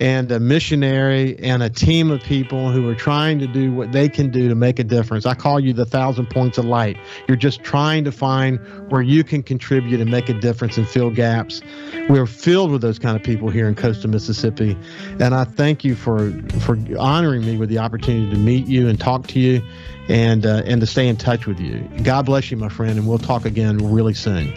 and 0.00 0.30
a 0.32 0.40
missionary 0.40 1.38
and 1.38 1.62
a 1.62 1.70
team 1.70 2.10
of 2.10 2.20
people 2.22 2.70
who 2.72 2.88
are 2.88 2.96
trying 2.96 3.38
to 3.38 3.46
do 3.46 3.72
what 3.72 3.92
they 3.92 4.08
can 4.08 4.30
do 4.30 4.48
to 4.48 4.54
make 4.54 4.78
a 4.78 4.84
difference. 4.84 5.24
I 5.24 5.34
call 5.34 5.60
you 5.60 5.72
the 5.72 5.86
thousand 5.86 6.30
points 6.30 6.58
of 6.58 6.64
light. 6.64 6.96
You're 7.28 7.36
just 7.36 7.62
trying 7.62 8.04
to 8.04 8.12
find 8.12 8.58
where 8.90 9.02
you 9.02 9.22
can 9.22 9.42
contribute 9.42 10.00
and 10.00 10.10
make 10.10 10.28
a 10.28 10.34
difference 10.34 10.76
and 10.76 10.88
fill 10.88 11.10
gaps. 11.10 11.62
We're 12.08 12.26
filled 12.26 12.72
with 12.72 12.82
those 12.82 12.98
kind 12.98 13.16
of 13.16 13.22
people 13.22 13.50
here 13.50 13.68
in 13.68 13.76
coastal 13.76 14.10
Mississippi, 14.10 14.76
and 15.20 15.34
I 15.34 15.44
thank 15.44 15.84
you 15.84 15.94
for 15.94 16.32
for 16.60 16.76
honoring 16.98 17.42
me 17.42 17.56
with 17.56 17.68
the 17.68 17.78
opportunity 17.78 18.30
to 18.30 18.38
meet 18.38 18.66
you 18.66 18.88
and 18.88 19.00
talk 19.00 19.28
to 19.28 19.40
you, 19.40 19.62
and 20.08 20.44
uh, 20.44 20.62
and 20.66 20.80
to 20.80 20.86
stay 20.86 21.06
in 21.06 21.16
touch 21.16 21.46
with 21.46 21.60
you. 21.60 21.88
God 22.02 22.26
bless 22.26 22.50
you, 22.50 22.56
my 22.56 22.68
friend, 22.68 22.98
and 22.98 23.06
we'll 23.06 23.18
talk 23.18 23.44
again 23.44 23.78
really 23.78 24.14
soon 24.14 24.52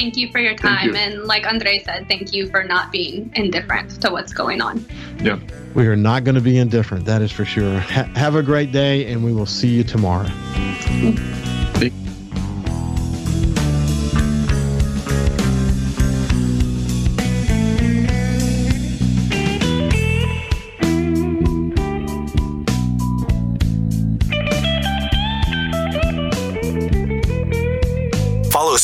thank 0.00 0.16
you 0.16 0.30
for 0.30 0.38
your 0.38 0.54
time. 0.54 0.88
You. 0.88 0.94
And 0.94 1.24
like 1.24 1.46
Andre 1.46 1.78
said, 1.80 2.08
thank 2.08 2.32
you 2.32 2.48
for 2.48 2.64
not 2.64 2.90
being 2.90 3.30
indifferent 3.34 4.00
to 4.02 4.10
what's 4.10 4.32
going 4.32 4.62
on. 4.62 4.84
Yeah. 5.20 5.38
We 5.74 5.86
are 5.86 5.96
not 5.96 6.24
going 6.24 6.34
to 6.36 6.40
be 6.40 6.56
indifferent, 6.58 7.04
that 7.04 7.22
is 7.22 7.30
for 7.30 7.44
sure. 7.44 7.78
Ha- 7.78 8.10
have 8.16 8.34
a 8.34 8.42
great 8.42 8.72
day, 8.72 9.12
and 9.12 9.22
we 9.22 9.32
will 9.32 9.46
see 9.46 9.68
you 9.68 9.84
tomorrow. 9.84 10.28